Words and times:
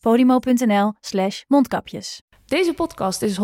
podimo.nl 0.00 0.92
slash 1.00 1.42
mondkapjes. 1.46 2.22
Deze 2.46 2.74
podcast 2.74 3.22
is 3.22 3.38
100% 3.38 3.42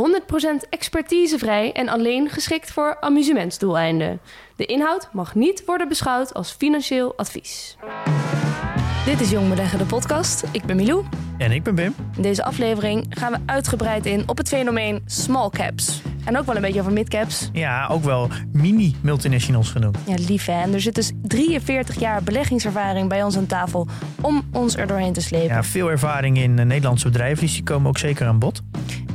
expertisevrij 0.70 1.72
en 1.72 1.88
alleen 1.88 2.28
geschikt 2.30 2.72
voor 2.72 3.00
amusementsdoeleinden. 3.00 4.20
De 4.56 4.66
inhoud 4.66 5.08
mag 5.12 5.34
niet 5.34 5.64
worden 5.64 5.88
beschouwd 5.88 6.34
als 6.34 6.52
financieel 6.52 7.16
advies. 7.16 7.76
Dit 9.04 9.20
is 9.20 9.30
Jong 9.30 9.48
Beleggen, 9.48 9.78
de 9.78 9.86
podcast. 9.86 10.44
Ik 10.52 10.64
ben 10.64 10.76
Milou. 10.76 11.04
En 11.38 11.52
ik 11.52 11.62
ben 11.62 11.74
Bim. 11.74 11.94
In 12.16 12.22
deze 12.22 12.44
aflevering 12.44 13.06
gaan 13.10 13.32
we 13.32 13.38
uitgebreid 13.46 14.06
in 14.06 14.28
op 14.28 14.38
het 14.38 14.48
fenomeen 14.48 15.02
small 15.06 15.50
caps. 15.50 16.02
En 16.24 16.38
ook 16.38 16.46
wel 16.46 16.56
een 16.56 16.62
beetje 16.62 16.80
over 16.80 16.92
midcaps. 16.92 17.50
Ja, 17.52 17.86
ook 17.86 18.04
wel 18.04 18.28
mini-multinationals 18.52 19.70
genoemd. 19.70 19.98
Ja, 20.06 20.14
lief 20.26 20.46
hè. 20.46 20.62
En 20.62 20.74
er 20.74 20.80
zit 20.80 20.94
dus 20.94 21.12
43 21.22 22.00
jaar 22.00 22.22
beleggingservaring 22.22 23.08
bij 23.08 23.22
ons 23.22 23.36
aan 23.36 23.46
tafel 23.46 23.88
om 24.20 24.42
ons 24.52 24.76
er 24.76 24.86
doorheen 24.86 25.12
te 25.12 25.20
slepen. 25.20 25.54
Ja, 25.54 25.62
veel 25.62 25.90
ervaring 25.90 26.38
in 26.38 26.58
uh, 26.58 26.64
Nederlandse 26.64 27.06
bedrijven, 27.06 27.44
dus 27.44 27.54
die 27.54 27.62
komen 27.62 27.88
ook 27.88 27.98
zeker 27.98 28.26
aan 28.26 28.38
bod. 28.38 28.62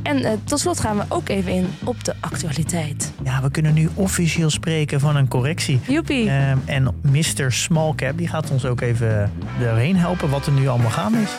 En 0.02 0.18
uh, 0.18 0.30
tot 0.44 0.60
slot 0.60 0.80
gaan 0.80 0.96
we 0.96 1.04
ook 1.08 1.28
even 1.28 1.52
in 1.52 1.66
op 1.84 2.04
de 2.04 2.14
actualiteit. 2.20 3.12
Ja, 3.24 3.42
we 3.42 3.50
kunnen 3.50 3.74
nu 3.74 3.88
officieel 3.94 4.50
spreken 4.50 5.00
van 5.00 5.16
een 5.16 5.28
correctie. 5.28 5.80
Joepie. 5.88 6.24
Uh, 6.24 6.50
en 6.50 6.94
Mr. 7.02 7.52
Smallcap 7.52 8.18
die 8.18 8.28
gaat 8.28 8.50
ons 8.50 8.64
ook 8.64 8.80
even 8.80 9.32
doorheen 9.60 9.96
helpen 9.96 10.30
wat 10.30 10.46
er 10.46 10.52
nu 10.52 10.68
allemaal 10.68 10.90
gaande 10.90 11.18
is. 11.18 11.30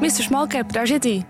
Mr. 0.00 0.22
Smallcap, 0.22 0.72
daar 0.72 0.86
zit 0.86 1.04
hij. 1.04 1.24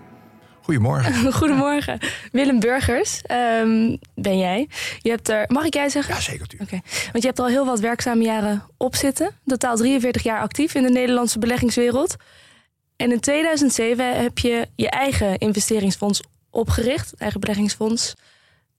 Goedemorgen. 0.62 1.32
Goedemorgen. 1.32 1.98
Willem 2.32 2.60
Burgers, 2.60 3.22
um, 3.60 3.98
ben 4.14 4.38
jij. 4.38 4.68
Je 4.98 5.10
hebt 5.10 5.28
er, 5.28 5.44
mag 5.48 5.64
ik 5.64 5.74
jij 5.74 5.88
zeggen? 5.88 6.14
Ja, 6.14 6.20
zeker. 6.20 6.46
Oké. 6.52 6.62
Okay. 6.62 6.82
Want 7.12 7.22
je 7.22 7.26
hebt 7.26 7.38
al 7.38 7.46
heel 7.46 7.66
wat 7.66 7.80
werkzame 7.80 8.24
jaren 8.24 8.62
op 8.76 8.94
zitten. 8.94 9.30
Totaal 9.46 9.76
43 9.76 10.22
jaar 10.22 10.40
actief 10.40 10.74
in 10.74 10.82
de 10.82 10.90
Nederlandse 10.90 11.38
beleggingswereld. 11.38 12.16
En 12.96 13.12
in 13.12 13.20
2007 13.20 14.22
heb 14.22 14.38
je 14.38 14.68
je 14.76 14.90
eigen 14.90 15.38
investeringsfonds 15.38 16.22
opgericht, 16.50 17.14
eigen 17.16 17.40
beleggingsfonds. 17.40 18.14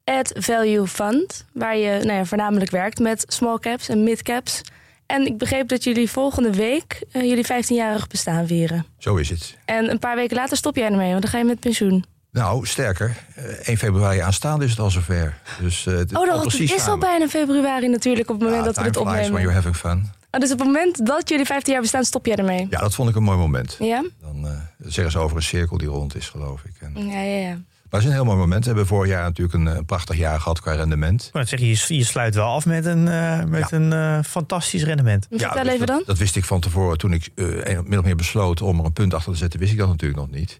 Add 0.03 0.31
Value 0.35 0.87
Fund, 0.87 1.45
waar 1.53 1.77
je 1.77 1.99
nou 2.03 2.17
ja, 2.17 2.25
voornamelijk 2.25 2.71
werkt 2.71 2.99
met 2.99 3.23
small 3.27 3.57
caps 3.59 3.89
en 3.89 4.03
mid 4.03 4.21
caps. 4.21 4.61
En 5.05 5.25
ik 5.25 5.37
begreep 5.37 5.67
dat 5.67 5.83
jullie 5.83 6.09
volgende 6.09 6.51
week 6.51 7.03
uh, 7.13 7.21
jullie 7.21 7.45
15-jarig 7.45 8.07
bestaan 8.07 8.47
vieren. 8.47 8.85
Zo 8.97 9.15
is 9.15 9.29
het. 9.29 9.57
En 9.65 9.89
een 9.89 9.99
paar 9.99 10.15
weken 10.15 10.35
later 10.35 10.57
stop 10.57 10.75
jij 10.75 10.85
ermee, 10.85 11.09
want 11.09 11.21
dan 11.21 11.31
ga 11.31 11.37
je 11.37 11.43
met 11.43 11.59
pensioen. 11.59 12.05
Nou, 12.31 12.65
sterker. 12.65 13.15
Uh, 13.37 13.43
1 13.43 13.77
februari 13.77 14.19
aanstaande 14.19 14.65
is 14.65 14.71
het 14.71 14.79
al 14.79 14.89
zover. 14.89 15.37
Dus, 15.61 15.85
uh, 15.85 15.97
het 15.97 16.15
oh, 16.15 16.25
dat 16.25 16.53
is 16.53 16.87
al 16.87 16.97
bijna 16.97 17.27
februari 17.27 17.87
natuurlijk 17.87 18.29
op 18.29 18.35
het 18.35 18.43
moment 18.43 18.59
ja, 18.59 18.65
dat 18.65 18.77
we 18.77 18.83
dit 18.83 18.97
opnemen. 18.97 19.31
when 19.31 19.41
you're 19.41 19.55
having 19.55 19.75
fun. 19.75 20.09
Oh, 20.31 20.39
dus 20.39 20.51
op 20.51 20.57
het 20.59 20.67
moment 20.67 21.05
dat 21.05 21.29
jullie 21.29 21.45
15 21.45 21.73
jaar 21.73 21.81
bestaan, 21.81 22.03
stop 22.03 22.25
jij 22.25 22.35
ermee? 22.35 22.67
Ja, 22.69 22.79
dat 22.79 22.95
vond 22.95 23.09
ik 23.09 23.15
een 23.15 23.23
mooi 23.23 23.37
moment. 23.37 23.75
Ja? 23.79 24.03
Dan 24.21 24.45
uh, 24.45 24.51
zeggen 24.79 25.11
ze 25.11 25.17
over 25.19 25.37
een 25.37 25.43
cirkel 25.43 25.77
die 25.77 25.87
rond 25.87 26.15
is, 26.15 26.29
geloof 26.29 26.63
ik. 26.63 26.73
En... 26.79 27.07
Ja, 27.07 27.21
ja, 27.21 27.47
ja. 27.47 27.57
Maar 27.89 27.99
het 27.99 28.09
is 28.09 28.15
een 28.15 28.21
heel 28.23 28.25
mooi 28.25 28.37
moment. 28.37 28.61
We 28.61 28.67
hebben 28.67 28.87
vorig 28.87 29.11
jaar 29.11 29.23
natuurlijk 29.23 29.57
een, 29.57 29.65
een 29.65 29.85
prachtig 29.85 30.17
jaar 30.17 30.39
gehad 30.39 30.61
qua 30.61 30.73
rendement. 30.73 31.29
Maar 31.33 31.47
zeg, 31.47 31.59
je, 31.59 31.95
je 31.95 32.03
sluit 32.03 32.35
wel 32.35 32.47
af 32.47 32.65
met 32.65 32.85
een, 32.85 33.07
uh, 33.07 33.43
met 33.43 33.69
Ja. 33.69 33.77
een 33.77 33.91
uh, 33.91 34.23
fantastisch 34.23 34.83
rendement. 34.83 35.27
Vertel 35.29 35.63
dus 35.63 35.73
even 35.73 35.77
dat, 35.79 35.87
dan. 35.87 36.03
Dat 36.05 36.17
wist 36.17 36.35
ik 36.35 36.45
van 36.45 36.59
tevoren. 36.59 36.97
Toen 36.97 37.13
ik 37.13 37.29
uh, 37.35 37.79
min 37.85 37.99
of 37.99 38.05
meer 38.05 38.15
besloot 38.15 38.61
om 38.61 38.79
er 38.79 38.85
een 38.85 38.93
punt 38.93 39.13
achter 39.13 39.31
te 39.31 39.37
zetten, 39.37 39.59
wist 39.59 39.71
ik 39.71 39.77
dat 39.77 39.87
natuurlijk 39.87 40.19
nog 40.19 40.29
niet. 40.29 40.59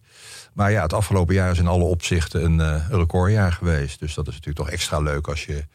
Maar 0.53 0.72
ja, 0.72 0.81
het 0.81 0.94
afgelopen 0.94 1.36
jaar 1.36 1.52
is 1.52 1.59
in 1.59 1.68
alle 1.68 1.84
opzichten 1.84 2.44
een, 2.44 2.59
uh, 2.59 2.90
een 2.90 2.97
recordjaar 3.00 3.52
geweest. 3.52 4.00
Dus 4.00 4.14
dat 4.14 4.28
is 4.28 4.34
natuurlijk 4.34 4.66
toch 4.66 4.70
extra 4.70 5.00
leuk 5.00 5.28
als 5.28 5.46
je 5.46 5.66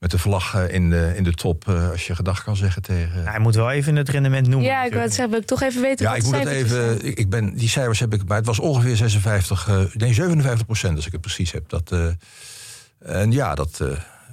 met 0.00 0.10
de 0.10 0.18
vlag 0.18 0.54
uh, 0.54 0.72
in, 0.74 0.90
de, 0.90 1.12
in 1.16 1.24
de 1.24 1.32
top, 1.32 1.64
uh, 1.68 1.90
als 1.90 2.06
je 2.06 2.14
gedag 2.14 2.44
kan 2.44 2.56
zeggen 2.56 2.82
tegen. 2.82 3.14
Nou, 3.14 3.28
hij 3.28 3.38
moet 3.38 3.54
wel 3.54 3.70
even 3.70 3.96
het 3.96 4.08
rendement 4.08 4.48
noemen. 4.48 4.68
Ja, 4.68 4.84
ik 4.84 4.92
wil 4.92 5.00
het 5.00 5.14
zeggen, 5.14 5.30
wil 5.30 5.40
ik 5.40 5.46
toch 5.46 5.62
even 5.62 5.82
weten. 5.82 6.04
Ja, 6.04 6.10
wat 6.10 6.18
ik 6.18 6.24
moet 6.24 6.34
het 6.34 6.48
even. 6.48 7.06
Ik, 7.06 7.18
ik 7.18 7.30
ben, 7.30 7.54
die 7.54 7.68
cijfers 7.68 8.00
heb 8.00 8.14
ik, 8.14 8.24
maar 8.28 8.36
het 8.36 8.46
was 8.46 8.58
ongeveer 8.58 8.96
56, 8.96 9.68
uh, 9.68 9.84
nee 9.94 10.14
57 10.14 10.66
procent, 10.66 10.96
als 10.96 11.06
ik 11.06 11.12
het 11.12 11.20
precies 11.20 11.52
heb. 11.52 11.68
Dat, 11.68 11.92
uh, 11.92 12.06
en 12.98 13.32
ja, 13.32 13.54
dat, 13.54 13.78
uh, 13.82 13.88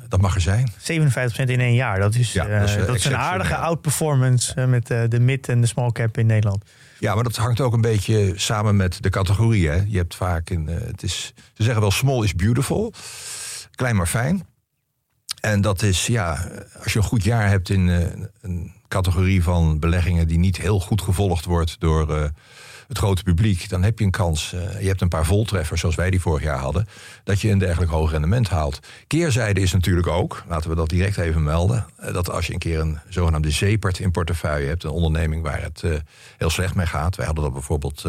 dat 0.07 0.21
mag 0.21 0.35
er 0.35 0.41
zijn. 0.41 0.71
57% 0.79 0.81
in 1.35 1.59
één 1.59 1.73
jaar. 1.73 1.99
Dat 1.99 2.15
is, 2.15 2.33
Ja, 2.33 2.47
uh, 2.47 2.59
dat 2.59 2.69
is, 2.69 2.75
uh, 2.75 2.85
dat 2.85 2.95
is 2.95 3.05
een 3.05 3.17
aardige 3.17 3.55
outperformance 3.55 4.53
uh, 4.57 4.65
met 4.65 4.89
uh, 4.89 5.01
de 5.07 5.19
mid 5.19 5.49
en 5.49 5.61
de 5.61 5.67
small 5.67 5.91
cap 5.91 6.17
in 6.17 6.25
Nederland. 6.25 6.63
Ja, 6.99 7.15
maar 7.15 7.23
dat 7.23 7.35
hangt 7.35 7.61
ook 7.61 7.73
een 7.73 7.81
beetje 7.81 8.33
samen 8.35 8.75
met 8.75 9.03
de 9.03 9.09
categorie. 9.09 9.69
Hè. 9.69 9.83
Je 9.87 9.97
hebt 9.97 10.15
vaak 10.15 10.49
in. 10.49 10.67
Uh, 10.69 10.75
het 10.85 11.03
is, 11.03 11.33
ze 11.53 11.63
zeggen 11.63 11.81
wel 11.81 11.91
small 11.91 12.23
is 12.23 12.35
beautiful. 12.35 12.93
Klein 13.75 13.95
maar 13.95 14.07
fijn. 14.07 14.45
En 15.51 15.61
dat 15.61 15.81
is, 15.81 16.05
ja, 16.05 16.47
als 16.83 16.93
je 16.93 16.99
een 16.99 17.05
goed 17.05 17.23
jaar 17.23 17.49
hebt 17.49 17.69
in 17.69 17.87
uh, 17.87 18.05
een 18.41 18.73
categorie 18.87 19.43
van 19.43 19.79
beleggingen 19.79 20.27
die 20.27 20.37
niet 20.37 20.57
heel 20.57 20.79
goed 20.79 21.01
gevolgd 21.01 21.45
wordt 21.45 21.79
door 21.79 22.11
uh, 22.11 22.23
het 22.87 22.97
grote 22.97 23.23
publiek, 23.23 23.69
dan 23.69 23.83
heb 23.83 23.99
je 23.99 24.05
een 24.05 24.11
kans. 24.11 24.53
Uh, 24.53 24.81
je 24.81 24.87
hebt 24.87 25.01
een 25.01 25.07
paar 25.07 25.25
voltreffers, 25.25 25.79
zoals 25.79 25.95
wij 25.95 26.09
die 26.09 26.21
vorig 26.21 26.43
jaar 26.43 26.57
hadden, 26.57 26.87
dat 27.23 27.41
je 27.41 27.49
een 27.49 27.57
dergelijk 27.57 27.91
hoog 27.91 28.11
rendement 28.11 28.49
haalt. 28.49 28.79
Keerzijde 29.07 29.61
is 29.61 29.73
natuurlijk 29.73 30.07
ook, 30.07 30.43
laten 30.47 30.69
we 30.69 30.75
dat 30.75 30.89
direct 30.89 31.17
even 31.17 31.43
melden, 31.43 31.85
dat 32.11 32.29
als 32.29 32.47
je 32.47 32.53
een 32.53 32.59
keer 32.59 32.79
een 32.79 32.99
zogenaamde 33.09 33.51
zeepert 33.51 33.99
in 33.99 34.11
portefeuille 34.11 34.67
hebt, 34.67 34.83
een 34.83 34.89
onderneming 34.89 35.43
waar 35.43 35.61
het 35.61 35.83
heel 36.37 36.49
slecht 36.49 36.75
mee 36.75 36.85
gaat. 36.85 37.15
Wij 37.15 37.25
hadden 37.25 37.43
dat 37.43 37.53
bijvoorbeeld. 37.53 38.05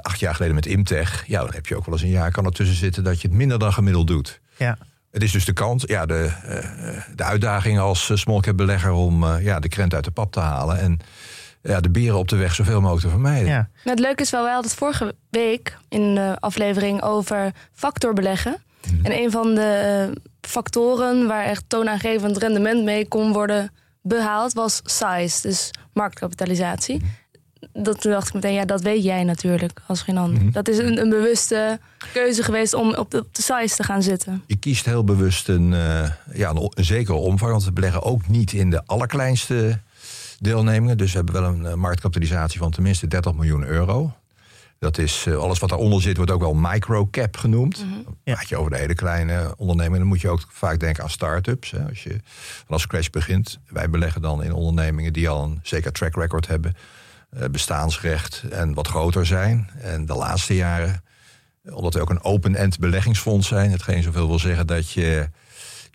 Acht 0.00 0.20
jaar 0.20 0.34
geleden 0.34 0.54
met 0.54 0.66
Imtech. 0.66 1.24
Ja, 1.26 1.40
dan 1.40 1.54
heb 1.54 1.66
je 1.66 1.76
ook 1.76 1.84
wel 1.84 1.94
eens 1.94 2.02
een 2.02 2.08
jaar 2.08 2.30
kan 2.30 2.44
ertussen 2.44 2.76
zitten 2.76 3.04
dat 3.04 3.20
je 3.20 3.28
het 3.28 3.36
minder 3.36 3.58
dan 3.58 3.72
gemiddeld 3.72 4.06
doet. 4.06 4.40
Ja. 4.56 4.78
Het 5.16 5.24
is 5.24 5.32
dus 5.32 5.44
de 5.44 5.52
kans, 5.52 5.84
ja, 5.86 6.06
de, 6.06 6.30
uh, 6.48 7.02
de 7.14 7.24
uitdaging 7.24 7.78
als 7.78 8.10
small 8.14 8.40
cap 8.40 8.56
belegger 8.56 8.92
om 8.92 9.22
uh, 9.22 9.44
ja, 9.44 9.60
de 9.60 9.68
krent 9.68 9.94
uit 9.94 10.04
de 10.04 10.10
pap 10.10 10.32
te 10.32 10.40
halen. 10.40 10.78
En 10.78 10.98
ja, 11.62 11.80
de 11.80 11.90
beren 11.90 12.18
op 12.18 12.28
de 12.28 12.36
weg 12.36 12.54
zoveel 12.54 12.80
mogelijk 12.80 13.04
te 13.04 13.10
vermijden. 13.10 13.48
Ja. 13.48 13.68
Het 13.82 13.98
leuke 13.98 14.22
is 14.22 14.30
wel, 14.30 14.42
wij 14.42 14.52
hadden 14.52 14.70
het 14.70 14.78
vorige 14.78 15.14
week 15.30 15.78
in 15.88 16.14
de 16.14 16.36
aflevering 16.40 17.02
over 17.02 17.52
factor 17.72 18.12
beleggen. 18.12 18.56
Mm 18.90 18.96
-hmm. 18.96 19.04
En 19.04 19.18
een 19.22 19.30
van 19.30 19.54
de 19.54 20.12
factoren 20.40 21.26
waar 21.26 21.44
echt 21.44 21.64
toonaangevend 21.66 22.36
rendement 22.36 22.84
mee 22.84 23.08
kon 23.08 23.32
worden 23.32 23.72
behaald 24.02 24.52
was 24.52 24.80
size, 24.84 25.48
dus 25.48 25.70
marktkapitalisatie. 25.92 26.94
Mm 26.94 27.00
-hmm 27.00 27.25
dat 27.72 28.00
toen 28.00 28.12
dacht 28.12 28.28
ik 28.28 28.34
meteen, 28.34 28.52
ja, 28.52 28.64
dat 28.64 28.82
weet 28.82 29.02
jij 29.02 29.24
natuurlijk 29.24 29.80
als 29.86 30.02
geen 30.02 30.18
ander. 30.18 30.38
Mm 30.38 30.42
-hmm. 30.42 30.52
Dat 30.52 30.68
is 30.68 30.78
een, 30.78 31.00
een, 31.00 31.08
bewuste 31.08 31.78
keuze 32.12 32.42
geweest 32.42 32.74
om 32.74 32.94
op 32.94 33.10
de, 33.10 33.18
op 33.18 33.34
de 33.34 33.42
size 33.42 33.76
te 33.76 33.82
gaan 33.82 34.02
zitten. 34.02 34.42
Je 34.46 34.56
kiest 34.56 34.84
heel 34.84 35.04
bewust 35.04 35.48
een, 35.48 35.72
uh, 35.72 36.10
ja, 36.32 36.50
een, 36.50 36.70
een 36.74 36.84
zekere 36.84 37.16
omvang, 37.16 37.50
want 37.50 37.64
we 37.64 37.72
beleggen 37.72 38.02
ook 38.02 38.28
niet 38.28 38.52
in 38.52 38.70
de 38.70 38.82
allerkleinste 38.86 39.80
deelnemingen. 40.38 40.98
Dus 40.98 41.10
we 41.10 41.16
hebben 41.16 41.34
wel 41.34 41.50
een 41.50 41.62
uh, 41.62 41.74
marktkapitalisatie 41.74 42.58
van 42.58 42.70
tenminste 42.70 43.06
30 43.06 43.34
miljoen 43.34 43.64
euro. 43.64 44.12
Dat 44.78 44.98
is 44.98 45.24
uh, 45.28 45.36
alles 45.36 45.58
wat 45.58 45.68
daaronder 45.68 46.02
zit, 46.02 46.16
wordt 46.16 46.30
ook 46.30 46.40
wel 46.40 46.54
microcap 46.54 47.36
genoemd. 47.36 47.84
Mm 47.84 47.92
-hmm. 47.92 48.04
Dan 48.04 48.16
praat 48.24 48.48
je 48.48 48.56
over 48.56 48.70
de 48.70 48.76
hele 48.76 48.94
kleine 48.94 49.54
ondernemingen. 49.56 49.98
Dan 49.98 50.08
moet 50.08 50.20
je 50.20 50.28
ook 50.28 50.46
vaak 50.48 50.80
denken 50.80 51.02
aan 51.02 51.10
start-ups. 51.10 51.70
Hè. 51.70 51.88
Als 51.88 52.02
je 52.02 52.20
vanaf 52.66 52.80
scratch 52.80 53.10
begint. 53.10 53.58
Wij 53.68 53.90
beleggen 53.90 54.22
dan 54.22 54.42
in 54.42 54.52
ondernemingen 54.52 55.12
die 55.12 55.28
al 55.28 55.44
een 55.44 55.60
zeker 55.62 55.92
track 55.92 56.14
record 56.14 56.46
hebben 56.46 56.74
bestaansrecht 57.50 58.44
en 58.50 58.74
wat 58.74 58.88
groter 58.88 59.26
zijn. 59.26 59.70
En 59.80 60.06
de 60.06 60.14
laatste 60.14 60.54
jaren, 60.54 61.02
omdat 61.70 61.94
we 61.94 62.00
ook 62.00 62.10
een 62.10 62.24
open-end 62.24 62.78
beleggingsfonds 62.78 63.48
zijn, 63.48 63.70
hetgeen 63.70 64.02
zoveel 64.02 64.26
wil 64.26 64.38
zeggen 64.38 64.66
dat 64.66 64.90
je 64.90 65.28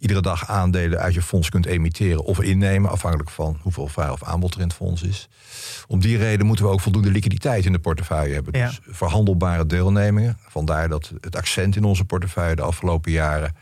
iedere 0.02 0.22
dag 0.22 0.48
aandelen 0.48 1.00
uit 1.00 1.14
je 1.14 1.22
fonds 1.22 1.50
kunt 1.50 1.66
emitteren 1.66 2.24
of 2.24 2.42
innemen, 2.42 2.92
afhankelijk 2.92 3.30
van 3.30 3.60
hoeveel 3.62 3.88
vraag 3.88 4.12
of 4.12 4.24
aanbod 4.24 4.54
er 4.54 4.60
in 4.60 4.68
het 4.68 4.76
fonds 4.76 5.02
is. 5.02 5.30
Om 5.88 6.00
die 6.00 6.18
reden 6.18 6.46
moeten 6.46 6.66
we 6.66 6.72
ook 6.72 6.82
voldoende 6.82 7.12
liquiditeit 7.12 7.66
in 7.66 7.72
de 7.72 7.80
portefeuille 7.80 8.34
hebben. 8.34 8.60
Ja. 8.60 8.68
Dus 8.68 8.80
verhandelbare 8.88 9.66
deelnemingen. 9.66 10.38
Vandaar 10.48 10.90
dat 10.90 11.12
het 11.22 11.36
accent 11.36 11.76
in 11.76 11.84
onze 11.84 12.06
portefeuille 12.06 12.56
de 12.56 12.62
afgelopen 12.62 13.12
jaren 13.12 13.56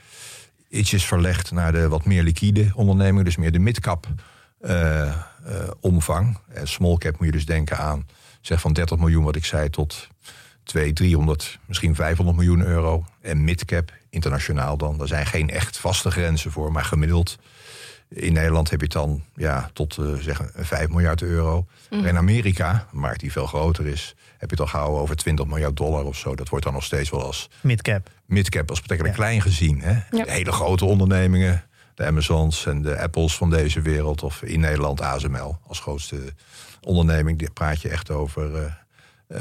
iets 0.70 0.94
is 0.94 1.06
verlegd 1.06 1.52
naar 1.52 1.72
de 1.72 1.88
wat 1.88 2.06
meer 2.06 2.24
liquide 2.24 2.72
ondernemingen, 2.76 3.26
dus 3.26 3.38
meer 3.38 3.52
de 3.52 3.60
midcap. 3.60 4.08
Uh, 4.62 5.16
uh, 5.48 5.70
omvang. 5.80 6.38
En 6.48 6.68
small 6.68 6.98
cap 6.98 7.18
moet 7.18 7.26
je 7.26 7.32
dus 7.32 7.46
denken 7.46 7.78
aan 7.78 8.08
zeg 8.42 8.62
van 8.62 8.74
30 8.74 8.98
miljoen, 8.98 9.24
wat 9.24 9.36
ik 9.36 9.46
zei, 9.46 9.70
tot 9.70 10.08
200, 10.64 10.96
300, 10.96 11.60
misschien 11.66 11.96
500 11.96 12.38
miljoen 12.38 12.62
euro. 12.62 13.06
En 13.22 13.44
midcap, 13.44 13.94
internationaal 14.10 14.78
dan, 14.78 14.98
daar 14.98 15.08
zijn 15.08 15.26
geen 15.26 15.50
echt 15.50 15.78
vaste 15.78 16.12
grenzen 16.12 16.52
voor, 16.52 16.72
maar 16.72 16.84
gemiddeld. 16.84 17.38
In 18.10 18.34
Nederland 18.34 18.70
heb 18.70 18.80
je 18.80 18.86
het 18.86 18.94
dan 18.94 19.24
ja, 19.36 19.70
tot 19.74 19.98
uh, 19.98 20.16
zeggen 20.16 20.52
5 20.56 20.88
miljard 20.88 21.22
euro. 21.22 21.66
Mm. 21.90 22.06
In 22.06 22.18
Amerika, 22.18 22.88
een 22.92 23.00
markt 23.00 23.20
die 23.20 23.32
veel 23.32 23.46
groter 23.46 23.88
is, 23.88 24.16
heb 24.38 24.50
je 24.50 24.56
het 24.56 24.60
al 24.60 24.80
gauw 24.80 24.98
over 24.98 25.16
20 25.16 25.46
miljard 25.46 25.78
dollar 25.78 26.06
of 26.06 26.18
zo. 26.18 26.36
Dat 26.36 26.50
wordt 26.50 26.66
dan 26.66 26.74
nog 26.74 26.84
steeds 26.84 27.10
wel 27.10 27.24
als 27.24 27.50
midcap. 27.62 28.10
Midcap 28.26 28.70
als 28.70 28.82
betrekkelijk 28.82 29.18
ja. 29.18 29.24
klein 29.24 29.42
gezien. 29.42 29.82
Hè? 29.82 30.18
Ja. 30.18 30.26
Hele 30.28 30.52
grote 30.52 30.86
ondernemingen, 30.86 31.64
de 32.00 32.06
Amazons 32.06 32.66
en 32.66 32.82
de 32.82 33.00
Apples 33.00 33.36
van 33.36 33.50
deze 33.50 33.82
wereld. 33.82 34.24
Of 34.24 34.44
in 34.44 34.60
Nederland 34.60 35.02
ASML 35.02 35.58
als 35.68 35.80
grootste 35.80 36.34
onderneming. 36.82 37.40
Daar 37.40 37.52
praat 37.52 37.82
je 37.82 37.90
echt 37.90 38.12
over 38.12 38.56
uh, 38.56 38.62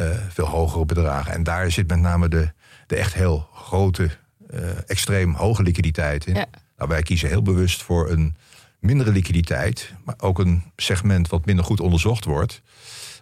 uh, 0.00 0.16
veel 0.28 0.46
hogere 0.46 0.84
bedragen. 0.84 1.32
En 1.32 1.42
daar 1.42 1.70
zit 1.70 1.88
met 1.88 2.00
name 2.00 2.28
de, 2.28 2.52
de 2.86 2.96
echt 2.96 3.14
heel 3.14 3.48
grote, 3.54 4.10
uh, 4.50 4.60
extreem 4.86 5.34
hoge 5.34 5.62
liquiditeit 5.62 6.26
in. 6.26 6.34
Ja. 6.34 6.46
Nou, 6.76 6.88
wij 6.90 7.02
kiezen 7.02 7.28
heel 7.28 7.42
bewust 7.42 7.82
voor 7.82 8.10
een 8.10 8.36
mindere 8.78 9.12
liquiditeit, 9.12 9.92
maar 10.04 10.14
ook 10.18 10.38
een 10.38 10.62
segment 10.76 11.28
wat 11.28 11.46
minder 11.46 11.64
goed 11.64 11.80
onderzocht 11.80 12.24
wordt. 12.24 12.62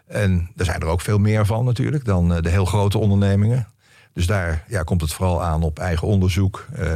En 0.07 0.51
er 0.57 0.65
zijn 0.65 0.81
er 0.81 0.87
ook 0.87 1.01
veel 1.01 1.19
meer 1.19 1.47
van 1.47 1.65
natuurlijk 1.65 2.05
dan 2.05 2.29
de 2.29 2.49
heel 2.49 2.65
grote 2.65 2.99
ondernemingen. 2.99 3.69
Dus 4.13 4.27
daar 4.27 4.65
ja, 4.69 4.83
komt 4.83 5.01
het 5.01 5.13
vooral 5.13 5.43
aan 5.43 5.63
op 5.63 5.79
eigen 5.79 6.07
onderzoek, 6.07 6.67
uh, 6.79 6.93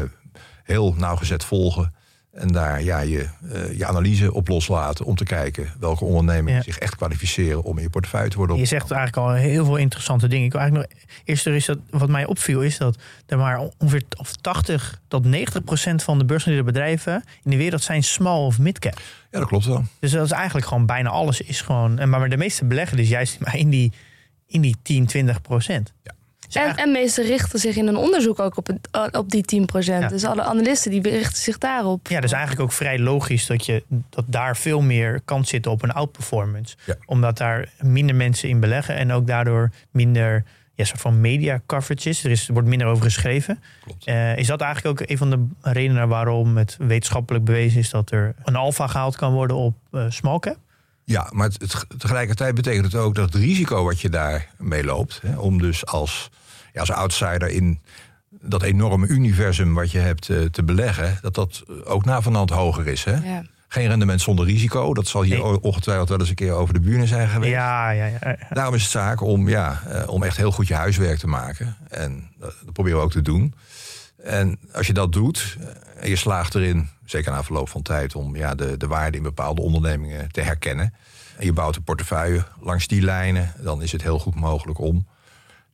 heel 0.63 0.95
nauwgezet 0.95 1.45
volgen. 1.45 1.99
En 2.32 2.49
daar 2.49 2.82
ja, 2.82 3.00
je, 3.00 3.29
uh, 3.43 3.79
je 3.79 3.87
analyse 3.87 4.35
op 4.35 4.49
loslaten 4.49 5.05
om 5.05 5.17
te 5.17 5.25
kijken 5.25 5.73
welke 5.81 6.05
ondernemingen 6.05 6.55
ja. 6.55 6.62
zich 6.62 6.79
echt 6.79 6.97
kwalificeren 6.97 7.62
om 7.62 7.77
in 7.77 7.82
je 7.82 7.91
portefeuille 7.91 8.29
te 8.29 8.37
worden. 8.37 8.56
Je 8.56 8.65
zegt 8.65 8.91
eigenlijk 8.91 9.29
al 9.29 9.35
heel 9.35 9.65
veel 9.65 9.77
interessante 9.77 10.29
dingen. 10.29 10.47
Ik 10.47 10.53
wil 10.53 10.61
eigenlijk 10.61 10.93
nog, 10.93 11.09
eerst 11.25 11.47
is 11.47 11.65
dat, 11.65 11.79
wat 11.91 12.09
mij 12.09 12.27
opviel 12.27 12.62
is 12.62 12.79
dat 12.79 12.99
er 13.27 13.38
maar 13.38 13.59
ongeveer 13.79 14.03
of 14.17 14.37
80 14.37 15.00
tot 15.09 15.25
90 15.25 15.65
procent 15.65 16.03
van 16.03 16.19
de 16.19 16.25
beursgenoteerde 16.25 16.73
bedrijven 16.73 17.25
in 17.44 17.50
de 17.50 17.56
wereld 17.56 17.82
zijn 17.82 18.03
small 18.03 18.44
of 18.44 18.59
midcap. 18.59 19.00
Ja, 19.31 19.38
dat 19.38 19.49
klopt 19.49 19.65
wel. 19.65 19.85
Dus 19.99 20.11
dat 20.11 20.25
is 20.25 20.32
eigenlijk 20.32 20.67
gewoon 20.67 20.87
bijna 20.87 21.09
alles 21.09 21.41
is 21.41 21.61
gewoon. 21.61 21.99
En 21.99 22.09
maar 22.09 22.29
de 22.29 22.37
meeste 22.37 22.65
beleggen 22.65 22.97
dus 22.97 23.09
juist 23.09 23.38
in 23.53 23.71
die, 23.71 23.93
in 24.47 24.61
die 24.61 24.77
10, 24.82 25.06
20 25.06 25.41
procent. 25.41 25.93
Ja. 26.03 26.12
Dus 26.52 26.62
en, 26.62 26.76
en 26.76 26.93
meesten 26.93 27.25
richten 27.25 27.58
zich 27.58 27.76
in 27.76 27.87
een 27.87 27.97
onderzoek 27.97 28.38
ook 28.38 28.56
op, 28.56 28.67
het, 28.67 29.17
op 29.17 29.31
die 29.31 29.44
10%. 29.61 29.85
Ja. 29.85 30.08
Dus 30.08 30.25
alle 30.25 30.43
analisten 30.43 30.91
die 30.91 31.02
richten 31.02 31.43
zich 31.43 31.58
daarop. 31.58 32.08
Ja, 32.08 32.20
dus 32.20 32.32
eigenlijk 32.32 32.62
ook 32.62 32.73
vrij 32.73 32.99
logisch 32.99 33.47
dat, 33.47 33.67
je, 33.67 33.82
dat 34.08 34.25
daar 34.26 34.56
veel 34.56 34.81
meer 34.81 35.20
kans 35.25 35.49
zit 35.49 35.67
op 35.67 35.82
een 35.82 35.93
outperformance. 35.93 36.76
Ja. 36.87 36.97
Omdat 37.06 37.38
daar 37.38 37.73
minder 37.81 38.17
mensen 38.17 38.49
in 38.49 38.61
beleggen 38.61 38.97
en 38.97 39.12
ook 39.12 39.26
daardoor 39.26 39.70
minder 39.91 40.44
ja, 40.81 40.85
soort 40.85 41.00
van 41.00 41.20
media 41.20 41.61
coverage 41.67 42.08
is. 42.08 42.25
Er, 42.25 42.31
is, 42.31 42.47
er 42.47 42.53
wordt 42.53 42.69
minder 42.69 42.87
over 42.87 43.05
geschreven. 43.05 43.62
Uh, 44.05 44.37
is 44.37 44.46
dat 44.46 44.61
eigenlijk 44.61 45.00
ook 45.00 45.08
een 45.08 45.19
van 45.19 45.31
de 45.31 45.46
redenen 45.61 46.08
waarom 46.08 46.56
het 46.56 46.76
wetenschappelijk 46.79 47.44
bewezen 47.44 47.79
is 47.79 47.91
dat 47.91 48.11
er 48.11 48.35
een 48.44 48.56
alfa 48.56 48.87
gehaald 48.87 49.17
kan 49.17 49.32
worden 49.32 49.56
op 49.56 49.75
uh, 49.93 50.05
small 50.08 50.38
cap? 50.38 50.56
Ja, 51.05 51.29
maar 51.32 51.49
het, 51.49 51.61
het, 51.61 51.87
tegelijkertijd 51.99 52.55
betekent 52.55 52.85
het 52.85 52.94
ook 52.94 53.14
dat 53.14 53.32
het 53.32 53.43
risico 53.43 53.85
wat 53.85 54.00
je 54.00 54.08
daarmee 54.08 54.85
loopt, 54.85 55.20
hè, 55.23 55.38
om 55.38 55.58
dus 55.58 55.87
als, 55.87 56.31
ja, 56.72 56.81
als 56.81 56.93
outsider 56.93 57.49
in 57.49 57.81
dat 58.31 58.62
enorme 58.62 59.06
universum 59.06 59.75
wat 59.75 59.90
je 59.90 59.99
hebt 59.99 60.28
uh, 60.28 60.44
te 60.44 60.62
beleggen, 60.62 61.19
dat 61.22 61.34
dat 61.34 61.64
ook 61.84 62.05
na 62.05 62.22
van 62.22 62.34
hand 62.34 62.50
hoger 62.50 62.87
is. 62.87 63.05
Hè? 63.05 63.14
Ja. 63.32 63.44
Geen 63.69 63.88
rendement 63.88 64.20
zonder 64.20 64.44
risico. 64.44 64.94
Dat 64.94 65.06
zal 65.06 65.22
hier 65.22 65.38
nee. 65.38 65.62
ongetwijfeld 65.62 66.08
wel 66.08 66.19
eens 66.19 66.28
een 66.28 66.34
keer 66.34 66.52
over 66.52 66.75
de 66.75 66.81
bühne 66.81 67.06
zijn 67.06 67.28
geweest. 67.28 67.52
Ja, 67.52 67.90
ja, 67.90 68.06
ja. 68.06 68.37
Daarom 68.50 68.75
is 68.75 68.82
het 68.82 68.90
zaak 68.90 69.20
om, 69.20 69.49
ja, 69.49 69.82
uh, 69.88 70.08
om 70.08 70.22
echt 70.22 70.37
heel 70.37 70.52
goed 70.52 70.67
je 70.67 70.75
huiswerk 70.75 71.19
te 71.19 71.26
maken. 71.26 71.76
En 71.88 72.31
dat, 72.38 72.55
dat 72.64 72.72
proberen 72.72 72.99
we 72.99 73.05
ook 73.05 73.11
te 73.11 73.22
doen. 73.22 73.55
En 74.22 74.58
als 74.72 74.87
je 74.87 74.93
dat 74.93 75.12
doet 75.12 75.56
en 75.96 76.08
je 76.08 76.17
slaagt 76.17 76.55
erin, 76.55 76.88
zeker 77.05 77.32
na 77.32 77.44
verloop 77.44 77.69
van 77.69 77.82
tijd, 77.82 78.14
om 78.14 78.37
ja, 78.37 78.55
de, 78.55 78.76
de 78.76 78.87
waarde 78.87 79.17
in 79.17 79.22
bepaalde 79.22 79.62
ondernemingen 79.62 80.31
te 80.31 80.40
herkennen. 80.40 80.94
En 81.37 81.44
je 81.44 81.52
bouwt 81.52 81.76
een 81.76 81.82
portefeuille 81.82 82.44
langs 82.61 82.87
die 82.87 83.02
lijnen, 83.02 83.52
dan 83.58 83.82
is 83.82 83.93
het 83.93 84.02
heel 84.02 84.19
goed 84.19 84.34
mogelijk 84.34 84.78
om 84.78 85.06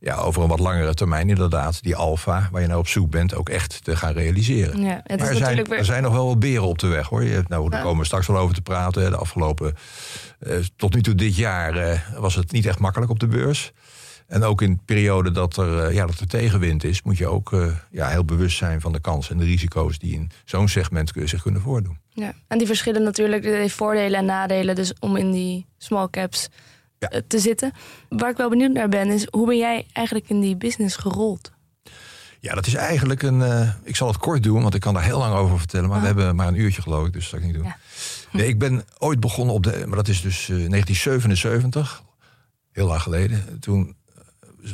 ja, 0.06 0.16
over 0.16 0.42
een 0.42 0.48
wat 0.48 0.58
langere 0.58 0.94
termijn 0.94 1.28
inderdaad 1.28 1.82
die 1.82 1.96
alfa, 1.96 2.48
waar 2.52 2.60
je 2.60 2.66
nou 2.66 2.80
op 2.80 2.88
zoek 2.88 3.10
bent, 3.10 3.34
ook 3.34 3.48
echt 3.48 3.84
te 3.84 3.96
gaan 3.96 4.12
realiseren. 4.12 4.82
Ja, 4.82 5.00
het 5.02 5.20
maar 5.20 5.30
is 5.30 5.38
er, 5.38 5.44
zijn, 5.44 5.64
weer... 5.64 5.78
er 5.78 5.84
zijn 5.84 6.02
nog 6.02 6.12
wel 6.12 6.26
wat 6.26 6.38
beren 6.38 6.66
op 6.66 6.78
de 6.78 6.86
weg 6.86 7.08
hoor. 7.08 7.24
Je 7.24 7.42
nou, 7.48 7.70
daar 7.70 7.82
komen 7.82 7.98
we 7.98 8.04
straks 8.04 8.26
wel 8.26 8.36
over 8.36 8.54
te 8.54 8.62
praten. 8.62 9.10
De 9.10 9.16
afgelopen, 9.16 9.74
uh, 10.46 10.56
tot 10.76 10.94
nu 10.94 11.02
toe 11.02 11.14
dit 11.14 11.36
jaar 11.36 11.76
uh, 11.76 12.18
was 12.18 12.34
het 12.34 12.52
niet 12.52 12.66
echt 12.66 12.78
makkelijk 12.78 13.10
op 13.10 13.20
de 13.20 13.26
beurs. 13.26 13.72
En 14.26 14.42
ook 14.42 14.62
in 14.62 14.80
perioden 14.84 15.32
dat 15.32 15.56
er, 15.56 15.92
ja, 15.92 16.06
dat 16.06 16.18
er 16.18 16.26
tegenwind 16.26 16.84
is, 16.84 17.02
moet 17.02 17.18
je 17.18 17.26
ook 17.26 17.56
ja, 17.90 18.08
heel 18.08 18.24
bewust 18.24 18.56
zijn 18.56 18.80
van 18.80 18.92
de 18.92 19.00
kansen 19.00 19.32
en 19.32 19.40
de 19.40 19.44
risico's 19.44 19.98
die 19.98 20.14
in 20.14 20.30
zo'n 20.44 20.68
segment 20.68 21.12
zich 21.24 21.42
kunnen 21.42 21.60
voordoen. 21.60 21.98
Ja, 22.08 22.32
en 22.48 22.58
die 22.58 22.66
verschillen 22.66 23.02
natuurlijk, 23.02 23.42
de 23.42 23.70
voordelen 23.70 24.18
en 24.18 24.24
nadelen, 24.24 24.74
dus 24.74 24.92
om 24.98 25.16
in 25.16 25.32
die 25.32 25.66
small 25.78 26.08
caps 26.10 26.48
ja. 26.98 27.22
te 27.26 27.38
zitten. 27.38 27.72
Waar 28.08 28.30
ik 28.30 28.36
wel 28.36 28.48
benieuwd 28.48 28.72
naar 28.72 28.88
ben, 28.88 29.08
is 29.08 29.26
hoe 29.30 29.46
ben 29.46 29.56
jij 29.56 29.86
eigenlijk 29.92 30.28
in 30.28 30.40
die 30.40 30.56
business 30.56 30.96
gerold? 30.96 31.52
Ja, 32.40 32.54
dat 32.54 32.66
is 32.66 32.74
eigenlijk 32.74 33.22
een. 33.22 33.40
Uh, 33.40 33.70
ik 33.82 33.96
zal 33.96 34.08
het 34.08 34.16
kort 34.16 34.42
doen, 34.42 34.62
want 34.62 34.74
ik 34.74 34.80
kan 34.80 34.94
daar 34.94 35.02
heel 35.02 35.18
lang 35.18 35.34
over 35.34 35.58
vertellen. 35.58 35.88
Maar 35.88 35.96
oh. 35.96 36.02
we 36.02 36.08
hebben 36.08 36.36
maar 36.36 36.48
een 36.48 36.60
uurtje, 36.60 36.82
geloof 36.82 37.06
ik, 37.06 37.12
dus 37.12 37.22
dat 37.22 37.30
zal 37.30 37.38
ik 37.38 37.44
niet 37.44 37.54
doen. 37.54 37.64
Ja. 37.64 37.76
Nee, 38.32 38.48
ik 38.48 38.58
ben 38.58 38.84
ooit 38.98 39.20
begonnen 39.20 39.54
op 39.54 39.62
de. 39.62 39.82
Maar 39.86 39.96
dat 39.96 40.08
is 40.08 40.20
dus 40.20 40.48
uh, 40.48 40.68
1977, 40.68 42.02
heel 42.72 42.86
lang 42.86 43.02
geleden. 43.02 43.60
Toen 43.60 43.96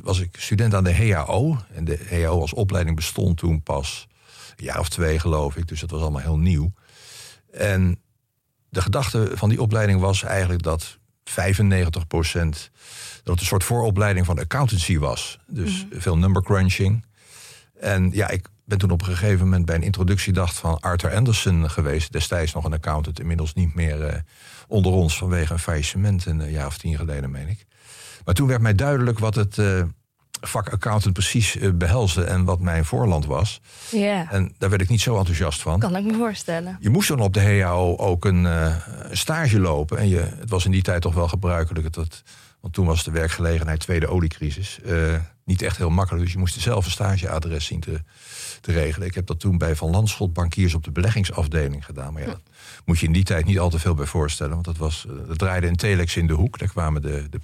was 0.03 0.21
ik 0.21 0.37
student 0.39 0.75
aan 0.75 0.85
de 0.85 0.95
HAO. 0.95 1.59
En 1.75 1.85
de 1.85 1.99
HAO 2.11 2.41
als 2.41 2.55
opleiding 2.55 2.97
bestond 2.97 3.37
toen 3.37 3.63
pas 3.63 4.09
een 4.57 4.65
jaar 4.65 4.79
of 4.79 4.89
twee, 4.89 5.19
geloof 5.19 5.57
ik. 5.57 5.69
Dus 5.69 5.81
dat 5.81 5.91
was 5.91 6.01
allemaal 6.01 6.21
heel 6.21 6.39
nieuw. 6.39 6.73
En 7.51 8.01
de 8.69 8.83
gedachte 8.83 9.31
van 9.35 9.49
die 9.49 9.63
opleiding 9.63 10.01
was 10.01 10.23
eigenlijk 10.23 10.63
dat 10.63 10.99
95 11.25 12.07
procent... 12.07 12.71
dat 13.23 13.33
het 13.33 13.41
een 13.41 13.47
soort 13.47 13.65
vooropleiding 13.65 14.27
van 14.27 14.39
accountancy 14.39 14.99
was. 14.99 15.39
Dus 15.47 15.85
mm-hmm. 15.85 16.01
veel 16.01 16.19
number 16.19 16.43
crunching. 16.43 17.05
En 17.81 18.11
ja, 18.13 18.29
ik 18.29 18.49
ben 18.65 18.79
toen 18.79 18.91
op 18.91 19.01
een 19.01 19.07
gegeven 19.07 19.45
moment 19.45 19.67
bij 19.67 19.75
een 19.75 19.83
introductiedag 19.83 20.55
van 20.55 20.81
Arthur 20.81 21.15
Anderson 21.15 21.71
geweest. 21.71 22.13
Destijds 22.13 22.53
nog 22.53 22.65
een 22.65 22.73
accountant, 22.73 23.21
inmiddels 23.21 23.55
niet 23.55 23.75
meer 23.75 24.13
uh, 24.13 24.15
onder 24.69 24.93
ons 24.93 25.19
vanwege 25.19 25.53
een 25.53 25.59
faillissement 25.59 26.27
een 26.27 26.51
jaar 26.51 26.67
of 26.67 26.79
tien 26.79 26.97
geleden, 26.97 27.31
meen 27.31 27.49
ik. 27.49 27.67
Maar 28.25 28.35
toen 28.35 28.49
werd 28.49 28.61
mij 28.61 28.75
duidelijk 28.75 29.19
wat 29.19 29.35
het 29.35 29.57
uh, 29.57 29.83
vak 30.47 30.69
accountant 30.69 31.13
precies 31.13 31.57
uh, 31.57 31.71
behelsde 31.75 32.25
en 32.25 32.45
wat 32.45 32.61
mijn 32.61 32.85
voorland 32.85 33.27
was. 33.27 33.61
Ja. 33.91 34.31
En 34.31 34.55
daar 34.59 34.71
werd 34.71 34.83
ik 34.83 34.89
niet 34.89 35.01
zo 35.01 35.19
enthousiast 35.19 35.63
van. 35.63 35.79
Kan 35.79 35.97
ik 35.97 36.05
me 36.05 36.15
voorstellen. 36.15 36.77
Je 36.81 36.91
moest 36.91 37.09
dan 37.09 37.21
op 37.21 37.35
de 37.35 37.41
HAO 37.41 37.97
ook 37.97 38.25
een 38.25 38.45
uh, 38.45 38.77
stage 39.11 39.61
lopen. 39.61 39.99
En 39.99 40.09
je, 40.09 40.19
het 40.19 40.51
was 40.51 40.65
in 40.65 40.71
die 40.71 40.83
tijd 40.83 41.03
toch 41.03 41.15
wel 41.15 41.29
gebruikelijk 41.29 41.93
dat. 41.93 42.23
Want 42.61 42.75
toen 42.75 42.87
was 42.87 43.05
de 43.05 43.11
werkgelegenheid 43.11 43.81
tweede 43.81 44.07
oliecrisis. 44.07 44.79
niet 45.45 45.63
echt 45.63 45.77
heel 45.77 45.91
makkelijk. 45.91 46.25
Dus 46.25 46.33
je 46.33 46.39
moest 46.39 46.61
zelf 46.61 46.85
een 46.85 46.91
stageadres 46.91 47.65
zien 47.65 47.81
te, 47.81 48.01
te 48.61 48.73
regelen. 48.73 49.09
Ik 49.09 49.15
heb 49.15 49.27
dat 49.27 49.41
toen 49.41 49.59
bij 49.59 49.77
Van 49.77 49.91
Landschot 49.91 50.33
bankiers 50.33 50.75
op 50.75 50.85
de 50.85 50.91
beleggingsafdeling 50.91 51.85
gedaan. 51.85 52.13
Maar 52.13 52.23
ja, 52.23 52.41
moet 52.85 52.99
je 52.99 53.07
in 53.07 53.13
die 53.13 53.25
tijd 53.25 53.45
niet 53.45 53.59
al 53.59 53.71
te 53.71 53.79
veel 53.79 53.95
bij 53.95 54.07
voorstellen. 54.07 54.53
Want 54.53 54.65
dat, 54.65 54.77
was, 54.77 55.07
dat 55.27 55.39
draaide 55.39 55.67
een 55.67 55.77
telex 55.77 56.17
in 56.17 56.27
de 56.27 56.33
hoek. 56.33 56.59
Daar 56.59 56.69
kwamen 56.69 57.03
de, 57.03 57.27
de, 57.31 57.41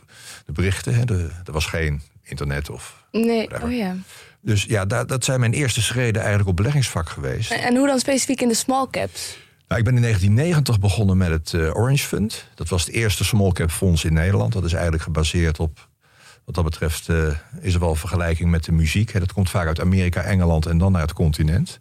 de 0.47 0.53
berichten. 0.53 0.95
Hè. 0.95 1.05
De, 1.05 1.31
er 1.45 1.53
was 1.53 1.67
geen 1.67 2.03
internet 2.29 2.71
of. 2.71 3.05
Nee, 3.13 3.47
whatever. 3.49 3.69
oh 3.69 3.77
ja. 3.77 3.97
Dus 4.41 4.65
ja, 4.65 4.85
dat, 4.85 5.09
dat 5.09 5.25
zijn 5.25 5.41
mijn 5.41 5.53
eerste 5.53 5.83
schreden 5.83 6.21
eigenlijk 6.21 6.51
op 6.51 6.57
beleggingsvak 6.57 7.09
geweest. 7.09 7.51
En, 7.51 7.63
en 7.63 7.77
hoe 7.77 7.87
dan 7.87 7.99
specifiek 7.99 8.41
in 8.41 8.49
de 8.49 8.55
small 8.55 8.87
caps? 8.91 9.39
Nou, 9.69 9.81
ik 9.81 9.87
ben 9.87 9.97
in 9.97 10.03
1990 10.03 10.79
begonnen 10.81 11.17
met 11.17 11.31
het 11.31 11.53
uh, 11.53 11.77
Orange 11.77 12.07
Fund. 12.07 12.49
Dat 12.55 12.69
was 12.69 12.87
het 12.87 12.95
eerste 12.95 13.25
small 13.25 13.53
cap 13.53 13.71
fonds 13.71 14.05
in 14.05 14.13
Nederland. 14.13 14.53
Dat 14.53 14.65
is 14.65 14.73
eigenlijk 14.73 15.03
gebaseerd 15.03 15.59
op 15.59 15.89
wat 16.49 16.55
dat 16.57 16.65
betreft 16.65 17.09
uh, 17.09 17.27
is 17.61 17.75
er 17.75 17.81
wel 17.81 17.95
vergelijking 17.95 18.51
met 18.51 18.65
de 18.65 18.73
muziek. 18.73 19.13
Hè. 19.13 19.21
Dat 19.21 19.33
komt 19.33 19.51
vaak 19.51 19.67
uit 19.67 19.81
Amerika, 19.81 20.23
Engeland 20.23 20.67
en 20.67 20.79
dan 20.79 20.93
naar 20.93 21.03
het 21.03 21.13
continent. 21.13 21.81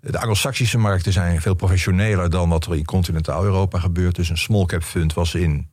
De 0.00 0.18
Anglo-Saxische 0.18 0.78
markten 0.78 1.12
zijn 1.12 1.40
veel 1.40 1.54
professioneler 1.54 2.30
dan 2.30 2.48
wat 2.48 2.66
er 2.66 2.76
in 2.76 2.84
continentaal 2.84 3.44
Europa 3.44 3.78
gebeurt. 3.78 4.14
Dus 4.14 4.28
een 4.28 4.38
small 4.38 4.64
cap 4.64 4.82
fund 4.82 5.14
was 5.14 5.34
in 5.34 5.68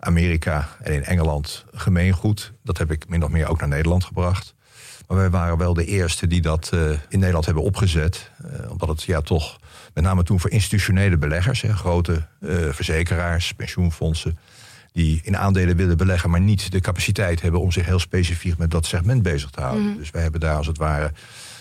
Amerika 0.00 0.68
en 0.82 0.92
in 0.92 1.04
Engeland 1.04 1.64
gemeengoed. 1.72 2.52
Dat 2.62 2.78
heb 2.78 2.90
ik 2.90 3.08
min 3.08 3.24
of 3.24 3.30
meer 3.30 3.48
ook 3.48 3.58
naar 3.58 3.68
Nederland 3.68 4.04
gebracht. 4.04 4.54
Maar 5.06 5.16
wij 5.18 5.30
waren 5.30 5.58
wel 5.58 5.74
de 5.74 5.84
eerste 5.84 6.26
die 6.26 6.40
dat 6.40 6.70
uh, 6.74 6.90
in 6.90 7.18
Nederland 7.18 7.44
hebben 7.44 7.62
opgezet. 7.62 8.30
Uh, 8.44 8.70
omdat 8.70 8.88
het 8.88 9.02
ja 9.02 9.20
toch, 9.20 9.58
met 9.94 10.04
name 10.04 10.22
toen 10.22 10.40
voor 10.40 10.50
institutionele 10.50 11.16
beleggers, 11.18 11.60
hè, 11.60 11.74
grote 11.74 12.26
verzekeraars, 12.70 13.52
pensioenfondsen 13.52 14.38
die 14.92 15.20
in 15.22 15.36
aandelen 15.36 15.76
willen 15.76 15.96
beleggen, 15.96 16.30
maar 16.30 16.40
niet 16.40 16.72
de 16.72 16.80
capaciteit 16.80 17.40
hebben 17.40 17.60
om 17.60 17.72
zich 17.72 17.86
heel 17.86 17.98
specifiek 17.98 18.58
met 18.58 18.70
dat 18.70 18.86
segment 18.86 19.22
bezig 19.22 19.50
te 19.50 19.60
houden. 19.60 19.84
Mm. 19.84 19.96
Dus 19.96 20.10
wij 20.10 20.22
hebben 20.22 20.40
daar 20.40 20.56
als 20.56 20.66
het 20.66 20.78
ware 20.78 21.12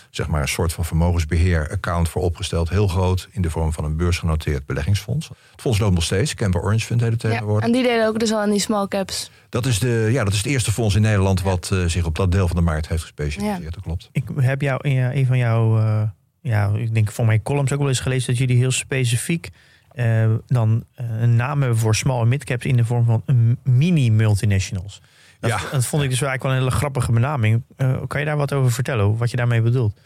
zeg 0.10 0.28
maar 0.28 0.42
een 0.42 0.48
soort 0.48 0.74
van 0.74 0.86
vermogensbeheer-account 0.86 2.10
voor 2.10 2.22
opgesteld. 2.22 2.70
Heel 2.70 2.88
groot 2.88 3.28
in 3.32 3.42
de 3.42 3.50
vorm 3.50 3.74
van 3.74 3.84
een 3.84 3.98
beursgenoteerd 3.98 4.66
beleggingsfonds. 4.66 5.28
Het 5.28 5.62
fonds 5.62 5.80
loopt 5.80 5.94
nog 5.94 6.04
steeds. 6.04 6.34
Camper 6.34 6.62
Orange 6.62 6.86
vindt 6.86 7.04
het 7.04 7.20
tegenwoordig. 7.20 7.60
Ja, 7.60 7.66
en 7.66 7.82
die 7.82 7.92
deden 7.92 8.08
ook 8.08 8.20
dus 8.20 8.32
al 8.32 8.40
aan 8.40 8.50
die 8.50 8.60
small 8.60 8.88
caps. 8.88 9.32
Dat 9.50 9.66
is, 9.66 9.80
de, 9.80 10.10
ja, 10.12 10.24
dat 10.24 10.34
is 10.34 10.40
het 10.40 10.48
eerste 10.48 10.72
fonds 10.72 10.96
in 10.96 11.02
Nederland 11.02 11.42
wat 11.42 11.70
uh, 11.74 11.86
zich 11.86 12.06
op 12.06 12.16
dat 12.16 12.32
deel 12.32 12.48
van 12.48 12.56
de 12.56 12.62
markt 12.62 12.88
heeft 12.88 13.02
gespecialiseerd. 13.02 13.64
Ja. 13.64 13.70
Dat 13.70 13.84
klopt. 13.84 14.10
Ik 14.12 14.24
heb 14.36 14.62
jou 14.62 14.90
in 14.90 14.98
een 14.98 15.26
van 15.26 15.38
jouw, 15.38 15.78
uh, 15.78 16.02
ja, 16.42 16.72
ik 16.76 16.94
denk 16.94 17.12
voor 17.12 17.26
mijn 17.26 17.42
columns 17.42 17.72
ook 17.72 17.80
wel 17.80 17.88
eens 17.88 18.00
gelezen 18.00 18.28
dat 18.28 18.38
jullie 18.38 18.58
heel 18.58 18.72
specifiek 18.72 19.50
uh, 19.96 20.30
dan 20.48 20.84
een 20.96 21.36
naam 21.36 21.60
hebben 21.60 21.78
voor 21.78 21.96
small 21.96 22.22
en 22.22 22.28
midcaps 22.28 22.66
in 22.66 22.78
de 22.78 22.86
vorm 22.86 23.06
van 23.06 23.24
mini-multinationals. 23.64 25.02
Dat, 25.40 25.50
ja. 25.50 25.60
dat 25.72 25.86
vond 25.86 26.04
ik 26.04 26.10
dus 26.10 26.22
eigenlijk 26.22 26.44
wel 26.44 26.52
een 26.52 26.58
hele 26.58 26.72
grappige 26.72 27.12
benaming. 27.12 27.64
Uh, 27.78 27.98
kan 28.08 28.20
je 28.20 28.26
daar 28.26 28.38
wat 28.38 28.54
over 28.54 28.72
vertellen, 28.72 29.18
wat 29.18 29.32
je 29.32 29.38
daarmee 29.38 29.62
bedoelt? 29.62 30.00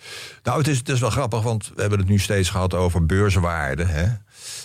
Nou, 0.43 0.57
het 0.57 0.67
is, 0.67 0.77
het 0.77 0.89
is 0.89 0.99
wel 0.99 1.09
grappig, 1.09 1.41
want 1.41 1.71
we 1.75 1.81
hebben 1.81 1.99
het 1.99 2.07
nu 2.07 2.17
steeds 2.17 2.49
gehad 2.49 2.73
over 2.73 3.05
beurswaarde. 3.05 3.83
Hè? 3.83 4.05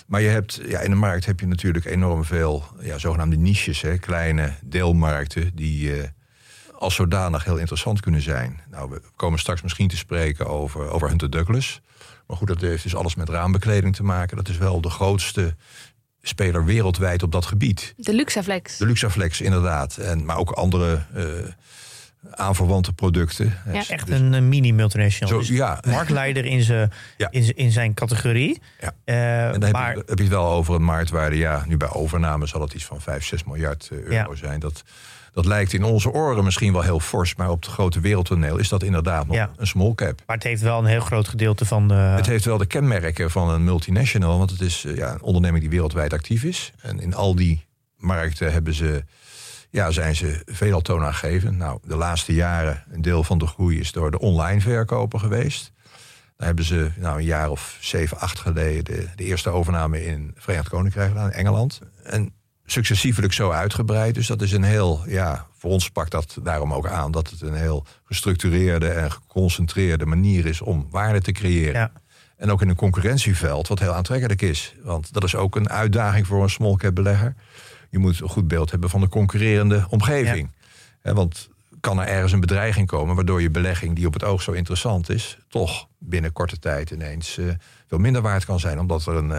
Maar 0.06 0.20
je 0.20 0.28
hebt, 0.28 0.60
ja, 0.66 0.80
in 0.80 0.90
de 0.90 0.96
markt 0.96 1.26
heb 1.26 1.40
je 1.40 1.46
natuurlijk 1.46 1.84
enorm 1.84 2.24
veel 2.24 2.64
ja, 2.80 2.98
zogenaamde 2.98 3.36
niches, 3.36 3.80
hè? 3.80 3.98
kleine 3.98 4.52
deelmarkten, 4.62 5.50
die 5.54 5.96
uh, 5.96 6.04
als 6.78 6.94
zodanig 6.94 7.44
heel 7.44 7.58
interessant 7.58 8.00
kunnen 8.00 8.22
zijn. 8.22 8.60
Nou, 8.70 8.90
we 8.90 9.00
komen 9.16 9.38
straks 9.38 9.62
misschien 9.62 9.88
te 9.88 9.96
spreken 9.96 10.46
over, 10.46 10.90
over 10.90 11.08
Hunter 11.08 11.30
Douglas. 11.30 11.80
Maar 12.26 12.36
goed, 12.36 12.48
dat 12.48 12.60
heeft 12.60 12.82
dus 12.82 12.96
alles 12.96 13.14
met 13.14 13.28
raambekleding 13.28 13.96
te 13.96 14.02
maken. 14.02 14.36
Dat 14.36 14.48
is 14.48 14.58
wel 14.58 14.80
de 14.80 14.90
grootste 14.90 15.56
speler 16.22 16.64
wereldwijd 16.64 17.22
op 17.22 17.32
dat 17.32 17.46
gebied. 17.46 17.94
De 17.96 18.14
Luxaflex. 18.14 18.76
De 18.76 18.86
Luxaflex, 18.86 19.40
inderdaad. 19.40 19.96
En, 19.96 20.24
maar 20.24 20.36
ook 20.36 20.50
andere 20.50 21.02
uh, 21.16 21.24
aanverwante 22.30 22.92
producten. 22.92 23.58
Ja. 23.72 23.88
Echt 23.88 24.06
dus, 24.06 24.20
een 24.20 24.48
mini-multinational. 24.48 25.38
Dus 25.38 25.48
ja. 25.48 25.80
Marktleider 25.86 26.44
in, 26.44 26.62
zijn 26.62 26.92
ja. 27.16 27.30
in, 27.30 27.56
in 27.56 27.70
zijn 27.70 27.94
categorie. 27.94 28.60
Ja. 28.80 28.92
Uh, 29.04 29.54
en 29.54 29.60
dan 29.60 29.70
maar... 29.70 29.86
heb, 29.86 29.96
je, 29.96 30.02
heb 30.06 30.18
je 30.18 30.24
het 30.24 30.32
wel 30.32 30.50
over 30.50 30.74
een 30.74 30.82
marktwaarde. 30.82 31.36
Ja, 31.36 31.64
nu 31.66 31.76
bij 31.76 31.90
overname 31.90 32.46
zal 32.46 32.60
het 32.60 32.74
iets 32.74 32.84
van 32.84 33.00
5, 33.00 33.24
6 33.24 33.44
miljard 33.44 33.88
eh, 33.92 33.98
euro 33.98 34.34
zijn. 34.34 34.60
Dat, 34.60 34.84
dat 35.32 35.46
lijkt 35.46 35.72
in 35.72 35.84
onze 35.84 36.10
oren 36.10 36.44
misschien 36.44 36.72
wel 36.72 36.82
heel 36.82 37.00
fors, 37.00 37.34
maar 37.34 37.50
op 37.50 37.62
het 37.62 37.70
grote 37.70 38.00
wereldtoneel 38.00 38.56
is 38.56 38.68
dat 38.68 38.82
inderdaad 38.82 39.26
nog 39.26 39.48
een 39.56 39.66
small 39.66 39.94
cap. 39.94 40.22
Maar 40.26 40.36
het 40.36 40.44
heeft 40.44 40.62
wel 40.62 40.78
een 40.78 40.84
heel 40.84 41.00
groot 41.00 41.28
gedeelte 41.28 41.64
van 41.64 41.88
de. 41.88 41.94
Het 41.94 42.26
heeft 42.26 42.44
wel 42.44 42.58
de 42.58 42.66
kenmerken 42.66 43.30
van 43.30 43.50
een 43.50 43.64
multinational, 43.64 44.38
want 44.38 44.50
het 44.50 44.60
is 44.60 44.84
eh, 44.84 44.96
ja, 44.96 45.12
een 45.12 45.22
onderneming 45.22 45.62
die 45.62 45.72
wereldwijd 45.72 46.12
actief 46.12 46.44
is. 46.44 46.72
En 46.80 47.00
in 47.00 47.14
al 47.14 47.34
die 47.34 47.66
markten 47.96 48.52
hebben 48.52 48.74
ze, 48.74 49.04
ja, 49.70 49.90
zijn 49.90 50.16
ze 50.16 50.42
veelal 50.46 50.80
toonaangevend. 50.80 51.56
Nou, 51.56 51.78
de 51.82 51.96
laatste 51.96 52.34
jaren, 52.34 52.84
een 52.90 53.02
deel 53.02 53.24
van 53.24 53.38
de 53.38 53.46
groei 53.46 53.80
is 53.80 53.92
door 53.92 54.10
de 54.10 54.18
online 54.18 54.60
verkopen 54.60 55.20
geweest. 55.20 55.72
Daar 56.36 56.46
hebben 56.46 56.64
ze 56.64 56.90
nou, 56.96 57.18
een 57.18 57.24
jaar 57.24 57.50
of 57.50 57.76
zeven, 57.80 58.18
acht 58.18 58.38
geleden 58.38 58.84
de, 58.84 59.08
de 59.16 59.24
eerste 59.24 59.50
overname 59.50 60.06
in 60.06 60.34
Verenigd 60.36 60.68
Koninkrijk 60.68 61.08
gedaan, 61.08 61.30
in 61.30 61.38
Engeland. 61.38 61.80
En 62.02 62.32
successievelijk 62.70 63.32
zo 63.32 63.50
uitgebreid. 63.50 64.14
Dus 64.14 64.26
dat 64.26 64.42
is 64.42 64.52
een 64.52 64.62
heel, 64.62 65.02
ja, 65.06 65.46
voor 65.58 65.70
ons 65.70 65.90
pakt 65.90 66.10
dat 66.10 66.36
daarom 66.42 66.72
ook 66.72 66.88
aan 66.88 67.10
dat 67.10 67.30
het 67.30 67.40
een 67.40 67.54
heel 67.54 67.86
gestructureerde 68.04 68.88
en 68.88 69.12
geconcentreerde 69.12 70.06
manier 70.06 70.46
is 70.46 70.60
om 70.60 70.86
waarde 70.90 71.20
te 71.20 71.32
creëren. 71.32 71.80
Ja. 71.80 71.92
En 72.36 72.50
ook 72.50 72.62
in 72.62 72.68
een 72.68 72.76
concurrentieveld, 72.76 73.68
wat 73.68 73.78
heel 73.78 73.94
aantrekkelijk 73.94 74.42
is. 74.42 74.74
Want 74.82 75.12
dat 75.12 75.24
is 75.24 75.34
ook 75.34 75.56
een 75.56 75.68
uitdaging 75.68 76.26
voor 76.26 76.42
een 76.42 76.50
small 76.50 76.76
cap 76.76 76.94
belegger. 76.94 77.34
Je 77.90 77.98
moet 77.98 78.20
een 78.20 78.28
goed 78.28 78.48
beeld 78.48 78.70
hebben 78.70 78.90
van 78.90 79.00
de 79.00 79.08
concurrerende 79.08 79.86
omgeving. 79.88 80.50
Ja. 81.02 81.12
want 81.12 81.48
kan 81.80 82.00
er 82.00 82.06
ergens 82.06 82.32
een 82.32 82.40
bedreiging 82.40 82.86
komen 82.86 83.14
waardoor 83.14 83.42
je 83.42 83.50
belegging, 83.50 83.96
die 83.96 84.06
op 84.06 84.12
het 84.12 84.24
oog 84.24 84.42
zo 84.42 84.52
interessant 84.52 85.10
is, 85.10 85.38
toch 85.48 85.88
binnen 85.98 86.32
korte 86.32 86.58
tijd 86.58 86.90
ineens 86.90 87.38
uh, 87.38 87.52
veel 87.86 87.98
minder 87.98 88.22
waard 88.22 88.44
kan 88.44 88.60
zijn, 88.60 88.78
omdat 88.78 89.06
er 89.06 89.14
een. 89.14 89.30
Uh, 89.30 89.38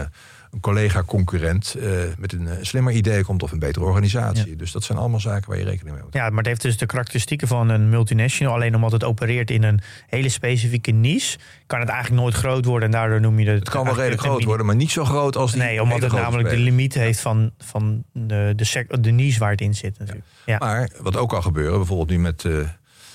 een 0.50 0.60
collega-concurrent 0.60 1.76
uh, 1.78 2.00
met 2.18 2.32
een 2.32 2.42
uh, 2.42 2.52
slimmer 2.60 2.92
idee 2.92 3.24
komt 3.24 3.42
of 3.42 3.52
een 3.52 3.58
betere 3.58 3.84
organisatie. 3.84 4.56
Dus 4.56 4.72
dat 4.72 4.84
zijn 4.84 4.98
allemaal 4.98 5.20
zaken 5.20 5.48
waar 5.48 5.58
je 5.58 5.64
rekening 5.64 5.94
mee 5.94 6.04
moet 6.04 6.14
Ja, 6.14 6.28
maar 6.28 6.38
het 6.38 6.46
heeft 6.46 6.62
dus 6.62 6.76
de 6.76 6.86
karakteristieken 6.86 7.48
van 7.48 7.68
een 7.68 7.88
multinational. 7.88 8.54
Alleen 8.54 8.74
omdat 8.74 8.92
het 8.92 9.04
opereert 9.04 9.50
in 9.50 9.62
een 9.62 9.80
hele 10.06 10.28
specifieke 10.28 10.90
niche, 10.90 11.38
kan 11.66 11.80
het 11.80 11.88
eigenlijk 11.88 12.22
nooit 12.22 12.34
groot 12.34 12.64
worden. 12.64 12.84
En 12.84 12.94
daardoor 12.94 13.20
noem 13.20 13.38
je 13.38 13.46
het. 13.46 13.58
Het 13.58 13.68
kan 13.70 13.84
wel 13.84 13.94
redelijk 13.94 14.22
groot 14.22 14.44
worden, 14.44 14.66
maar 14.66 14.76
niet 14.76 14.90
zo 14.90 15.04
groot 15.04 15.36
als 15.36 15.52
die. 15.52 15.62
Nee, 15.62 15.82
omdat 15.82 16.00
het 16.00 16.12
namelijk 16.12 16.50
de 16.50 16.56
limiet 16.56 16.94
heeft 16.94 17.20
van, 17.20 17.50
van 17.58 18.04
de, 18.12 18.52
de, 18.56 18.86
de 19.00 19.10
niche 19.10 19.38
waar 19.38 19.50
het 19.50 19.60
in 19.60 19.74
zit. 19.74 19.98
Natuurlijk. 19.98 20.26
Ja. 20.46 20.58
Maar 20.58 20.90
wat 21.00 21.16
ook 21.16 21.28
kan 21.28 21.42
gebeuren, 21.42 21.78
bijvoorbeeld 21.78 22.10
nu 22.10 22.18
met 22.18 22.44
uh, 22.44 22.68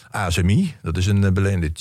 ASMI, 0.10 0.75
dat 0.82 0.98
is 0.98 1.06
een 1.06 1.34
beleende 1.34 1.72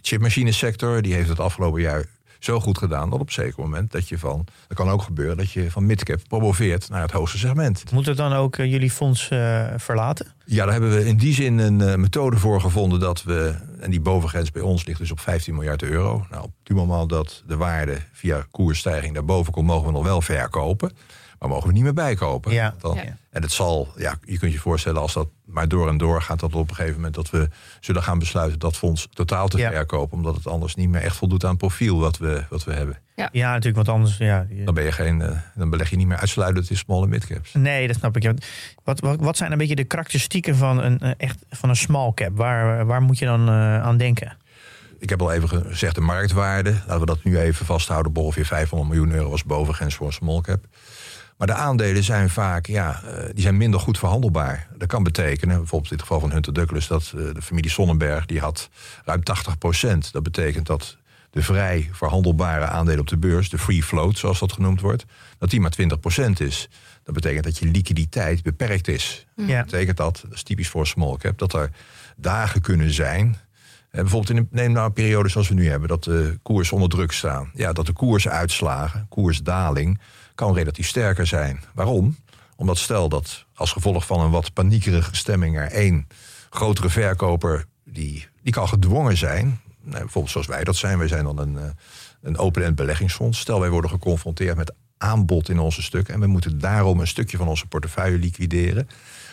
chipmachinesector, 0.00 1.02
die 1.02 1.14
heeft 1.14 1.28
het 1.28 1.40
afgelopen 1.40 1.80
jaar 1.80 2.04
zo 2.44 2.60
goed 2.60 2.78
gedaan 2.78 3.10
dat 3.10 3.20
op 3.20 3.26
een 3.26 3.32
zeker 3.32 3.60
moment 3.60 3.92
dat 3.92 4.08
je 4.08 4.18
van, 4.18 4.46
dat 4.68 4.76
kan 4.76 4.88
ook 4.88 5.02
gebeuren, 5.02 5.36
dat 5.36 5.50
je 5.50 5.70
van 5.70 5.86
midcap 5.86 6.20
promoveert 6.28 6.88
naar 6.88 7.02
het 7.02 7.10
hoogste 7.10 7.38
segment. 7.38 7.90
Moet 7.92 8.06
het 8.06 8.16
dan 8.16 8.32
ook 8.32 8.56
uh, 8.56 8.70
jullie 8.70 8.90
fonds 8.90 9.30
uh, 9.30 9.66
verlaten? 9.76 10.26
Ja, 10.44 10.64
daar 10.64 10.72
hebben 10.72 10.94
we 10.94 11.06
in 11.06 11.16
die 11.16 11.34
zin 11.34 11.58
een 11.58 11.80
uh, 11.80 11.94
methode 11.94 12.36
voor 12.36 12.60
gevonden 12.60 13.00
dat 13.00 13.22
we, 13.22 13.54
en 13.80 13.90
die 13.90 14.00
bovengrens 14.00 14.50
bij 14.50 14.62
ons 14.62 14.86
ligt 14.86 14.98
dus 14.98 15.10
op 15.10 15.20
15 15.20 15.54
miljard 15.54 15.82
euro. 15.82 16.26
Nou, 16.30 16.42
op 16.44 16.52
het 16.64 16.76
moment 16.76 17.08
dat 17.08 17.42
de 17.46 17.56
waarde 17.56 17.98
via 18.12 18.46
koersstijging 18.50 19.14
daarboven 19.14 19.52
komt, 19.52 19.66
mogen 19.66 19.86
we 19.86 19.92
nog 19.92 20.04
wel 20.04 20.20
verkopen. 20.20 20.92
Maar 21.42 21.50
mogen 21.50 21.68
we 21.68 21.72
niet 21.72 21.82
meer 21.82 21.92
bijkopen. 21.92 22.52
Ja. 22.52 22.74
Dan, 22.78 22.94
ja. 22.94 23.16
En 23.30 23.42
het 23.42 23.52
zal, 23.52 23.88
ja, 23.96 24.18
je 24.24 24.38
kunt 24.38 24.52
je 24.52 24.58
voorstellen, 24.58 25.00
als 25.00 25.12
dat 25.12 25.28
maar 25.44 25.68
door 25.68 25.88
en 25.88 25.96
door 25.96 26.22
gaat, 26.22 26.40
dat 26.40 26.54
op 26.54 26.68
een 26.68 26.74
gegeven 26.74 26.96
moment 26.96 27.14
dat 27.14 27.30
we 27.30 27.48
zullen 27.80 28.02
gaan 28.02 28.18
besluiten 28.18 28.58
dat 28.58 28.76
fonds 28.76 29.08
totaal 29.12 29.48
te 29.48 29.58
verkopen. 29.58 30.16
Omdat 30.16 30.34
het 30.34 30.46
anders 30.46 30.74
niet 30.74 30.88
meer 30.88 31.00
echt 31.00 31.16
voldoet 31.16 31.44
aan 31.44 31.50
het 31.50 31.58
profiel 31.58 31.98
wat 31.98 32.18
we, 32.18 32.44
wat 32.48 32.64
we 32.64 32.72
hebben. 32.72 32.98
Ja, 33.16 33.28
ja 33.32 33.48
natuurlijk, 33.48 33.76
want 33.76 33.88
anders. 33.88 34.16
Ja, 34.16 34.46
dan, 34.64 34.74
ben 34.74 34.84
je 34.84 34.92
geen, 34.92 35.20
uh, 35.20 35.30
dan 35.54 35.70
beleg 35.70 35.90
je 35.90 35.96
niet 35.96 36.06
meer 36.06 36.16
uitsluitend 36.16 36.70
in 36.70 36.76
small 36.76 37.02
en 37.02 37.08
midcaps. 37.08 37.52
Nee, 37.52 37.86
dat 37.86 37.96
snap 37.96 38.16
ik. 38.16 38.32
Wat, 38.84 39.00
wat, 39.00 39.20
wat 39.20 39.36
zijn 39.36 39.52
een 39.52 39.58
beetje 39.58 39.74
de 39.74 39.84
karakteristieken 39.84 40.56
van 40.56 40.82
een, 40.82 41.00
echt, 41.16 41.38
van 41.50 41.68
een 41.68 41.76
small 41.76 42.12
cap? 42.14 42.36
Waar, 42.36 42.86
waar 42.86 43.02
moet 43.02 43.18
je 43.18 43.24
dan 43.24 43.48
uh, 43.48 43.82
aan 43.82 43.96
denken? 43.96 44.36
Ik 44.98 45.08
heb 45.08 45.20
al 45.20 45.32
even 45.32 45.48
gezegd 45.48 45.94
de 45.94 46.00
marktwaarde. 46.00 46.70
Laten 46.70 47.00
we 47.00 47.06
dat 47.06 47.24
nu 47.24 47.38
even 47.38 47.66
vasthouden. 47.66 48.16
Ongeveer 48.16 48.46
500 48.46 48.90
miljoen 48.90 49.12
euro 49.12 49.30
was 49.30 49.44
bovengrens 49.44 49.94
voor 49.94 50.06
een 50.06 50.12
small 50.12 50.40
cap. 50.40 50.66
Maar 51.42 51.54
de 51.54 51.62
aandelen 51.62 52.04
zijn 52.04 52.30
vaak 52.30 52.66
ja, 52.66 53.02
uh, 53.04 53.24
die 53.32 53.42
zijn 53.42 53.56
minder 53.56 53.80
goed 53.80 53.98
verhandelbaar. 53.98 54.68
Dat 54.76 54.88
kan 54.88 55.02
betekenen, 55.02 55.56
bijvoorbeeld 55.56 55.90
in 55.90 55.96
het 55.96 56.06
geval 56.06 56.20
van 56.20 56.30
Hunter 56.30 56.52
Douglas, 56.52 56.86
dat 56.86 57.12
uh, 57.14 57.34
de 57.34 57.42
familie 57.42 57.70
Sonnenberg 57.70 58.26
die 58.26 58.40
had 58.40 58.70
ruim 59.04 59.22
80 59.22 59.58
procent. 59.58 60.12
Dat 60.12 60.22
betekent 60.22 60.66
dat 60.66 60.96
de 61.30 61.42
vrij 61.42 61.88
verhandelbare 61.92 62.64
aandelen 62.64 63.00
op 63.00 63.08
de 63.08 63.16
beurs, 63.16 63.50
de 63.50 63.58
free 63.58 63.82
float 63.82 64.18
zoals 64.18 64.38
dat 64.38 64.52
genoemd 64.52 64.80
wordt, 64.80 65.04
dat 65.38 65.50
die 65.50 65.60
maar 65.60 65.70
20 65.70 66.00
procent 66.00 66.40
is. 66.40 66.68
Dat 67.04 67.14
betekent 67.14 67.44
dat 67.44 67.58
je 67.58 67.66
liquiditeit 67.66 68.42
beperkt 68.42 68.88
is. 68.88 69.26
Ja. 69.36 69.56
Dat 69.56 69.64
betekent 69.64 69.96
dat, 69.96 70.20
dat 70.24 70.32
is 70.32 70.42
typisch 70.42 70.68
voor 70.68 70.86
small 70.86 71.16
cap, 71.16 71.38
dat 71.38 71.52
er 71.52 71.70
dagen 72.16 72.60
kunnen 72.60 72.92
zijn 72.92 73.26
uh, 73.92 74.00
bijvoorbeeld 74.00 74.30
in 74.30 74.36
een, 74.36 74.48
neem 74.50 74.72
nou 74.72 74.86
een 74.86 74.92
periode 74.92 75.28
zoals 75.28 75.48
we 75.48 75.54
nu 75.54 75.68
hebben, 75.68 75.88
dat 75.88 76.04
de 76.04 76.38
koers 76.42 76.72
onder 76.72 76.88
druk 76.88 77.12
staan. 77.12 77.50
Ja, 77.54 77.72
dat 77.72 77.86
de 77.86 77.92
koersuitslagen, 77.92 79.06
koersdaling, 79.08 80.00
kan 80.34 80.54
relatief 80.54 80.86
sterker 80.86 81.26
zijn. 81.26 81.60
Waarom? 81.74 82.16
Omdat 82.56 82.78
stel 82.78 83.08
dat 83.08 83.46
als 83.54 83.72
gevolg 83.72 84.06
van 84.06 84.20
een 84.20 84.30
wat 84.30 84.52
paniekerige 84.52 85.16
stemming 85.16 85.56
er 85.56 85.70
één 85.70 86.06
grotere 86.50 86.88
verkoper 86.88 87.64
die, 87.84 88.28
die 88.42 88.52
kan 88.52 88.68
gedwongen 88.68 89.16
zijn. 89.16 89.60
Nou, 89.80 89.98
bijvoorbeeld 89.98 90.32
zoals 90.32 90.46
wij 90.46 90.64
dat 90.64 90.76
zijn. 90.76 90.98
Wij 90.98 91.08
zijn 91.08 91.24
dan 91.24 91.38
een, 91.38 91.58
eh, 91.58 91.64
een 92.22 92.38
open-end 92.38 92.76
beleggingsfonds. 92.76 93.38
Stel 93.38 93.60
wij 93.60 93.70
worden 93.70 93.90
geconfronteerd 93.90 94.56
met 94.56 94.72
aanbod 94.98 95.48
in 95.48 95.58
onze 95.58 95.82
stukken 95.82 96.14
en 96.14 96.20
we 96.20 96.26
moeten 96.26 96.58
daarom 96.58 97.00
een 97.00 97.06
stukje 97.06 97.36
van 97.36 97.48
onze 97.48 97.66
portefeuille 97.66 98.18
liquideren. 98.18 98.88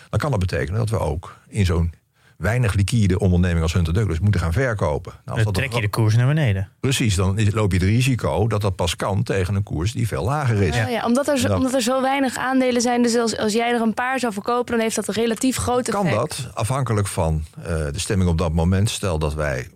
Dan 0.09 0.19
kan 0.19 0.31
dat 0.31 0.39
betekenen 0.39 0.79
dat 0.79 0.89
we 0.89 0.99
ook 0.99 1.37
in 1.47 1.65
zo'n 1.65 1.93
weinig 2.39 2.73
liquide 2.73 3.19
onderneming 3.19 3.61
als 3.61 3.73
Hunter 3.73 3.93
Douglas 3.93 4.19
moeten 4.19 4.41
gaan 4.41 4.53
verkopen. 4.53 5.13
Nou, 5.25 5.43
dan 5.43 5.53
trek 5.53 5.73
je 5.73 5.81
de 5.81 5.89
koers 5.89 6.15
naar 6.15 6.27
beneden. 6.27 6.69
Precies, 6.79 7.15
dan 7.15 7.53
loop 7.53 7.71
je 7.71 7.77
het 7.77 7.87
risico 7.87 8.47
dat 8.47 8.61
dat 8.61 8.75
pas 8.75 8.95
kan 8.95 9.23
tegen 9.23 9.55
een 9.55 9.63
koers 9.63 9.91
die 9.91 10.07
veel 10.07 10.23
lager 10.23 10.61
is. 10.61 10.75
Ja, 10.75 10.87
ja 10.87 11.05
omdat, 11.05 11.27
er 11.27 11.37
zo, 11.37 11.55
omdat 11.55 11.73
er 11.73 11.81
zo 11.81 12.01
weinig 12.01 12.37
aandelen 12.37 12.81
zijn, 12.81 13.01
dus 13.01 13.15
als, 13.15 13.37
als 13.37 13.53
jij 13.53 13.73
er 13.73 13.81
een 13.81 13.93
paar 13.93 14.19
zou 14.19 14.33
verkopen, 14.33 14.71
dan 14.71 14.79
heeft 14.79 14.95
dat 14.95 15.07
een 15.07 15.13
relatief 15.13 15.57
grote 15.57 15.91
Kan 15.91 16.09
dat, 16.09 16.49
afhankelijk 16.53 17.07
van 17.07 17.43
uh, 17.59 17.65
de 17.65 17.99
stemming 17.99 18.29
op 18.29 18.37
dat 18.37 18.53
moment. 18.53 18.89
Stel 18.89 19.19
dat 19.19 19.33
wij 19.33 19.67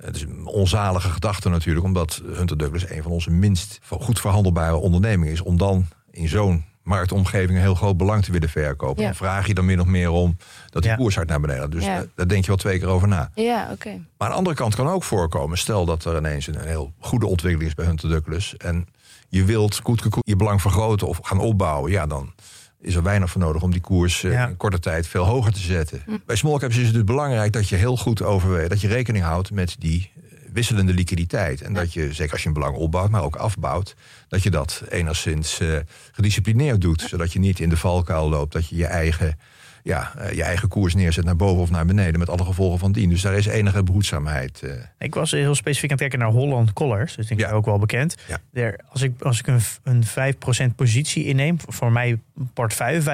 het 0.00 0.16
is 0.16 0.22
een 0.22 0.46
onzalige 0.46 1.08
gedachte 1.08 1.48
natuurlijk, 1.48 1.86
omdat 1.86 2.22
Hunter 2.24 2.58
Douglas 2.58 2.90
een 2.90 3.02
van 3.02 3.12
onze 3.12 3.30
minst 3.30 3.78
goed 3.88 4.20
verhandelbare 4.20 4.76
ondernemingen 4.76 5.32
is. 5.32 5.40
Om 5.40 5.58
dan 5.58 5.86
in 6.10 6.28
zo'n 6.28 6.64
marktomgeving 6.86 7.50
een 7.50 7.64
heel 7.64 7.74
groot 7.74 7.96
belang 7.96 8.24
te 8.24 8.32
willen 8.32 8.48
verkopen. 8.48 9.04
Dan 9.04 9.14
vraag 9.14 9.46
je 9.46 9.54
dan 9.54 9.64
min 9.64 9.80
of 9.80 9.86
meer 9.86 10.10
om 10.10 10.36
dat 10.70 10.82
die 10.82 10.96
koers 10.96 11.14
hard 11.14 11.28
naar 11.28 11.40
beneden 11.40 11.62
gaat. 11.62 11.72
Dus 11.72 11.84
daar 12.14 12.28
denk 12.28 12.40
je 12.40 12.46
wel 12.46 12.56
twee 12.56 12.78
keer 12.78 12.88
over 12.88 13.08
na. 13.08 13.30
Ja, 13.34 13.68
oké. 13.72 13.88
Maar 13.88 14.02
aan 14.18 14.28
de 14.28 14.36
andere 14.36 14.56
kant 14.56 14.74
kan 14.74 14.88
ook 14.88 15.04
voorkomen. 15.04 15.58
Stel 15.58 15.84
dat 15.84 16.04
er 16.04 16.16
ineens 16.16 16.46
een, 16.46 16.60
heel 16.60 16.92
goede 16.98 17.26
ontwikkeling 17.26 17.68
is 17.68 17.74
bij 17.74 17.86
Hunter 17.86 18.08
Douglas. 18.08 18.56
En 18.56 18.86
je 19.28 19.44
wilt 19.44 19.80
goed 19.82 20.02
je 20.20 20.36
belang 20.36 20.60
vergroten 20.60 21.08
of 21.08 21.18
gaan 21.22 21.38
opbouwen. 21.38 21.90
Ja, 21.90 22.06
dan 22.06 22.32
is 22.80 22.94
er 22.94 23.02
weinig 23.02 23.30
voor 23.30 23.40
nodig 23.40 23.62
om 23.62 23.70
die 23.70 23.80
koers 23.80 24.22
uh, 24.22 24.42
in 24.42 24.56
korte 24.56 24.78
tijd 24.78 25.06
veel 25.06 25.24
hoger 25.24 25.52
te 25.52 25.60
zetten. 25.60 26.02
Hm. 26.04 26.16
Bij 26.26 26.36
small 26.36 26.58
caps 26.58 26.76
is 26.76 26.84
het 26.84 26.94
dus 26.94 27.04
belangrijk 27.04 27.52
dat 27.52 27.68
je 27.68 27.76
heel 27.76 27.96
goed 27.96 28.22
overweegt, 28.22 28.70
dat 28.70 28.80
je 28.80 28.88
rekening 28.88 29.24
houdt 29.24 29.50
met 29.50 29.76
die 29.78 30.10
wisselende 30.56 30.94
liquiditeit. 30.94 31.62
En 31.62 31.72
dat 31.72 31.92
je, 31.92 32.12
zeker 32.12 32.32
als 32.32 32.42
je 32.42 32.48
een 32.48 32.54
belang 32.54 32.76
opbouwt, 32.76 33.10
maar 33.10 33.22
ook 33.22 33.36
afbouwt, 33.36 33.94
dat 34.28 34.42
je 34.42 34.50
dat 34.50 34.82
enigszins 34.88 35.60
uh, 35.60 35.78
gedisciplineerd 36.12 36.80
doet. 36.80 37.00
Zodat 37.00 37.32
je 37.32 37.38
niet 37.38 37.60
in 37.60 37.68
de 37.68 37.76
valkuil 37.76 38.28
loopt, 38.28 38.52
dat 38.52 38.68
je 38.68 38.76
je 38.76 38.86
eigen 38.86 39.38
ja, 39.86 40.12
uh, 40.18 40.32
je 40.32 40.42
eigen 40.42 40.68
koers 40.68 40.94
neerzet 40.94 41.24
naar 41.24 41.36
boven 41.36 41.62
of 41.62 41.70
naar 41.70 41.86
beneden. 41.86 42.18
Met 42.18 42.28
alle 42.28 42.44
gevolgen 42.44 42.78
van 42.78 42.92
dien. 42.92 43.08
Dus 43.08 43.22
daar 43.22 43.34
is 43.34 43.46
enige 43.46 43.82
behoedzaamheid. 43.82 44.60
Uh. 44.64 44.72
Ik 44.98 45.14
was 45.14 45.30
heel 45.30 45.54
specifiek 45.54 45.90
aan 45.90 45.96
het 45.96 46.08
kijken 46.08 46.18
naar 46.18 46.28
Holland 46.28 46.72
Collars. 46.72 47.16
Dus 47.16 47.26
denk 47.26 47.40
ik 47.40 47.52
ook 47.52 47.64
wel 47.64 47.78
bekend. 47.78 48.16
Ja. 48.52 48.74
Als 48.88 49.02
ik, 49.02 49.22
als 49.22 49.38
ik 49.38 49.46
een, 49.46 49.60
een 49.82 50.04
5% 50.70 50.74
positie 50.76 51.24
inneem, 51.24 51.56
voor 51.66 51.92
mij 51.92 52.18
portefeuille 52.52 53.02
5%, 53.02 53.04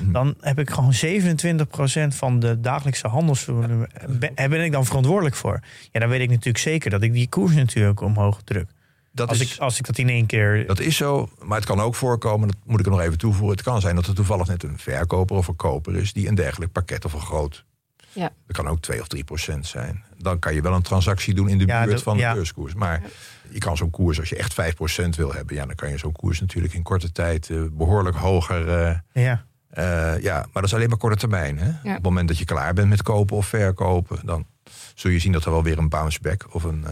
mm. 0.00 0.12
dan 0.12 0.34
heb 0.40 0.58
ik 0.58 0.70
gewoon 0.70 0.92
27% 0.92 2.16
van 2.16 2.40
de 2.40 2.60
dagelijkse 2.60 3.08
handelsvolume. 3.08 3.88
Ben, 4.08 4.50
ben 4.50 4.64
ik 4.64 4.72
dan 4.72 4.86
verantwoordelijk 4.86 5.36
voor? 5.36 5.60
Ja, 5.92 6.00
dan 6.00 6.08
weet 6.08 6.20
ik 6.20 6.28
natuurlijk 6.28 6.58
zeker 6.58 6.90
dat 6.90 7.02
ik 7.02 7.12
die 7.12 7.28
koers 7.28 7.54
natuurlijk 7.54 8.00
omhoog 8.00 8.40
druk. 8.44 8.70
Dat 9.18 9.28
als, 9.28 9.40
is, 9.40 9.54
ik, 9.54 9.60
als 9.60 9.78
ik 9.78 9.86
dat 9.86 9.98
in 9.98 10.08
één 10.08 10.26
keer. 10.26 10.66
Dat 10.66 10.80
is 10.80 10.96
zo, 10.96 11.28
maar 11.42 11.56
het 11.56 11.66
kan 11.66 11.80
ook 11.80 11.94
voorkomen, 11.94 12.48
dat 12.48 12.56
moet 12.64 12.80
ik 12.80 12.86
er 12.86 12.92
nog 12.92 13.00
even 13.00 13.18
toevoegen. 13.18 13.56
Het 13.56 13.62
kan 13.64 13.80
zijn 13.80 13.94
dat 13.94 14.06
er 14.06 14.14
toevallig 14.14 14.46
net 14.46 14.62
een 14.62 14.78
verkoper 14.78 15.36
of 15.36 15.48
een 15.48 15.56
koper 15.56 15.96
is 15.96 16.12
die 16.12 16.28
een 16.28 16.34
dergelijk 16.34 16.72
pakket 16.72 17.04
of 17.04 17.12
een 17.12 17.20
groot. 17.20 17.64
Ja. 18.12 18.30
Dat 18.46 18.56
kan 18.56 18.68
ook 18.68 18.80
2 18.80 19.00
of 19.00 19.08
3 19.08 19.24
procent 19.24 19.66
zijn. 19.66 20.04
Dan 20.18 20.38
kan 20.38 20.54
je 20.54 20.60
wel 20.62 20.72
een 20.74 20.82
transactie 20.82 21.34
doen 21.34 21.48
in 21.48 21.58
de 21.58 21.66
Ja, 21.66 21.78
buurt 21.80 21.92
dat- 21.94 22.02
van 22.02 22.16
de 22.16 22.22
ja. 22.22 22.32
beurskoers. 22.34 22.74
Maar 22.74 23.02
je 23.50 23.58
kan 23.58 23.76
zo'n 23.76 23.90
koers, 23.90 24.18
als 24.20 24.28
je 24.28 24.36
echt 24.36 24.54
5 24.54 24.74
procent 24.74 25.16
wil 25.16 25.32
hebben, 25.32 25.56
ja, 25.56 25.66
dan 25.66 25.74
kan 25.74 25.90
je 25.90 25.98
zo'n 25.98 26.12
koers 26.12 26.40
natuurlijk 26.40 26.74
in 26.74 26.82
korte 26.82 27.12
tijd 27.12 27.50
eh, 27.50 27.58
behoorlijk 27.72 28.16
hoger. 28.16 28.68
eh, 28.68 28.96
Ja. 29.24 29.44
eh, 29.68 30.22
ja, 30.22 30.34
maar 30.34 30.48
dat 30.52 30.64
is 30.64 30.74
alleen 30.74 30.88
maar 30.88 30.98
korte 30.98 31.16
termijn. 31.16 31.58
Hè? 31.58 31.68
Op 31.68 31.94
het 31.94 32.02
moment 32.02 32.28
dat 32.28 32.38
je 32.38 32.44
klaar 32.44 32.74
bent 32.74 32.88
met 32.88 33.02
kopen 33.02 33.36
of 33.36 33.46
verkopen, 33.46 34.18
dan 34.24 34.46
zul 34.94 35.10
je 35.10 35.18
zien 35.18 35.32
dat 35.32 35.44
er 35.44 35.50
wel 35.50 35.62
weer 35.62 35.78
een 35.78 35.88
bounce 35.88 36.18
back 36.22 36.46
of 36.54 36.62
een. 36.64 36.84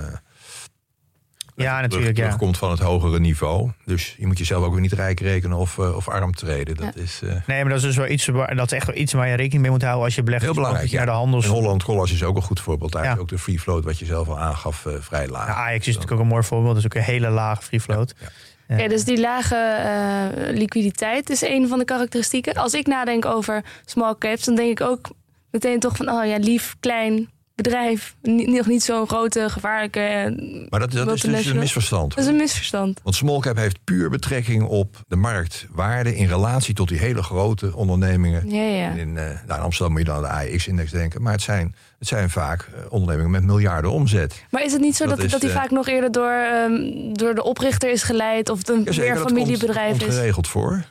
Ja, 1.57 1.75
terug- 1.75 1.81
natuurlijk. 1.91 2.17
Ja. 2.17 2.23
terugkomt 2.23 2.59
van 2.59 2.71
het 2.71 2.81
hogere 2.81 3.19
niveau. 3.21 3.71
Dus 3.85 4.15
je 4.19 4.27
moet 4.27 4.39
jezelf 4.39 4.65
ook 4.65 4.73
weer 4.73 4.81
niet 4.81 4.93
rijk 4.93 5.21
rekenen 5.21 5.57
of, 5.57 5.79
eh, 5.79 5.97
of 5.97 6.09
arm 6.09 6.35
treden. 6.35 6.77
Dat 6.77 6.97
is 6.97 7.21
eh, 7.23 7.29
Nee, 7.47 7.61
maar 7.61 7.69
dat 7.69 7.77
is 7.79 7.83
dus 7.83 7.97
wel 7.97 8.07
iets, 8.09 8.27
waar, 8.27 8.57
dat 8.57 8.67
is 8.67 8.73
echt 8.79 8.87
wel 8.87 8.97
iets 8.97 9.13
waar 9.13 9.29
je 9.29 9.35
rekening 9.35 9.63
mee 9.63 9.71
moet 9.71 9.83
houden 9.83 10.05
als 10.05 10.15
je 10.15 10.23
belegt. 10.23 10.43
heel 10.43 10.53
Dus 10.53 10.63
belangrijk. 10.63 10.93
Naar 10.93 11.05
de 11.07 11.11
ja. 11.13 11.17
handels. 11.19 11.45
En 11.45 11.51
Holland 11.51 11.83
Collars 11.85 12.13
is 12.13 12.23
ook 12.23 12.37
een 12.37 12.43
goed 12.43 12.61
voorbeeld. 12.61 12.93
Daar 12.93 13.05
Ja. 13.05 13.13
is 13.13 13.19
ook 13.19 13.29
de 13.29 13.39
free 13.39 13.61
float, 13.61 13.85
wat 13.85 13.99
je 13.99 14.05
zelf 14.05 14.29
al 14.29 14.39
aangaf, 14.39 14.87
eh, 14.87 14.93
vrij 15.01 15.29
laag. 15.29 15.47
Ja, 15.47 15.55
Ajax 15.55 15.79
is 15.81 15.87
natuurlijk 15.87 16.13
ook 16.13 16.21
een 16.21 16.27
mooi 16.33 16.43
voorbeeld. 16.43 16.75
Dat 16.75 16.85
is 16.85 16.85
ook 16.85 16.95
een 16.95 17.13
hele 17.13 17.29
lage 17.31 17.63
free 17.63 17.81
float. 17.81 18.15
Ja, 18.21 18.27
Ja. 18.69 18.75
Oké, 18.75 18.89
dus 18.89 19.05
die 19.05 19.21
lage 19.21 19.55
eh, 19.55 20.57
liquiditeit 20.57 21.31
is 21.31 21.43
een 21.43 21.69
van 21.69 21.79
de 21.79 21.85
karakteristieken. 21.85 22.55
Als 22.55 22.73
ik 22.75 22.87
nadenk 22.87 23.25
over 23.25 23.65
small 23.85 24.15
caps, 24.19 24.45
dan 24.45 24.55
denk 24.55 24.81
ik 24.81 24.87
ook 24.87 25.11
meteen 25.51 25.81
toch 25.81 25.97
van, 25.97 26.09
oh 26.11 26.25
ja, 26.27 26.37
lief, 26.37 26.77
klein 26.81 27.31
bedrijf. 27.57 28.17
Nog 28.23 28.67
niet 28.67 28.83
zo'n 28.83 29.07
grote, 29.07 29.51
gevaarlijke. 29.51 30.01
eh, 30.01 30.69
Maar 30.71 30.81
dat, 30.81 30.91
dat 30.93 31.15
is 31.15 31.21
dus 31.21 31.47
een 31.47 31.59
misverstand. 31.59 32.15
Dat 32.15 32.25
is 32.25 32.31
een 32.31 32.37
misverstand. 32.37 33.01
Want 33.03 33.17
small 33.17 33.39
cap 33.41 33.57
heeft 33.57 33.79
puur 33.85 34.11
betrekking 34.11 34.63
op 34.65 34.97
de 35.09 35.17
marktwaarde 35.17 36.17
in 36.17 36.27
relatie 36.29 36.75
tot 36.75 36.89
die 36.89 36.99
hele 36.99 37.23
grote 37.23 37.77
ondernemingen. 37.77 38.51
Ja, 38.51 38.63
ja. 38.63 38.91
In, 38.91 39.19
eh, 39.19 39.25
nou, 39.25 39.59
in 39.59 39.65
Amsterdam 39.65 39.91
moet 39.93 40.01
je 40.01 40.07
dan 40.13 40.17
aan 40.27 40.45
de 40.47 40.53
AX-index 40.55 40.91
denken. 40.91 41.23
Maar 41.23 41.33
het 41.33 41.43
zijn, 41.43 41.75
het 41.99 42.09
zijn 42.09 42.31
vaak 42.31 42.61
eh, 42.75 42.81
ondernemingen 42.93 43.31
met 43.31 43.45
miljarden 43.45 43.91
omzet. 43.91 44.45
Maar 44.51 44.65
is 44.65 44.73
het 44.73 44.81
niet 44.81 44.97
zo 44.97 45.07
Dat 45.07 45.19
dat, 45.21 45.31
die 45.31 45.39
de- 45.41 45.55
vaak 45.55 45.71
nog 45.71 45.89
eerder 45.89 46.13
door, 46.13 46.31
ehm, 46.31 47.13
door 47.13 47.35
de 47.35 47.43
oprichter 47.43 47.91
is 47.91 48.03
geleid 48.03 48.49
of 48.49 48.69
een 48.69 48.83
Jazeker, 48.83 49.15
meer 49.15 49.23
familiebedrijf 49.23 49.89
komt, 49.89 49.99
komt 50.01 50.11
is? 50.13 50.17
geregeld 50.19 50.49
voor. 50.49 50.85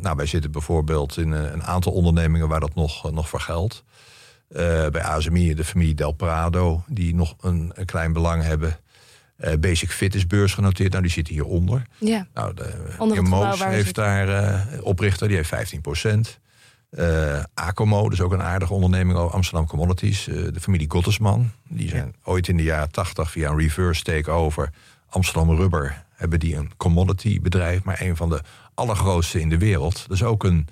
Nou, 0.00 0.16
wij 0.16 0.26
zitten 0.26 0.50
bijvoorbeeld 0.50 1.16
in 1.16 1.32
een 1.32 1.62
aantal 1.62 1.92
ondernemingen 1.92 2.48
waar 2.48 2.60
dat 2.60 2.74
nog, 2.74 3.12
nog 3.12 3.28
voor 3.28 3.40
geldt. 3.40 3.84
Eh, 4.48 4.86
bij 4.88 5.02
ASMI, 5.02 5.54
de 5.54 5.64
familie 5.64 5.94
Del 5.94 6.12
Prado, 6.12 6.84
die 6.86 7.14
nog 7.14 7.34
een, 7.40 7.72
een 7.74 7.84
klein 7.84 8.12
belang 8.12 8.42
hebben. 8.42 8.78
Eh, 9.36 9.52
Basic 9.58 9.90
Fit 9.90 10.14
is 10.14 10.26
beursgenoteerd, 10.26 10.90
nou 10.90 11.02
die 11.02 11.12
zitten 11.12 11.34
hieronder. 11.34 11.82
Ja, 11.98 12.26
Nou, 12.34 12.54
de 12.54 12.94
Onder 12.98 13.22
Moos 13.22 13.64
heeft 13.64 13.94
daar 13.94 14.28
eh, 14.28 14.84
oprichter, 14.84 15.28
die 15.28 15.36
heeft 15.36 15.48
15 15.48 15.80
procent. 15.80 16.42
Acomo, 17.54 18.08
dus 18.08 18.20
ook 18.20 18.32
een 18.32 18.42
aardige 18.42 18.72
onderneming, 18.72 19.18
Amsterdam 19.18 19.66
Commodities. 19.66 20.24
de 20.24 20.60
familie 20.60 20.90
Gottesman, 20.90 21.50
die 21.68 21.88
zijn 21.88 22.14
ooit 22.24 22.48
in 22.48 22.56
de 22.56 22.62
jaren 22.62 22.90
80 22.90 23.30
via 23.30 23.50
een 23.50 23.58
reverse 23.58 24.02
takeover 24.02 24.70
Amsterdam 25.14 25.56
Rubber 25.56 26.04
hebben 26.14 26.40
die 26.40 26.56
een 26.56 26.70
commodity 26.76 27.40
bedrijf, 27.40 27.82
maar 27.82 28.00
een 28.00 28.16
van 28.16 28.28
de 28.28 28.40
allergrootste 28.74 29.40
in 29.40 29.48
de 29.48 29.58
wereld. 29.58 30.04
Dus 30.08 30.22
ook 30.22 30.44
een 30.44 30.68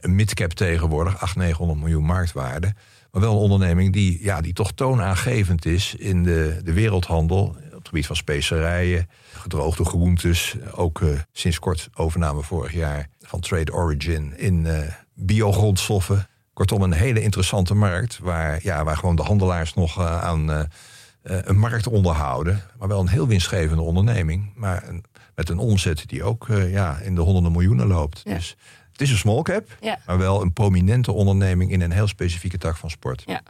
midcap 0.00 0.50
tegenwoordig, 0.50 1.12
800, 1.12 1.36
900 1.36 1.78
miljoen 1.78 2.04
marktwaarde. 2.04 2.74
Maar 3.16 3.24
wel 3.24 3.34
een 3.34 3.50
onderneming 3.50 3.92
die, 3.92 4.22
ja, 4.22 4.40
die 4.40 4.52
toch 4.52 4.72
toonaangevend 4.72 5.64
is 5.66 5.94
in 5.94 6.22
de, 6.22 6.60
de 6.64 6.72
wereldhandel. 6.72 7.56
Op 7.66 7.78
het 7.78 7.88
gebied 7.88 8.06
van 8.06 8.16
specerijen, 8.16 9.08
gedroogde 9.32 9.84
groentes. 9.84 10.56
Ook 10.74 11.00
eh, 11.00 11.08
sinds 11.32 11.58
kort 11.58 11.88
overname 11.94 12.42
vorig 12.42 12.72
jaar 12.72 13.08
van 13.20 13.40
Trade 13.40 13.72
Origin 13.72 14.36
in 14.36 14.66
eh 14.66 14.80
biogrondstoffen. 15.14 16.28
Kortom, 16.52 16.82
een 16.82 16.92
hele 16.92 17.22
interessante 17.22 17.74
markt 17.74 18.18
waar, 18.18 18.60
ja, 18.62 18.84
waar 18.84 18.96
gewoon 18.96 19.16
de 19.16 19.22
handelaars 19.22 19.74
nog 19.74 19.98
eh, 19.98 20.22
aan 20.22 20.68
een 21.22 21.58
markt 21.58 21.86
onderhouden. 21.86 22.62
Maar 22.78 22.88
wel 22.88 23.00
een 23.00 23.08
heel 23.08 23.26
winstgevende 23.26 23.82
onderneming. 23.82 24.52
Maar 24.54 24.88
een, 24.88 25.04
met 25.34 25.48
een 25.48 25.58
omzet 25.58 26.08
die 26.08 26.22
ook 26.22 26.46
ja, 26.48 26.98
in 26.98 27.14
de 27.14 27.20
honderden 27.20 27.52
miljoenen 27.52 27.86
loopt. 27.86 28.20
Ja. 28.24 28.34
Dus 28.34 28.56
het 28.96 29.06
is 29.06 29.10
een 29.10 29.18
small 29.18 29.42
cap, 29.42 29.76
ja. 29.80 29.98
maar 30.06 30.18
wel 30.18 30.42
een 30.42 30.52
prominente 30.52 31.12
onderneming 31.12 31.70
in 31.70 31.80
een 31.80 31.92
heel 31.92 32.06
specifieke 32.06 32.58
tak 32.58 32.76
van 32.76 32.90
sport. 32.90 33.22
Ja. 33.26 33.42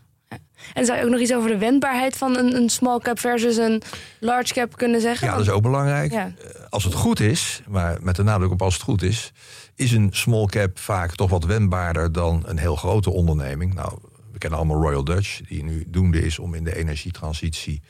En 0.74 0.84
zou 0.84 0.98
je 0.98 1.04
ook 1.04 1.10
nog 1.10 1.20
iets 1.20 1.34
over 1.34 1.50
de 1.50 1.58
wendbaarheid 1.58 2.16
van 2.16 2.36
een, 2.36 2.54
een 2.54 2.68
small 2.68 2.98
cap 2.98 3.18
versus 3.18 3.56
een 3.56 3.82
large 4.20 4.52
cap 4.52 4.76
kunnen 4.76 5.00
zeggen? 5.00 5.26
Ja, 5.26 5.32
dat 5.32 5.42
is 5.42 5.50
ook 5.50 5.62
belangrijk. 5.62 6.12
Ja. 6.12 6.32
Als 6.68 6.84
het 6.84 6.94
goed 6.94 7.20
is, 7.20 7.62
maar 7.68 7.98
met 8.00 8.16
de 8.16 8.22
nadruk 8.22 8.50
op 8.50 8.62
als 8.62 8.74
het 8.74 8.82
goed 8.82 9.02
is, 9.02 9.32
is 9.74 9.92
een 9.92 10.08
small 10.12 10.46
cap 10.46 10.78
vaak 10.78 11.14
toch 11.14 11.30
wat 11.30 11.44
wendbaarder 11.44 12.12
dan 12.12 12.42
een 12.46 12.58
heel 12.58 12.76
grote 12.76 13.10
onderneming. 13.10 13.74
Nou, 13.74 13.98
we 14.32 14.38
kennen 14.38 14.58
allemaal 14.58 14.82
Royal 14.82 15.04
Dutch, 15.04 15.40
die 15.48 15.64
nu 15.64 15.84
doende 15.88 16.22
is 16.22 16.38
om 16.38 16.54
in 16.54 16.64
de 16.64 16.76
energietransitie 16.76 17.82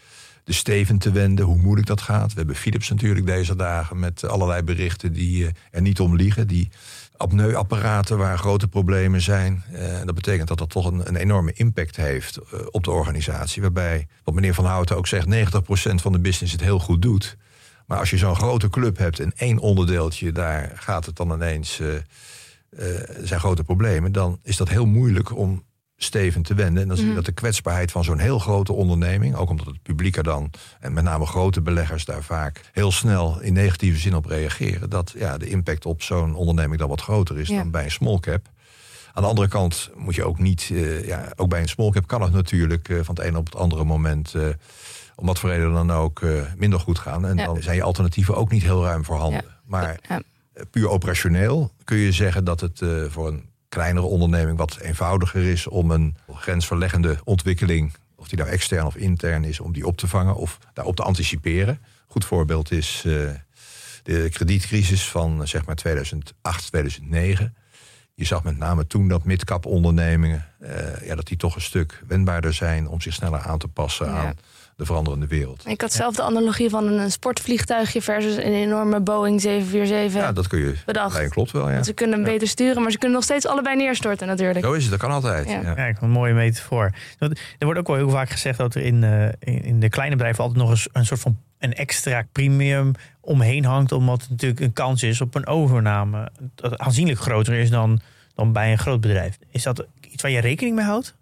de 0.47 0.53
steven 0.53 0.99
te 0.99 1.11
wenden, 1.11 1.45
hoe 1.45 1.57
moeilijk 1.57 1.87
dat 1.87 2.01
gaat. 2.01 2.31
We 2.33 2.38
hebben 2.38 2.57
Philips 2.57 2.90
natuurlijk 2.90 3.27
deze 3.27 3.57
dagen 3.57 3.99
met 3.99 4.25
allerlei 4.25 4.62
berichten 4.62 5.12
die 5.12 5.47
eh, 5.47 5.53
er 5.71 5.81
niet 5.81 6.01
om 6.01 6.16
liegen. 6.16 6.47
Die 6.47 6.69
apneuapparaten 7.17 8.19
waar 8.19 8.39
grote 8.39 8.69
problemen 8.69 9.21
zijn. 9.21 9.65
Eh, 9.73 10.05
dat 10.05 10.15
betekent 10.15 10.49
dat 10.49 10.59
dat 10.59 10.71
toch 10.71 10.87
een, 10.87 11.09
een 11.09 11.17
enorme 11.17 11.53
impact 11.53 11.97
heeft 11.97 12.37
eh, 12.37 12.61
op 12.71 12.85
de 12.85 12.91
organisatie. 12.91 13.63
Waarbij, 13.63 14.07
wat 14.25 14.35
meneer 14.35 14.55
Van 14.55 14.65
Houten 14.65 14.97
ook 14.97 15.07
zegt, 15.07 15.27
90% 15.27 15.95
van 15.95 16.13
de 16.13 16.21
business 16.21 16.53
het 16.53 16.63
heel 16.63 16.79
goed 16.79 17.03
doet. 17.03 17.37
Maar 17.87 17.99
als 17.99 18.11
je 18.11 18.19
zo'n 18.19 18.37
grote 18.37 18.69
club 18.69 18.99
hebt 18.99 19.21
en 19.21 19.33
één 19.37 19.59
onderdeeltje, 19.59 20.33
daar 20.33 20.73
gaat 20.75 21.07
het 21.07 21.17
dan 21.17 21.33
ineens. 21.33 21.81
eh, 21.81 22.85
zijn 23.23 23.41
grote 23.41 23.65
problemen, 23.65 24.13
dan 24.13 24.39
is 24.43 24.57
dat 24.57 24.69
heel 24.69 24.87
moeilijk 24.87 25.37
om 25.37 25.65
steven 25.97 26.43
te 26.43 26.55
wenden. 26.55 26.83
En 26.83 26.89
dan 26.89 26.97
zie 26.97 27.09
je 27.09 27.15
dat 27.15 27.25
de 27.25 27.33
kwetsbaarheid 27.33 27.91
van 27.93 28.05
zo'n 28.05 28.19
heel 28.19 28.39
grote 28.39 28.73
onderneming, 28.73 29.35
ook 29.37 29.51
omdat 29.51 29.67
het 29.67 29.83
publiek 29.83 30.17
er 30.17 30.23
dan, 30.23 30.51
en 30.81 30.93
met 30.93 31.05
name 31.05 31.27
grote 31.27 31.61
beleggers 31.61 32.05
daar 32.05 32.23
vaak 32.23 32.61
heel 32.73 32.93
snel 32.93 33.41
in 33.41 33.53
negatieve 33.53 33.99
zin 33.99 34.15
op 34.15 34.25
reageren, 34.27 34.91
dat 34.91 35.15
ja, 35.19 35.39
de 35.39 35.49
impact 35.49 35.87
op 35.87 36.03
zo'n 36.03 36.35
onderneming 36.35 36.79
dan 36.81 36.89
wat 36.89 37.01
groter 37.01 37.39
is 37.39 37.49
Ja. 37.49 37.57
dan 37.57 37.71
bij 37.71 37.85
een 37.85 37.91
small 37.91 38.19
cap. 38.21 38.49
Aan 39.13 39.23
de 39.23 39.29
andere 39.29 39.49
kant 39.49 39.91
moet 39.95 40.15
je 40.15 40.25
ook 40.25 40.39
niet, 40.39 40.69
eh, 40.73 41.07
ja, 41.07 41.33
ook 41.37 41.49
bij 41.49 41.61
een 41.61 41.69
small 41.69 41.91
cap 41.91 42.07
kan 42.07 42.23
het 42.23 42.33
natuurlijk 42.33 42.89
eh, 42.89 42.97
van 43.03 43.15
het 43.15 43.25
ene 43.25 43.39
op 43.39 43.45
het 43.47 43.57
andere 43.57 43.85
moment, 43.85 44.35
eh, 44.35 44.49
om 45.15 45.27
wat 45.27 45.39
voor 45.39 45.51
reden 45.51 45.73
dan 45.73 45.91
ook, 45.93 46.23
minder 46.57 46.81
goed 46.81 46.99
gaan. 46.99 47.27
En 47.27 47.37
Ja. 47.37 47.45
dan 47.45 47.63
zijn 47.63 47.77
je 47.77 47.83
alternatieven 47.83 48.37
ook 48.37 48.51
niet 48.51 48.63
heel 48.63 48.85
ruim 48.85 49.05
voorhanden. 49.05 49.45
Ja. 49.45 49.55
Maar 49.65 50.01
puur 50.71 50.89
operationeel 50.89 51.73
kun 51.85 51.97
je 51.97 52.13
zeggen 52.13 52.45
dat 52.45 52.61
het 52.61 52.81
voor 53.09 53.29
een 53.29 53.45
kleinere 53.77 54.07
onderneming 54.07 54.59
wat 54.59 54.79
eenvoudiger 54.81 55.43
is 55.43 55.67
om 55.67 55.91
een 55.91 56.17
grensverleggende 56.35 57.19
ontwikkeling, 57.25 57.95
of 58.17 58.29
die 58.29 58.39
nou 58.39 58.51
extern 58.51 58.87
of 58.87 58.97
intern 58.97 59.45
is, 59.45 59.61
om 59.61 59.73
die 59.73 59.87
op 59.87 59.97
te 59.97 60.09
vangen 60.09 60.37
of 60.37 60.59
daarop 60.73 60.97
te 60.97 61.03
anticiperen. 61.03 61.81
Goed 62.07 62.25
voorbeeld 62.25 62.71
is 62.71 63.03
eh, 63.07 63.12
de 64.03 64.29
kredietcrisis 64.31 65.09
van 65.09 65.41
eh, 65.41 65.47
zeg 65.47 65.67
maar 65.67 65.75
2008, 65.75 66.67
2009. 66.67 67.57
Je 68.15 68.25
zag 68.25 68.45
met 68.45 68.59
name 68.59 68.87
toen 68.87 69.09
dat 69.09 69.25
midcap 69.25 69.67
ondernemingen, 69.67 70.47
eh, 70.61 71.07
ja, 71.07 71.15
dat 71.15 71.27
die 71.27 71.37
toch 71.37 71.55
een 71.55 71.61
stuk 71.61 72.03
wendbaarder 72.07 72.55
zijn 72.55 72.89
om 72.89 73.01
zich 73.01 73.15
sneller 73.15 73.41
aan 73.41 73.59
te 73.59 73.69
passen 73.69 74.07
Ja. 74.07 74.12
aan 74.12 74.35
de 74.77 74.85
veranderende 74.85 75.27
wereld. 75.27 75.67
Ik 75.67 75.81
had 75.81 75.93
zelf 75.93 76.15
de 76.15 76.23
analogie 76.23 76.71
van 76.71 76.87
een 76.87 77.11
sportvliegtuigje 77.11 78.03
versus 78.03 78.37
een 78.37 78.53
enorme 78.53 79.01
Boeing 79.01 79.41
747. 79.41 80.21
Ja, 80.21 80.33
dat 80.33 80.47
kun 80.47 80.59
je. 80.59 80.75
Bedacht. 80.87 81.19
Nee, 81.19 81.29
klopt 81.29 81.51
wel, 81.51 81.67
ja. 81.67 81.73
Want 81.73 81.87
Ze 81.87 81.93
kunnen 81.93 82.17
hem 82.17 82.25
beter 82.25 82.49
sturen, 82.49 82.83
maar 82.83 82.91
ze 82.91 82.99
kunnen 82.99 83.17
nog 83.17 83.25
steeds 83.27 83.47
allebei 83.47 83.77
neerstorten 83.77 84.27
natuurlijk. 84.27 84.65
Zo 84.65 84.73
is 84.73 84.83
het, 84.83 84.91
dat 84.91 85.01
kan 85.01 85.11
altijd. 85.11 85.49
Ja. 85.49 85.61
Ja. 85.61 85.87
Ja, 85.87 85.95
een 86.01 86.11
mooie 86.11 86.33
metafoor. 86.35 86.93
Want 87.19 87.39
Er 87.59 87.65
wordt 87.65 87.81
ook 87.81 87.87
wel 87.87 87.97
heel 87.97 88.11
vaak 88.11 88.31
gezegd 88.31 88.59
dat 88.59 88.75
er 88.75 88.83
in, 88.83 89.05
eh, 89.05 89.29
in, 89.39 89.65
in 89.65 89.81
de 89.81 89.89
kleine 89.89 90.15
bedrijven 90.17 90.43
altijd 90.45 90.61
nog 90.62 90.71
eens 90.71 90.89
een 90.93 91.07
soort 91.07 91.21
van 91.21 91.39
een 91.59 91.75
extra 91.75 92.27
premium 92.33 92.93
omheen 93.21 93.65
hangt. 93.65 93.93
Omdat 93.93 94.21
het 94.21 94.31
natuurlijk 94.31 94.61
een 94.61 94.73
kans 94.73 95.03
is 95.03 95.21
op 95.21 95.35
een 95.35 95.47
overname. 95.47 96.29
Dat 96.55 96.79
aanzienlijk 96.79 97.19
groter 97.19 97.55
is 97.55 97.71
dan, 97.71 98.01
dan 98.35 98.53
bij 98.53 98.73
een 98.73 98.79
groot 98.79 99.01
bedrijf. 99.01 99.39
Is 99.51 99.62
dat 99.62 99.87
iets 100.01 100.23
waar 100.23 100.31
je 100.31 100.41
rekening 100.41 100.77
mee 100.77 100.85
houdt? 100.85 101.15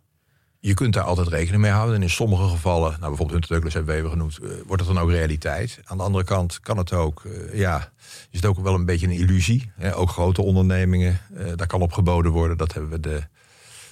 Je 0.67 0.75
kunt 0.75 0.93
daar 0.93 1.03
altijd 1.03 1.29
rekening 1.29 1.63
mee 1.63 1.71
houden. 1.71 1.95
En 1.95 2.03
in 2.03 2.11
sommige 2.11 2.49
gevallen, 2.49 2.91
nou 2.91 3.01
bijvoorbeeld 3.01 3.31
Hunter 3.31 3.51
Douglas 3.51 3.75
hebben 3.75 3.95
we 3.95 3.99
even 3.99 4.11
genoemd, 4.11 4.39
uh, 4.43 4.49
wordt 4.67 4.83
het 4.85 4.95
dan 4.95 5.03
ook 5.03 5.11
realiteit. 5.11 5.81
Aan 5.85 5.97
de 5.97 6.03
andere 6.03 6.25
kant 6.25 6.61
kan 6.61 6.77
het 6.77 6.93
ook, 6.93 7.23
uh, 7.25 7.55
ja, 7.55 7.93
is 8.31 8.41
het 8.41 8.47
ook 8.47 8.59
wel 8.59 8.75
een 8.75 8.85
beetje 8.85 9.07
een 9.07 9.13
illusie. 9.13 9.71
Hè? 9.75 9.97
Ook 9.97 10.11
grote 10.11 10.43
ondernemingen, 10.43 11.21
uh, 11.33 11.53
daar 11.57 11.67
kan 11.67 11.83
op 11.83 11.93
geboden 11.93 12.33
worden. 12.33 12.57
Dat 12.57 12.73
hebben 12.73 12.91
we 12.91 13.01
de 13.01 13.23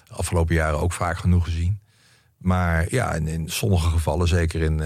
afgelopen 0.09 0.55
jaren 0.55 0.81
ook 0.81 0.93
vaak 0.93 1.19
genoeg 1.19 1.45
gezien. 1.45 1.81
Maar 2.37 2.87
ja, 2.91 3.15
in, 3.15 3.29
in 3.29 3.49
sommige 3.49 3.91
gevallen, 3.91 4.29
zeker 4.29 4.63
in, 4.63 4.83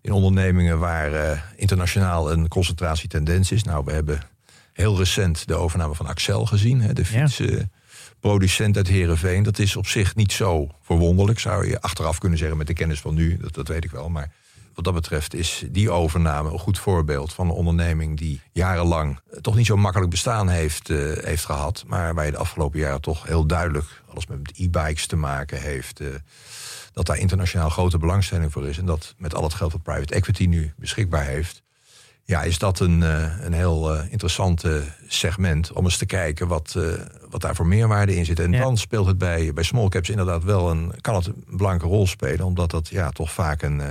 in 0.00 0.12
ondernemingen 0.12 0.78
waar 0.78 1.44
internationaal 1.56 2.32
een 2.32 2.48
concentratietendens 2.48 3.52
is. 3.52 3.62
Nou, 3.62 3.84
we 3.84 3.92
hebben 3.92 4.20
heel 4.72 4.96
recent 4.96 5.46
de 5.46 5.54
overname 5.54 5.94
van 5.94 6.06
Axel 6.06 6.46
gezien, 6.46 6.80
hè, 6.80 6.92
de 6.92 7.04
fiets. 7.04 7.36
Ja 7.36 7.68
producent 8.20 8.76
uit 8.76 8.88
Herenveen. 8.88 9.42
Dat 9.42 9.58
is 9.58 9.76
op 9.76 9.86
zich 9.86 10.14
niet 10.14 10.32
zo 10.32 10.68
verwonderlijk, 10.80 11.38
zou 11.38 11.68
je 11.68 11.80
achteraf 11.80 12.18
kunnen 12.18 12.38
zeggen 12.38 12.56
met 12.56 12.66
de 12.66 12.72
kennis 12.72 13.00
van 13.00 13.14
nu. 13.14 13.36
Dat, 13.36 13.54
dat 13.54 13.68
weet 13.68 13.84
ik 13.84 13.90
wel. 13.90 14.08
Maar 14.08 14.32
wat 14.74 14.84
dat 14.84 14.94
betreft 14.94 15.34
is 15.34 15.64
die 15.70 15.90
overname 15.90 16.52
een 16.52 16.58
goed 16.58 16.78
voorbeeld 16.78 17.32
van 17.32 17.46
een 17.46 17.54
onderneming 17.54 18.18
die 18.18 18.40
jarenlang 18.52 19.20
toch 19.40 19.56
niet 19.56 19.66
zo 19.66 19.76
makkelijk 19.76 20.10
bestaan 20.10 20.48
heeft, 20.48 20.88
uh, 20.88 21.12
heeft 21.16 21.44
gehad. 21.44 21.84
Maar 21.86 22.14
waar 22.14 22.24
je 22.24 22.30
de 22.30 22.36
afgelopen 22.36 22.78
jaren 22.78 23.00
toch 23.00 23.26
heel 23.26 23.46
duidelijk 23.46 24.02
alles 24.08 24.26
met 24.26 24.52
e-bikes 24.54 25.06
te 25.06 25.16
maken 25.16 25.60
heeft. 25.60 26.00
Uh, 26.00 26.08
dat 26.92 27.06
daar 27.06 27.18
internationaal 27.18 27.70
grote 27.70 27.98
belangstelling 27.98 28.52
voor 28.52 28.68
is. 28.68 28.78
En 28.78 28.86
dat 28.86 29.14
met 29.18 29.34
al 29.34 29.42
het 29.42 29.54
geld 29.54 29.72
dat 29.72 29.82
private 29.82 30.14
equity 30.14 30.46
nu 30.46 30.72
beschikbaar 30.76 31.24
heeft 31.24 31.62
ja, 32.30 32.42
is 32.42 32.58
dat 32.58 32.80
een, 32.80 33.00
uh, 33.00 33.44
een 33.44 33.52
heel 33.52 33.94
uh, 33.94 34.02
interessant 34.10 34.64
segment 35.06 35.72
om 35.72 35.84
eens 35.84 35.96
te 35.96 36.06
kijken 36.06 36.48
wat, 36.48 36.74
uh, 36.76 36.92
wat 37.30 37.40
daar 37.40 37.54
voor 37.54 37.66
meerwaarde 37.66 38.16
in 38.16 38.24
zit. 38.24 38.40
En 38.40 38.52
ja. 38.52 38.60
dan 38.60 38.76
speelt 38.76 39.06
het 39.06 39.18
bij, 39.18 39.52
bij 39.52 39.64
small 39.64 39.88
caps 39.88 40.10
inderdaad 40.10 40.44
wel 40.44 40.70
een, 40.70 40.92
kan 41.00 41.14
het 41.14 41.26
een 41.26 41.44
belangrijke 41.46 41.94
rol 41.94 42.06
spelen, 42.06 42.46
omdat 42.46 42.70
dat 42.70 42.88
ja, 42.88 43.10
toch 43.10 43.32
vaak 43.32 43.62
een, 43.62 43.82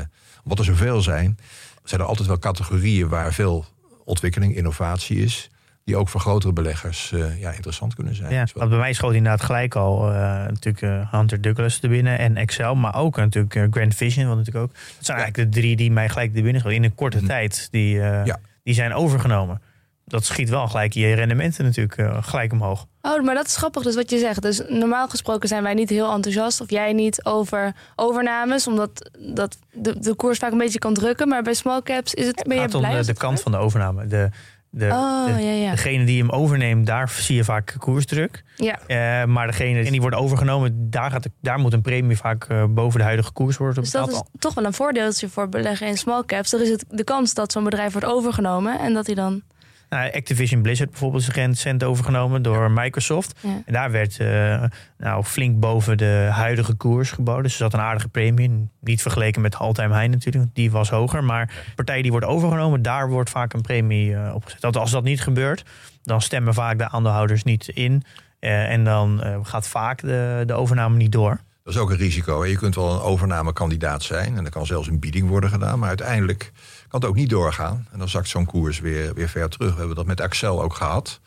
omdat 0.44 0.60
er 0.60 0.66
zoveel 0.66 1.02
zijn, 1.02 1.40
zijn 1.84 2.02
er 2.02 2.08
altijd 2.08 2.28
wel 2.28 2.40
categorieën 2.40 3.08
waar 3.08 3.34
veel 3.34 3.66
ontwikkeling, 4.04 4.56
innovatie 4.56 5.24
is. 5.24 5.50
Die 5.90 5.98
ook 5.98 6.10
voor 6.10 6.22
grotere 6.22 6.54
beleggers 6.54 7.14
ja, 7.40 7.52
interessant 7.52 7.96
kunnen 7.96 8.16
zijn. 8.16 8.34
Ja, 8.34 8.48
want 8.54 8.70
bij 8.70 8.80
mij 8.80 8.94
schoot 8.94 9.14
inderdaad 9.14 9.42
gelijk 9.42 9.76
al 9.76 10.06
natuurlijk 10.48 11.10
Hunter 11.12 11.42
Douglas 11.42 11.82
er 11.82 11.90
binnen 11.90 12.18
en 12.18 12.38
Excel, 12.38 12.76
maar 12.76 12.96
ook 12.96 13.18
natuurlijk 13.18 13.68
Grand 13.72 13.96
Vision, 13.96 14.28
wat 14.28 14.38
natuurlijk 14.38 14.66
ook. 14.66 14.74
Dat 14.74 15.06
zijn 15.06 15.18
eigenlijk 15.18 15.52
de 15.54 15.60
drie 15.60 15.76
die 15.76 15.92
mij 15.92 16.10
gelijk 16.10 16.36
er 16.36 16.44
binnen 16.44 16.62
schoten 16.62 16.78
in 16.78 16.84
een 16.84 16.96
korte 16.96 17.18
mm 17.18 17.24
-hmm. 17.24 17.32
tijd. 17.32 17.68
Die, 17.72 17.96
ja. 17.96 18.40
die 18.64 18.74
zijn 18.74 18.94
overgenomen 18.94 19.62
dat 20.10 20.26
schiet 20.26 20.50
wel 20.50 20.68
gelijk 20.68 20.94
je 20.94 21.14
rendementen 21.14 21.66
natuurlijk 21.66 21.98
uh, 21.98 22.18
gelijk 22.22 22.52
omhoog. 22.52 22.86
Oh, 23.02 23.24
maar 23.24 23.36
dat 23.36 23.46
is 23.46 23.56
grappig 23.56 23.84
dus 23.84 23.96
wat 23.96 24.10
je 24.10 24.18
zegt. 24.18 24.42
Dus 24.42 24.62
normaal 24.68 25.08
gesproken 25.08 25.48
zijn 25.48 25.64
wij 25.64 25.74
niet 25.74 25.90
heel 25.90 26.14
enthousiast... 26.14 26.62
of 26.62 26.70
jij 26.70 26.94
niet 26.94 27.26
over 27.26 27.76
overnames... 27.96 28.68
omdat 28.68 29.10
dat 29.20 29.58
de, 29.74 30.00
de 30.00 30.16
koers 30.16 30.38
vaak 30.38 30.52
een 30.52 30.58
beetje 30.58 30.80
kan 30.80 30.94
drukken. 30.94 31.28
Maar 31.28 31.42
bij 31.42 31.54
small 31.54 31.82
caps 31.82 32.14
is 32.14 32.28
het... 32.28 32.40
Het 32.40 32.54
gaat 32.54 32.74
om 32.74 32.82
de, 32.82 33.06
de 33.06 33.14
kant 33.14 33.42
van 33.42 33.52
de 33.52 33.58
overname. 33.58 34.08
De, 34.08 34.30
de, 34.70 34.86
oh, 34.86 35.26
de, 35.26 35.32
ja, 35.32 35.52
ja. 35.52 35.72
Degene 35.72 36.06
die 36.06 36.20
hem 36.20 36.30
overneemt, 36.30 36.86
daar 36.86 37.10
zie 37.10 37.36
je 37.36 37.44
vaak 37.44 37.76
koersdruk. 37.78 38.44
Ja. 38.56 38.80
Uh, 38.88 39.28
maar 39.28 39.48
degene 39.48 39.92
die 39.92 40.02
wordt 40.02 40.16
overgenomen, 40.16 40.90
daar, 40.90 41.12
gaat, 41.12 41.28
daar 41.42 41.60
moet 41.60 41.74
een 41.74 41.82
premie 41.82 42.18
vaak 42.18 42.48
uh, 42.50 42.64
boven 42.70 43.00
de 43.00 43.06
huidige 43.06 43.32
koers 43.32 43.58
worden 43.58 43.84
betaald. 43.84 44.06
Dus 44.06 44.16
dat 44.16 44.30
is 44.34 44.40
toch 44.40 44.54
wel 44.54 44.66
een 44.66 44.74
voordeeltje 44.74 45.30
voor 45.30 45.50
beleggen 45.50 45.88
in 45.88 45.98
small 45.98 46.24
caps. 46.26 46.54
Er 46.54 46.62
is 46.62 46.70
het 46.70 46.86
de 46.90 47.04
kans 47.04 47.34
dat 47.34 47.52
zo'n 47.52 47.64
bedrijf 47.64 47.92
wordt 47.92 48.08
overgenomen... 48.08 48.80
en 48.80 48.94
dat 48.94 49.06
hij 49.06 49.16
dan... 49.16 49.42
Nou, 49.90 50.12
Activision 50.12 50.62
Blizzard 50.62 50.90
bijvoorbeeld 50.90 51.22
is 51.22 51.30
recent 51.30 51.84
overgenomen 51.84 52.42
door 52.42 52.72
Microsoft. 52.72 53.40
Ja. 53.40 53.62
En 53.66 53.74
daar 53.74 53.92
werd 53.92 54.20
uh, 54.20 54.64
nou, 54.98 55.24
flink 55.24 55.60
boven 55.60 55.98
de 55.98 56.28
huidige 56.32 56.74
koers 56.74 57.12
geboden. 57.12 57.44
Dus 57.44 57.58
zat 57.58 57.74
een 57.74 57.80
aardige 57.80 58.08
premie. 58.08 58.70
Niet 58.80 59.02
vergeleken 59.02 59.42
met 59.42 59.56
all-time 59.56 60.00
high 60.00 60.12
natuurlijk, 60.12 60.46
die 60.54 60.72
was 60.72 60.90
hoger. 60.90 61.24
Maar 61.24 61.72
partijen 61.76 62.02
die 62.02 62.12
worden 62.12 62.30
overgenomen, 62.30 62.82
daar 62.82 63.10
wordt 63.10 63.30
vaak 63.30 63.54
een 63.54 63.62
premie 63.62 64.12
uh, 64.12 64.32
opgezet. 64.36 64.62
Want 64.62 64.78
als 64.78 64.92
dat 64.92 65.04
niet 65.04 65.22
gebeurt, 65.22 65.64
dan 66.04 66.22
stemmen 66.22 66.54
vaak 66.54 66.78
de 66.78 66.90
aandeelhouders 66.90 67.44
niet 67.44 67.68
in. 67.68 68.04
Uh, 68.40 68.72
en 68.72 68.84
dan 68.84 69.24
gaat 69.44 69.68
vaak 69.68 70.02
de, 70.02 70.44
de 70.46 70.54
overname 70.54 70.98
niet 70.98 71.12
door. 71.12 71.40
Dat 71.64 71.74
is 71.74 71.80
ook 71.80 71.90
een 71.90 71.98
risico. 71.98 72.46
Je 72.46 72.58
kunt 72.58 72.76
wel 72.76 72.94
een 72.94 73.02
overnamekandidaat 73.02 74.04
zijn 74.04 74.38
en 74.38 74.46
er 74.46 74.52
kan 74.52 74.66
zelfs 74.66 74.88
een 74.88 75.00
bieding 75.00 75.28
worden 75.28 75.50
gedaan. 75.50 75.80
Maar 75.80 75.88
uiteindelijk 75.88 76.52
kan 76.90 77.00
het 77.00 77.10
ook 77.10 77.16
niet 77.16 77.30
doorgaan. 77.30 77.88
En 77.92 78.00
dan 78.00 78.10
zakt 78.10 78.28
zo'n 78.28 78.46
koers 78.46 78.80
weer, 78.80 79.14
weer 79.14 79.30
ver 79.30 79.50
terug. 79.50 79.72
We 79.72 79.78
hebben 79.78 79.96
dat 79.96 80.06
met 80.06 80.22
Axel 80.22 80.62
ook 80.62 80.74
gehad. 80.74 81.20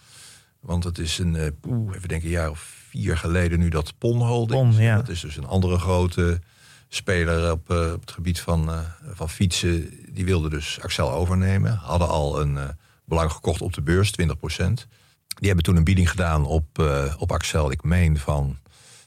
Want 0.60 0.84
het 0.84 0.98
is 0.98 1.18
een, 1.18 1.34
uh, 1.34 1.46
poeh, 1.60 1.96
even 1.96 2.08
denken, 2.08 2.28
een 2.28 2.34
jaar 2.34 2.50
of 2.50 2.76
vier 2.88 3.16
geleden 3.16 3.58
nu 3.58 3.68
dat 3.68 3.98
Pon 3.98 4.22
Holding. 4.22 4.60
Pon, 4.60 4.82
ja. 4.82 4.96
Dat 4.96 5.08
is 5.08 5.20
dus 5.20 5.36
een 5.36 5.46
andere 5.46 5.78
grote 5.78 6.40
speler 6.88 7.52
op, 7.52 7.70
uh, 7.70 7.92
op 7.92 8.00
het 8.00 8.10
gebied 8.10 8.40
van, 8.40 8.68
uh, 8.70 8.78
van 9.12 9.30
fietsen. 9.30 9.90
Die 10.08 10.24
wilde 10.24 10.48
dus 10.48 10.80
Axel 10.80 11.12
overnemen. 11.12 11.76
Hadden 11.76 12.08
al 12.08 12.40
een 12.40 12.58
belang 13.04 13.32
gekocht 13.32 13.62
op 13.62 13.72
de 13.72 13.82
beurs, 13.82 14.10
20% 14.10 14.86
Die 15.26 15.46
hebben 15.46 15.64
toen 15.64 15.76
een 15.76 15.84
bieding 15.84 16.10
gedaan 16.10 16.44
op, 16.44 16.78
op 17.18 17.32
Axel, 17.32 17.70
ik 17.70 17.82
meen 17.82 18.18
van 18.18 18.58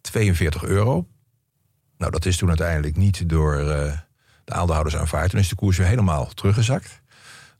42 0.02 0.64
euro. 0.64 1.08
Nou, 1.98 2.12
dat 2.12 2.26
is 2.26 2.38
toen 2.38 2.50
uiteindelijk 2.50 2.96
niet 2.96 3.30
door 3.30 3.58
de 4.46 4.54
aandeelhouders 4.54 4.98
aanvaard. 4.98 5.30
Toen 5.30 5.40
is 5.40 5.50
de 5.50 5.56
koers 5.56 5.78
weer 5.78 5.88
helemaal 5.88 6.26
teruggezakt. 6.34 7.02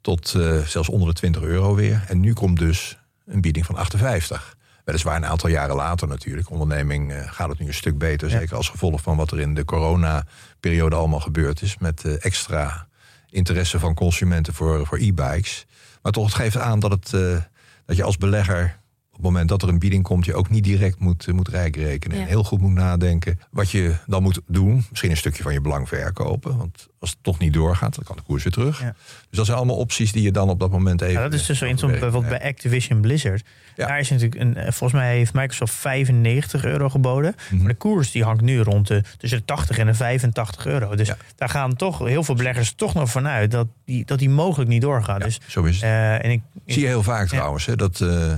Tot 0.02 0.34
uh, 0.34 0.62
zelfs 0.62 0.90
onder 0.90 1.08
de 1.08 1.14
20 1.14 1.42
euro 1.42 1.76
weer. 1.76 2.04
En 2.08 2.20
nu 2.20 2.34
komt 2.34 2.60
dus 2.60 2.98
een 3.26 3.42
bieding 3.42 3.66
van 3.66 3.76
58. 3.76 4.58
Weliswaar 4.84 5.16
een 5.16 5.26
aantal 5.26 5.50
jaren 5.50 5.76
later 5.76 6.08
natuurlijk. 6.08 6.50
Onderneming 6.50 7.12
uh, 7.12 7.32
gaat 7.32 7.50
het 7.50 7.60
nu 7.60 7.68
een 7.68 7.74
stuk 7.74 7.98
beter. 7.98 8.30
Ja. 8.30 8.38
Zeker 8.40 8.56
als 8.56 8.70
gevolg 8.70 9.02
van 9.02 9.18
wat 9.18 9.32
er 9.32 9.40
in 9.40 9.54
de 9.54 9.66
corona-periode 9.66 10.96
allemaal 10.96 11.20
gebeurd 11.20 11.62
is. 11.62 11.78
Met 11.78 12.04
uh, 12.06 12.26
extra 12.26 12.88
interesse 13.30 13.80
van 13.80 13.94
consumenten 13.94 14.54
voor, 14.54 14.86
voor 14.86 14.98
e-bikes. 14.98 15.66
Maar 16.02 16.12
toch, 16.12 16.26
het 16.26 16.34
geeft 16.34 16.58
aan 16.58 16.80
dat, 16.80 16.92
het, 16.92 17.10
dat 17.86 17.96
je 17.96 18.04
als 18.04 18.18
belegger 18.18 18.80
op 19.16 19.22
het 19.24 19.32
moment 19.32 19.50
dat 19.50 19.62
er 19.62 19.70
een 19.70 19.80
bieding 19.80 20.04
komt, 20.04 20.26
je 20.26 20.34
ook 20.36 20.50
niet 20.50 20.64
direct 20.64 21.00
moet, 21.00 21.28
moet 21.28 21.48
rijk 21.48 21.76
rekenen. 21.76 22.18
Ja. 22.18 22.24
En 22.24 22.30
heel 22.30 22.44
goed 22.44 22.62
moet 22.62 22.74
nadenken 22.74 23.40
wat 23.52 23.72
je 23.72 23.96
dan 24.06 24.24
moet 24.24 24.42
doen. 24.48 24.86
Misschien 24.90 25.12
een 25.12 25.18
stukje 25.18 25.44
van 25.44 25.54
je 25.54 25.62
belang 25.62 25.88
verkopen. 25.88 26.58
Want 26.58 26.88
als 27.00 27.10
het 27.10 27.20
toch 27.22 27.40
niet 27.40 27.54
doorgaat, 27.54 27.96
dan 27.96 28.04
kan 28.04 28.16
de 28.16 28.22
koers 28.22 28.44
weer 28.44 28.52
terug. 28.52 28.80
Ja. 28.82 28.96
Dus 29.30 29.38
dat 29.38 29.46
zijn 29.46 29.58
allemaal 29.58 29.76
opties 29.76 30.12
die 30.12 30.22
je 30.24 30.32
dan 30.32 30.50
op 30.50 30.60
dat 30.60 30.72
moment 30.72 31.02
even. 31.02 31.14
Ja, 31.14 31.22
dat 31.22 31.34
is 31.34 31.46
dus 31.46 31.58
zo 31.58 31.66
interessant. 31.66 32.02
Bijvoorbeeld 32.02 32.40
bij 32.40 32.50
Activision 32.50 33.02
Blizzard. 33.02 33.44
Ja. 33.76 33.88
Daar 33.88 34.00
is 34.00 34.10
natuurlijk 34.10 34.42
een, 34.42 34.54
volgens 34.74 35.02
mij 35.02 35.16
heeft 35.16 35.34
Microsoft 35.34 35.74
95 35.74 36.66
euro 36.66 36.90
geboden. 36.90 37.32
Mhm. 37.36 37.44
Mm 37.44 37.50
-hmm. 37.50 37.58
Maar 37.60 37.68
de 37.68 37.78
koers 37.78 38.12
die 38.12 38.24
hangt 38.24 38.42
nu 38.42 38.60
rond 38.60 38.88
de 38.88 39.04
tussen 39.18 39.40
de 39.40 39.46
80 39.46 39.78
en 39.78 39.86
de 39.86 39.94
85 39.94 40.66
euro. 40.66 40.96
Dus 40.96 41.08
Ja. 41.08 41.18
daar 41.36 41.50
gaan 41.50 41.76
toch 41.76 42.00
heel 42.00 42.24
veel 42.24 42.36
beleggers 42.36 42.74
toch 42.74 42.94
nog 42.94 43.10
vanuit 43.10 43.52
dat 43.52 43.68
die, 43.86 44.06
dat 44.06 44.20
die 44.20 44.30
mogelijk 44.30 44.70
niet 44.70 44.82
doorgaan. 44.82 45.20
Ja, 45.20 45.26
dus, 45.26 45.40
zo 45.48 45.64
is 45.64 45.76
het. 45.76 45.84
uh, 45.84 46.26
en 46.26 46.32
ik, 46.32 46.42
Zie 46.66 46.82
je 46.82 46.88
heel 46.88 47.04
vaak 47.04 47.28
trouwens. 47.28 47.66
Hè, 47.66 47.76
dat 47.76 48.00
uh, 48.00 48.34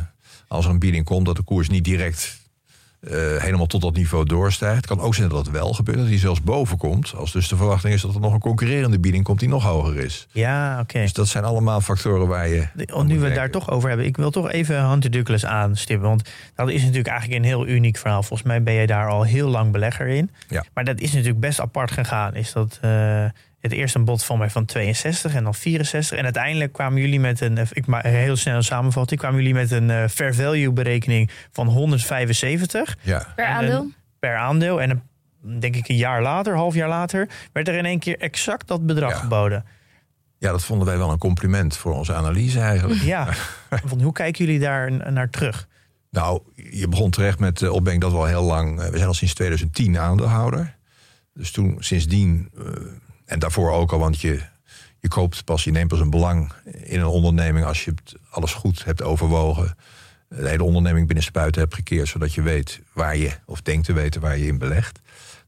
als 0.48 0.66
er 0.66 0.72
een 0.72 0.80
bieding 0.80 1.06
komt, 1.06 1.26
dat 1.26 1.36
de 1.36 1.44
koers 1.44 1.70
niet 1.70 1.84
direct 1.84 2.46
uh, 3.02 3.12
helemaal 3.38 3.66
tot 3.66 3.82
dat 3.82 3.96
niveau 3.96 4.26
doorstijgt. 4.26 4.76
Het 4.76 4.86
kan 4.86 5.00
ook 5.00 5.16
zijn 5.16 5.30
dat 5.30 5.46
dat 5.46 5.54
wel 5.54 5.74
gebeurt, 5.74 5.98
dat 5.98 6.08
die 6.08 6.20
zelfs 6.20 6.42
boven 6.42 6.78
komt. 6.78 7.14
Als 7.16 7.32
dus 7.32 7.48
de 7.48 7.56
verwachting 7.56 7.94
is 7.94 8.02
dat 8.02 8.16
er 8.16 8.22
nog 8.22 8.34
een 8.34 8.40
concurrerende 8.40 9.00
bieding 9.00 9.24
komt 9.24 9.40
die 9.40 9.50
nog 9.50 9.64
hoger 9.64 9.96
is. 9.96 10.28
Ja, 10.32 10.72
oké. 10.72 10.82
Okay. 10.82 11.02
Dus 11.02 11.14
dat 11.14 11.28
zijn 11.28 11.44
allemaal 11.44 11.82
factoren 11.82 12.28
waar 12.28 12.48
je. 12.48 12.68
De, 12.74 13.04
nu 13.06 13.20
we 13.20 13.26
het 13.26 13.36
daar 13.36 13.52
toch 13.52 13.70
over 13.70 13.90
hebben, 13.90 14.08
ik 14.08 14.18
wil 14.18 14.32
toch 14.32 14.52
even 14.52 14.90
Hunter 14.90 15.12
Douglas 15.12 15.46
aanstippen. 15.46 16.08
Want 16.08 16.30
dat 16.56 16.70
is 16.70 16.82
natuurlijk 16.82 17.08
eigenlijk 17.08 17.40
een 17.40 17.48
heel 17.48 17.68
uniek 17.68 17.98
verhaal. 17.98 18.24
Volgens 18.24 18.48
mij 18.48 18.64
ben 18.64 18.74
je 18.74 18.88
daar 18.88 19.10
al 19.10 19.24
heel 19.24 19.50
lang 19.50 19.72
belegger 19.72 20.08
in. 20.08 20.32
Ja. 20.48 20.64
Maar 20.74 20.84
dat 20.84 21.00
is 21.00 21.12
natuurlijk 21.12 21.40
best 21.40 21.60
apart 21.60 21.92
gegaan. 21.92 22.36
Is 22.36 22.52
dat. 22.52 22.80
Uh, 22.86 23.26
het 23.60 23.72
eerste 23.72 23.98
een 23.98 24.06
bod 24.06 24.24
van 24.24 24.38
mij 24.38 24.50
van 24.50 24.66
62 24.66 25.34
en 25.36 25.44
dan 25.44 25.56
64. 25.56 26.18
En 26.18 26.24
uiteindelijk 26.24 26.74
kwamen 26.74 27.02
jullie 27.02 27.20
met 27.20 27.42
een, 27.42 27.58
ik 27.72 27.86
maak 27.86 28.04
heel 28.04 28.36
snel 28.36 28.56
een 28.56 28.64
samenvatting, 28.64 29.20
kwamen 29.20 29.38
jullie 29.38 29.54
met 29.54 29.72
een 29.72 29.90
uh, 29.90 30.08
fair 30.08 30.36
value 30.36 30.72
berekening 30.72 31.30
van 31.52 31.68
175. 31.68 32.98
Ja. 33.02 33.28
Per 33.36 33.46
aandeel? 33.46 33.92
Per 34.20 34.36
aandeel. 34.36 34.82
En 34.82 34.90
een, 34.90 35.60
denk 35.60 35.76
ik 35.76 35.88
een 35.88 35.96
jaar 35.96 36.22
later, 36.22 36.56
half 36.56 36.74
jaar 36.74 36.90
later, 36.90 37.30
werd 37.54 37.68
er 37.68 37.76
in 37.76 37.86
één 37.86 38.00
keer 38.00 38.20
exact 38.20 38.68
dat 38.68 38.86
bedrag 38.86 39.12
Ja. 39.12 39.18
geboden. 39.18 39.66
ja, 40.38 40.52
dat 40.52 40.64
vonden 40.66 40.88
wij 40.88 40.98
wel 40.98 41.12
een 41.12 41.18
compliment 41.18 41.78
voor 41.78 41.94
onze 41.94 42.14
analyse 42.14 42.60
eigenlijk. 42.60 43.02
Ja, 43.02 43.28
van, 43.86 44.02
hoe 44.02 44.14
kijken 44.14 44.46
jullie 44.46 44.60
daar 44.60 45.12
naar 45.12 45.30
terug? 45.30 45.68
Nou, 46.12 46.42
je 46.56 46.88
begon 46.88 47.12
terecht 47.12 47.40
met 47.40 47.58
de 47.58 47.72
opbreng 47.72 48.02
dat 48.02 48.12
we 48.12 48.18
al 48.18 48.26
heel 48.26 48.44
lang, 48.44 48.80
eh, 48.82 48.90
we 48.90 48.96
zijn 48.96 49.08
al 49.08 49.14
sinds 49.14 49.34
2010 49.34 49.98
aandeelhouder. 49.98 50.76
Dus 51.34 51.52
toen 51.52 51.76
sindsdien, 51.80 52.50
uh, 52.58 52.66
en 53.28 53.40
daarvoor 53.40 53.72
ook 53.72 53.92
al, 53.92 54.00
want 54.00 54.22
je, 54.22 54.42
je 55.00 55.08
koopt 55.08 55.46
pas, 55.46 55.64
je 55.64 55.72
neemt 55.72 55.88
pas 55.88 56.00
een 56.00 56.10
belang 56.10 56.54
in 56.84 57.00
een 57.00 57.06
onderneming 57.06 57.66
als 57.66 57.86
je 57.86 57.94
alles 58.30 58.54
goed 58.54 58.86
hebt 58.86 59.04
overwogen. 59.04 59.78
De 60.30 60.50
hele 60.50 60.64
onderneming 60.64 61.06
binnen 61.06 61.24
spuiten 61.24 61.62
hebt 61.62 61.76
gekeerd, 61.76 62.08
zodat 62.08 62.34
je 62.34 62.42
weet 62.42 62.82
waar 62.94 63.18
je, 63.18 63.32
of 63.46 63.62
denkt 63.62 63.86
te 63.86 63.94
weten 63.94 64.22
waar 64.22 64.38
je 64.38 64.48
in 64.48 64.58
belegt. 64.58 65.00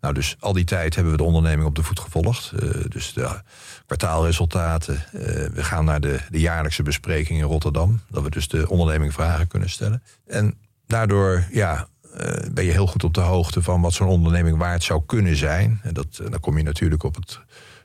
Nou, 0.01 0.13
dus 0.13 0.35
al 0.39 0.53
die 0.53 0.63
tijd 0.63 0.95
hebben 0.95 1.11
we 1.11 1.17
de 1.17 1.23
onderneming 1.23 1.67
op 1.67 1.75
de 1.75 1.83
voet 1.83 1.99
gevolgd. 1.99 2.51
Uh, 2.63 2.69
dus 2.87 3.13
de 3.13 3.41
kwartaalresultaten. 3.85 4.93
Uh, 5.13 5.21
we 5.53 5.63
gaan 5.63 5.85
naar 5.85 6.01
de, 6.01 6.19
de 6.29 6.39
jaarlijkse 6.39 6.83
bespreking 6.83 7.39
in 7.39 7.45
Rotterdam. 7.45 7.99
Dat 8.07 8.23
we 8.23 8.29
dus 8.29 8.47
de 8.47 8.69
onderneming 8.69 9.13
vragen 9.13 9.47
kunnen 9.47 9.69
stellen. 9.69 10.03
En 10.27 10.57
daardoor, 10.87 11.47
ja, 11.51 11.87
eh, 12.13 12.49
ben 12.51 12.65
je 12.65 12.71
heel 12.71 12.87
goed 12.87 13.03
op 13.03 13.13
de 13.13 13.21
hoogte 13.21 13.61
van 13.61 13.81
wat 13.81 13.93
zo'n 13.93 14.07
onderneming 14.07 14.57
waard 14.57 14.83
zou 14.83 15.01
kunnen 15.05 15.35
zijn. 15.35 15.79
En 15.83 15.93
dat, 15.93 16.21
dan 16.29 16.39
kom 16.39 16.57
je 16.57 16.63
natuurlijk 16.63 17.03
op 17.03 17.15
het 17.15 17.39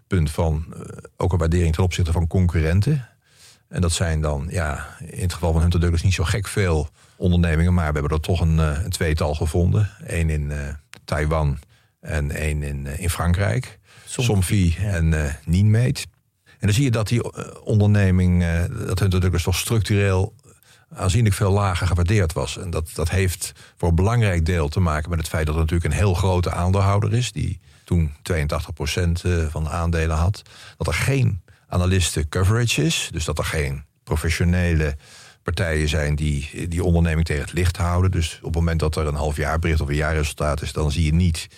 punt 0.06 0.30
van 0.30 0.74
ook 1.16 1.32
een 1.32 1.38
waardering 1.38 1.74
ten 1.74 1.84
opzichte 1.84 2.12
van 2.12 2.26
concurrenten. 2.26 3.08
En 3.68 3.80
dat 3.80 3.92
zijn 3.92 4.20
dan, 4.20 4.46
ja, 4.50 4.96
in 4.98 5.22
het 5.22 5.32
geval 5.32 5.52
van 5.52 5.60
Hunter 5.60 5.80
Douglas 5.80 6.02
niet 6.02 6.14
zo 6.14 6.24
gek 6.24 6.48
veel 6.48 6.88
ondernemingen, 7.16 7.74
maar 7.74 7.92
we 7.92 7.98
hebben 7.98 8.16
er 8.16 8.24
toch 8.24 8.40
een, 8.40 8.58
een 8.58 8.90
tweetal 8.90 9.34
gevonden. 9.34 9.90
Eén 10.06 10.30
in 10.30 10.52
Taiwan 11.04 11.58
en 12.00 12.30
één 12.30 12.62
in, 12.62 12.86
in 12.86 13.10
Frankrijk. 13.10 13.78
Somfy 14.04 14.74
en 14.78 15.12
uh, 15.12 15.24
Nienmeet. 15.44 16.06
En 16.44 16.70
dan 16.70 16.72
zie 16.72 16.84
je 16.84 16.90
dat 16.90 17.08
die 17.08 17.62
onderneming, 17.62 18.42
uh, 18.42 18.62
dat 18.86 18.98
Hunter 18.98 19.20
Douglas 19.20 19.42
toch 19.42 19.56
structureel 19.56 20.34
aanzienlijk 20.88 21.34
veel 21.34 21.50
lager 21.50 21.86
gewaardeerd 21.86 22.32
was. 22.32 22.58
En 22.58 22.70
dat, 22.70 22.90
dat 22.94 23.10
heeft 23.10 23.52
voor 23.76 23.88
een 23.88 23.94
belangrijk 23.94 24.46
deel 24.46 24.68
te 24.68 24.80
maken 24.80 25.10
met 25.10 25.18
het 25.18 25.28
feit 25.28 25.46
dat 25.46 25.54
er 25.54 25.60
natuurlijk 25.60 25.90
een 25.90 25.98
heel 25.98 26.14
grote 26.14 26.50
aandeelhouder 26.50 27.12
is, 27.12 27.32
die 27.32 27.60
toen 27.84 28.12
82% 28.32 29.24
eh, 29.24 29.46
van 29.48 29.64
de 29.64 29.70
aandelen 29.70 30.16
had. 30.16 30.42
Dat 30.76 30.86
er 30.86 30.94
geen 30.94 31.42
analisten 31.68 32.28
coverage 32.28 32.84
is, 32.84 33.08
dus 33.12 33.24
dat 33.24 33.38
er 33.38 33.44
geen 33.44 33.84
professionele 34.04 34.96
partijen 35.42 35.88
zijn 35.88 36.14
die 36.14 36.68
die 36.68 36.84
onderneming 36.84 37.26
tegen 37.26 37.42
het 37.42 37.52
licht 37.52 37.76
houden. 37.76 38.10
Dus 38.10 38.36
op 38.36 38.44
het 38.44 38.54
moment 38.54 38.80
dat 38.80 38.96
er 38.96 39.06
een 39.06 39.14
halfjaarbericht 39.14 39.80
of 39.80 39.88
een 39.88 39.94
jaarresultaat 39.94 40.62
is, 40.62 40.72
dan 40.72 40.90
zie 40.90 41.04
je 41.04 41.14
niet 41.14 41.48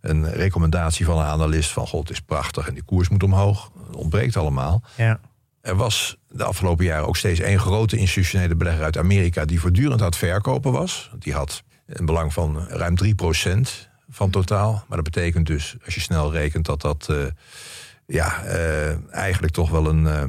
een 0.00 0.32
recommendatie 0.32 1.04
van 1.04 1.18
een 1.18 1.24
analist 1.24 1.70
van 1.70 1.86
god, 1.86 2.10
is 2.10 2.20
prachtig 2.20 2.68
en 2.68 2.74
die 2.74 2.82
koers 2.82 3.08
moet 3.08 3.22
omhoog. 3.22 3.70
Dat 3.86 3.96
ontbreekt 3.96 4.36
allemaal. 4.36 4.82
Ja. 4.96 5.20
Er 5.60 5.76
was 5.76 6.16
de 6.28 6.44
afgelopen 6.44 6.84
jaren 6.84 7.06
ook 7.06 7.16
steeds 7.16 7.40
één 7.40 7.58
grote 7.58 7.96
institutionele 7.96 8.54
belegger 8.56 8.84
uit 8.84 8.98
Amerika 8.98 9.44
die 9.44 9.60
voortdurend 9.60 10.00
aan 10.00 10.06
het 10.06 10.16
verkopen 10.16 10.72
was. 10.72 11.10
Die 11.18 11.32
had 11.32 11.62
een 11.86 12.06
belang 12.06 12.32
van 12.32 12.66
ruim 12.68 12.94
3% 13.04 13.91
van 14.12 14.30
totaal. 14.30 14.72
Maar 14.72 15.02
dat 15.02 15.12
betekent 15.12 15.46
dus, 15.46 15.76
als 15.84 15.94
je 15.94 16.00
snel 16.00 16.32
rekent, 16.32 16.66
dat 16.66 16.80
dat 16.80 17.08
uh, 17.10 17.24
ja, 18.06 18.44
uh, 18.44 19.14
eigenlijk 19.14 19.52
toch 19.52 19.70
wel 19.70 19.86
een, 19.86 20.04
uh, 20.04 20.22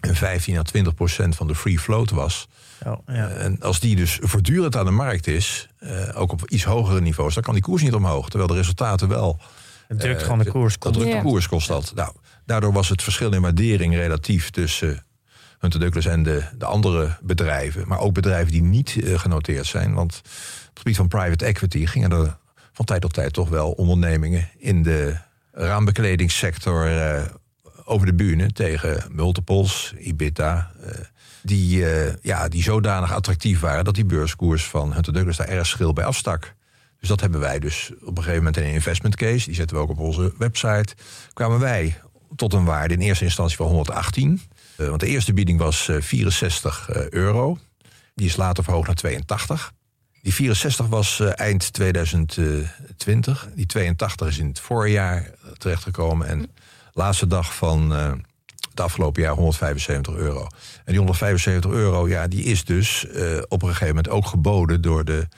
een 0.00 0.14
15 0.14 0.58
à 0.58 0.62
20 0.62 0.94
procent 0.94 1.36
van 1.36 1.46
de 1.46 1.54
free 1.54 1.78
float 1.78 2.10
was. 2.10 2.48
Oh, 2.86 2.98
ja. 3.06 3.28
En 3.28 3.60
als 3.60 3.80
die 3.80 3.96
dus 3.96 4.18
voortdurend 4.20 4.76
aan 4.76 4.84
de 4.84 4.90
markt 4.90 5.26
is, 5.26 5.68
ook 6.14 6.32
op 6.32 6.48
iets 6.48 6.64
hogere 6.64 7.00
niveaus, 7.00 7.34
dan 7.34 7.42
kan 7.42 7.54
die 7.54 7.62
koers 7.62 7.82
niet 7.82 7.94
omhoog. 7.94 8.28
Terwijl 8.28 8.50
de 8.50 8.56
resultaten 8.56 9.08
wel. 9.08 9.40
Het 9.88 10.00
drukt 10.00 10.22
gewoon 10.22 10.38
de 10.38 10.50
koers. 10.50 10.78
Dat 10.78 10.92
drukt 10.92 11.12
de 11.12 11.22
koers 11.22 11.48
kost 11.48 11.68
dat. 11.68 11.92
Nou, 11.94 12.12
Daardoor 12.44 12.72
was 12.72 12.88
het 12.88 13.02
verschil 13.02 13.32
in 13.32 13.40
waardering 13.40 13.94
relatief 13.94 14.50
tussen 14.50 15.04
Hunter 15.58 15.80
Douglas 15.80 16.06
en 16.06 16.22
de, 16.22 16.44
de 16.58 16.64
andere 16.64 17.18
bedrijven. 17.22 17.88
Maar 17.88 17.98
ook 17.98 18.14
bedrijven 18.14 18.52
die 18.52 18.62
niet 18.62 18.94
uh, 18.94 19.18
genoteerd 19.18 19.66
zijn. 19.66 19.94
Want 19.94 20.14
op 20.14 20.68
het 20.68 20.78
gebied 20.78 20.96
van 20.96 21.08
private 21.08 21.44
equity 21.44 21.86
gingen 21.86 22.12
er 22.12 22.38
van 22.72 22.84
tijd 22.84 23.00
tot 23.00 23.12
tijd 23.12 23.32
toch 23.32 23.48
wel 23.48 23.70
ondernemingen 23.70 24.48
in 24.58 24.82
de 24.82 25.16
raambekledingssector 25.52 26.90
uh, 26.90 27.22
over 27.84 28.06
de 28.06 28.14
bühne 28.14 28.52
tegen 28.52 29.04
multiples, 29.10 29.94
EBITDA. 29.98 30.72
Uh, 30.80 30.90
die, 31.42 31.84
ja, 32.22 32.48
die 32.48 32.62
zodanig 32.62 33.12
attractief 33.12 33.60
waren 33.60 33.84
dat 33.84 33.94
die 33.94 34.04
beurskoers 34.04 34.64
van 34.64 34.92
Hunter 34.92 35.12
Douglas 35.12 35.36
daar 35.36 35.48
erg 35.48 35.66
schil 35.66 35.92
bij 35.92 36.04
afstak. 36.04 36.54
Dus 36.98 37.08
dat 37.08 37.20
hebben 37.20 37.40
wij 37.40 37.58
dus 37.58 37.90
op 38.00 38.16
een 38.16 38.22
gegeven 38.22 38.36
moment 38.36 38.56
in 38.56 38.62
een 38.62 38.72
investment 38.72 39.16
case, 39.16 39.44
die 39.44 39.54
zetten 39.54 39.76
we 39.76 39.82
ook 39.82 39.90
op 39.90 39.98
onze 39.98 40.32
website, 40.38 40.94
kwamen 41.32 41.58
wij 41.58 41.96
tot 42.36 42.52
een 42.52 42.64
waarde 42.64 42.94
in 42.94 43.00
eerste 43.00 43.24
instantie 43.24 43.56
van 43.56 43.66
118. 43.66 44.40
Uh, 44.76 44.88
want 44.88 45.00
de 45.00 45.06
eerste 45.06 45.32
bieding 45.32 45.58
was 45.58 45.88
uh, 45.88 46.00
64 46.00 46.88
uh, 46.90 47.08
euro. 47.08 47.58
Die 48.14 48.26
is 48.26 48.36
later 48.36 48.64
verhoogd 48.64 48.86
naar 48.86 48.96
82. 48.96 49.72
Die 50.22 50.34
64 50.34 50.86
was 50.86 51.18
uh, 51.18 51.30
eind 51.34 51.72
2020. 51.72 53.48
Die 53.54 53.66
82 53.66 54.28
is 54.28 54.38
in 54.38 54.46
het 54.46 54.60
voorjaar 54.60 55.30
terechtgekomen. 55.58 56.26
En 56.26 56.50
laatste 56.92 57.26
dag 57.26 57.54
van 57.54 57.90
het 58.70 58.80
afgelopen 58.80 59.22
jaar 59.22 59.34
175 59.34 60.14
euro. 60.14 60.40
En 60.84 60.84
die 60.84 60.96
175 60.96 61.70
euro, 61.70 62.08
ja, 62.08 62.28
die 62.28 62.44
is 62.44 62.64
dus 62.64 63.06
op 63.48 63.62
een 63.62 63.68
gegeven 63.68 63.86
moment 63.86 64.08
ook 64.08 64.26
geboden 64.26 64.80
door 64.80 65.04
de 65.04 65.28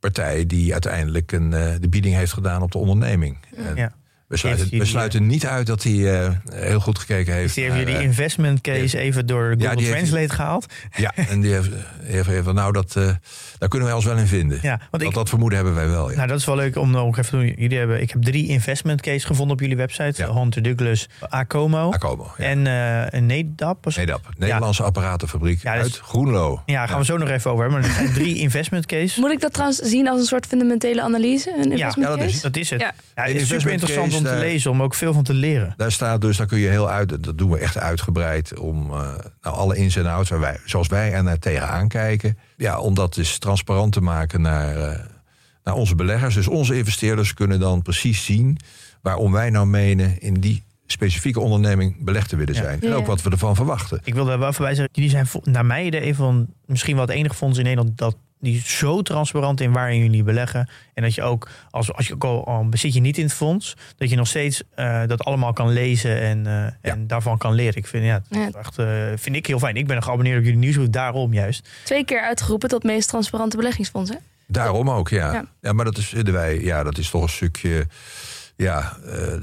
partij 0.00 0.46
die 0.46 0.72
uiteindelijk 0.72 1.32
een, 1.32 1.50
de 1.80 1.88
bieding 1.88 2.14
heeft 2.14 2.32
gedaan 2.32 2.62
op 2.62 2.72
de 2.72 2.78
onderneming. 2.78 3.38
En, 3.56 3.76
ja. 3.76 3.92
We 4.34 4.40
sluiten, 4.40 4.78
we 4.78 4.84
sluiten 4.84 5.26
niet 5.26 5.46
uit 5.46 5.66
dat 5.66 5.82
hij 5.82 5.92
uh, 5.92 6.28
heel 6.54 6.80
goed 6.80 6.98
gekeken 6.98 7.34
heeft. 7.34 7.54
Die 7.54 7.64
heeft 7.64 7.76
je 7.76 7.84
die 7.84 8.00
investment 8.00 8.60
case 8.60 8.98
even 8.98 9.26
door 9.26 9.54
Google 9.58 9.80
ja, 9.80 9.90
Translate 9.90 10.18
heeft, 10.18 10.32
gehaald. 10.32 10.66
Ja, 10.96 11.12
en 11.14 11.40
die 11.40 11.52
heeft, 11.52 11.70
heeft, 12.02 12.26
heeft 12.26 12.52
nou, 12.52 12.72
dat, 12.72 12.94
uh, 12.98 13.04
daar 13.58 13.68
kunnen 13.68 13.88
wij 13.88 13.96
ons 13.96 14.04
wel 14.04 14.16
in 14.16 14.26
vinden. 14.26 14.58
Ja, 14.62 14.76
want 14.78 14.90
dat, 14.90 15.02
ik, 15.02 15.14
dat 15.14 15.28
vermoeden 15.28 15.58
hebben 15.58 15.76
wij 15.76 15.88
wel. 15.88 16.10
Ja. 16.10 16.16
Nou, 16.16 16.28
dat 16.28 16.38
is 16.38 16.44
wel 16.44 16.56
leuk 16.56 16.76
om 16.76 16.90
nog 16.90 17.18
even 17.18 17.30
te 17.30 17.36
doen. 17.36 17.54
Jullie 17.56 17.78
hebben, 17.78 18.00
ik 18.02 18.10
heb 18.10 18.22
drie 18.22 18.48
investment 18.48 19.00
case 19.00 19.26
gevonden 19.26 19.54
op 19.54 19.60
jullie 19.60 19.76
website. 19.76 20.22
Ja. 20.22 20.34
Hunter 20.34 20.62
Douglas, 20.62 21.08
Acomo. 21.28 21.90
Acomo 21.90 22.32
ja. 22.36 22.44
En 22.44 22.58
uh, 23.14 23.20
Nedap. 23.20 23.94
Nedap, 23.96 24.28
Nederlandse 24.38 24.82
apparatenfabriek 24.82 25.62
ja, 25.62 25.74
dus, 25.74 25.82
uit 25.82 25.98
Groenlo. 25.98 26.62
Ja, 26.66 26.86
gaan 26.86 26.98
we 26.98 27.04
zo 27.04 27.16
nog 27.16 27.28
even 27.28 27.50
over 27.50 27.62
hebben. 27.62 27.80
Maar 27.80 27.90
er 27.90 27.96
zijn 27.96 28.12
drie 28.12 28.38
investment 28.46 28.86
case. 28.86 29.20
Moet 29.20 29.30
ik 29.30 29.40
dat 29.40 29.52
trouwens 29.52 29.78
zien 29.78 30.08
als 30.08 30.20
een 30.20 30.26
soort 30.26 30.46
fundamentele 30.46 31.02
analyse? 31.02 31.54
Een 31.58 31.76
ja, 31.76 31.92
ja, 31.96 32.06
dat 32.08 32.20
is, 32.20 32.40
dat 32.40 32.56
is 32.56 32.70
het. 32.70 32.80
Ja. 32.80 32.94
het 33.14 33.36
is 33.36 33.48
super 33.48 33.70
interessant 33.70 34.14
om 34.24 34.38
te 34.38 34.44
lezen, 34.44 34.70
om 34.70 34.82
ook 34.82 34.94
veel 34.94 35.12
van 35.12 35.22
te 35.22 35.34
leren. 35.34 35.74
Daar 35.76 35.92
staat 35.92 36.20
dus, 36.20 36.36
daar 36.36 36.46
kun 36.46 36.58
je 36.58 36.68
heel 36.68 36.90
uit, 36.90 37.24
dat 37.24 37.38
doen 37.38 37.50
we 37.50 37.58
echt 37.58 37.78
uitgebreid, 37.78 38.58
om 38.58 38.90
uh, 38.90 38.96
nou, 39.40 39.56
alle 39.56 39.76
ins 39.76 39.96
en 39.96 40.06
outs, 40.06 40.30
wij, 40.30 40.58
zoals 40.64 40.88
wij 40.88 41.12
er 41.12 41.22
naar 41.22 41.38
tegenaan 41.38 41.88
kijken, 41.88 42.38
ja, 42.56 42.78
om 42.78 42.94
dat 42.94 43.14
dus 43.14 43.38
transparant 43.38 43.92
te 43.92 44.00
maken 44.00 44.40
naar, 44.40 44.76
uh, 44.76 44.98
naar 45.64 45.74
onze 45.74 45.94
beleggers. 45.94 46.34
Dus 46.34 46.48
onze 46.48 46.76
investeerders 46.76 47.34
kunnen 47.34 47.60
dan 47.60 47.82
precies 47.82 48.24
zien 48.24 48.58
waarom 49.02 49.32
wij 49.32 49.50
nou 49.50 49.66
menen 49.66 50.20
in 50.20 50.34
die 50.34 50.62
specifieke 50.86 51.40
onderneming 51.40 52.04
belegd 52.04 52.28
te 52.28 52.36
willen 52.36 52.54
zijn. 52.54 52.80
En 52.80 52.92
ook 52.92 53.06
wat 53.06 53.22
we 53.22 53.30
ervan 53.30 53.54
verwachten. 53.54 54.00
Ik 54.04 54.14
wil 54.14 54.24
daar 54.24 54.38
wel 54.38 54.52
voorbij 54.52 54.74
zeggen, 54.74 54.94
jullie 54.94 55.10
zijn 55.10 55.26
naar 55.42 55.66
mij 55.66 55.90
de 55.90 56.06
een 56.06 56.14
van 56.14 56.46
misschien 56.66 56.96
wel 56.96 57.06
het 57.06 57.14
enige 57.14 57.34
fonds 57.34 57.58
in 57.58 57.64
Nederland 57.64 57.98
dat 57.98 58.16
die 58.44 58.56
is 58.56 58.78
zo 58.78 59.02
transparant 59.02 59.60
in 59.60 59.72
waarin 59.72 59.98
jullie 59.98 60.22
beleggen. 60.22 60.68
En 60.94 61.02
dat 61.02 61.14
je 61.14 61.22
ook, 61.22 61.48
als, 61.70 61.92
als 61.92 62.06
je 62.06 62.14
ook 62.14 62.24
al, 62.24 62.46
al 62.46 62.68
bezit 62.68 62.94
je 62.94 63.00
niet 63.00 63.18
in 63.18 63.24
het 63.24 63.32
fonds, 63.32 63.76
dat 63.96 64.10
je 64.10 64.16
nog 64.16 64.26
steeds 64.26 64.62
uh, 64.76 65.02
dat 65.06 65.24
allemaal 65.24 65.52
kan 65.52 65.72
lezen 65.72 66.20
en, 66.20 66.46
uh, 66.46 66.92
en 66.92 67.06
daarvan 67.06 67.38
kan 67.38 67.52
leren. 67.52 67.76
Ik 67.76 67.86
vind, 67.86 68.04
ja, 68.04 68.22
ja. 68.28 68.50
Echt, 68.58 68.78
uh, 68.78 68.86
vind 69.16 69.36
ik 69.36 69.46
heel 69.46 69.58
fijn. 69.58 69.76
Ik 69.76 69.86
ben 69.86 70.02
geabonneerd 70.02 70.38
op 70.38 70.44
jullie 70.44 70.58
nieuwsbrief, 70.58 70.88
daarom 70.88 71.32
juist. 71.32 71.68
Twee 71.84 72.04
keer 72.04 72.20
uitgeroepen 72.20 72.68
tot 72.68 72.82
meest 72.82 73.08
transparante 73.08 73.56
beleggingsfonds, 73.56 74.10
hè? 74.10 74.16
Daarom 74.46 74.90
ook, 74.90 75.08
ja. 75.08 75.32
Ja, 75.32 75.44
ja 75.60 75.72
maar 75.72 75.84
dat 75.84 75.98
is, 75.98 76.12
wij, 76.12 76.60
ja, 76.60 76.82
dat 76.82 76.98
is 76.98 77.10
toch 77.10 77.22
een 77.22 77.28
stukje, 77.28 77.86
ja, 78.56 78.96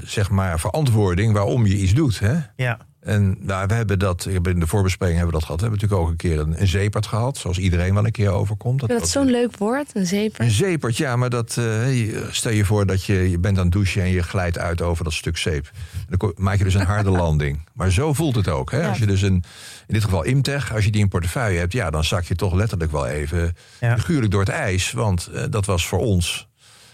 zeg 0.04 0.30
maar, 0.30 0.60
verantwoording 0.60 1.32
waarom 1.32 1.66
je 1.66 1.76
iets 1.76 1.94
doet, 1.94 2.18
hè? 2.18 2.34
Ja. 2.56 2.78
En 3.02 3.36
nou, 3.40 3.66
we 3.66 3.74
hebben 3.74 3.98
dat, 3.98 4.26
in 4.26 4.60
de 4.60 4.66
voorbespreking 4.66 5.18
hebben 5.18 5.34
we 5.34 5.40
dat 5.40 5.44
gehad. 5.44 5.60
We 5.60 5.66
hebben 5.66 5.80
natuurlijk 5.80 6.00
ook 6.00 6.08
een 6.10 6.30
keer 6.30 6.38
een, 6.38 6.60
een 6.60 6.68
zeepert 6.68 7.06
gehad, 7.06 7.36
zoals 7.36 7.58
iedereen 7.58 7.94
wel 7.94 8.04
een 8.04 8.12
keer 8.12 8.30
overkomt. 8.30 8.80
Dat, 8.80 8.88
dat 8.88 9.02
is 9.02 9.10
zo'n 9.10 9.30
leuk 9.30 9.56
woord, 9.56 9.90
een 9.94 10.06
zeepert. 10.06 10.40
Een 10.42 10.50
zeepert, 10.50 10.96
ja, 10.96 11.16
maar 11.16 11.30
dat, 11.30 11.56
uh, 11.58 12.16
stel 12.30 12.52
je 12.52 12.64
voor 12.64 12.86
dat 12.86 13.04
je, 13.04 13.30
je 13.30 13.38
bent 13.38 13.58
aan 13.58 13.64
het 13.64 13.72
douchen 13.72 14.02
en 14.02 14.08
je 14.08 14.22
glijdt 14.22 14.58
uit 14.58 14.82
over 14.82 15.04
dat 15.04 15.12
stuk 15.12 15.36
zeep. 15.36 15.70
Dan 16.08 16.32
maak 16.36 16.58
je 16.58 16.64
dus 16.64 16.74
een 16.74 16.86
harde 16.86 17.10
landing. 17.24 17.68
Maar 17.72 17.90
zo 17.90 18.12
voelt 18.12 18.34
het 18.34 18.48
ook. 18.48 18.70
Hè? 18.70 18.80
Ja. 18.80 18.88
Als 18.88 18.98
je 18.98 19.06
dus 19.06 19.22
een, 19.22 19.44
in 19.86 19.94
dit 19.94 20.04
geval 20.04 20.22
Imtech, 20.24 20.74
als 20.74 20.84
je 20.84 20.90
die 20.90 21.00
in 21.00 21.08
portefeuille 21.08 21.58
hebt, 21.58 21.72
ja, 21.72 21.90
dan 21.90 22.04
zak 22.04 22.24
je 22.24 22.34
toch 22.34 22.54
letterlijk 22.54 22.92
wel 22.92 23.06
even 23.06 23.56
ja. 23.80 23.98
figuurlijk 23.98 24.30
door 24.30 24.40
het 24.40 24.50
ijs. 24.50 24.92
Want 24.92 25.30
uh, 25.34 25.44
dat 25.50 25.66
was 25.66 25.86
voor 25.86 26.00
ons. 26.00 26.48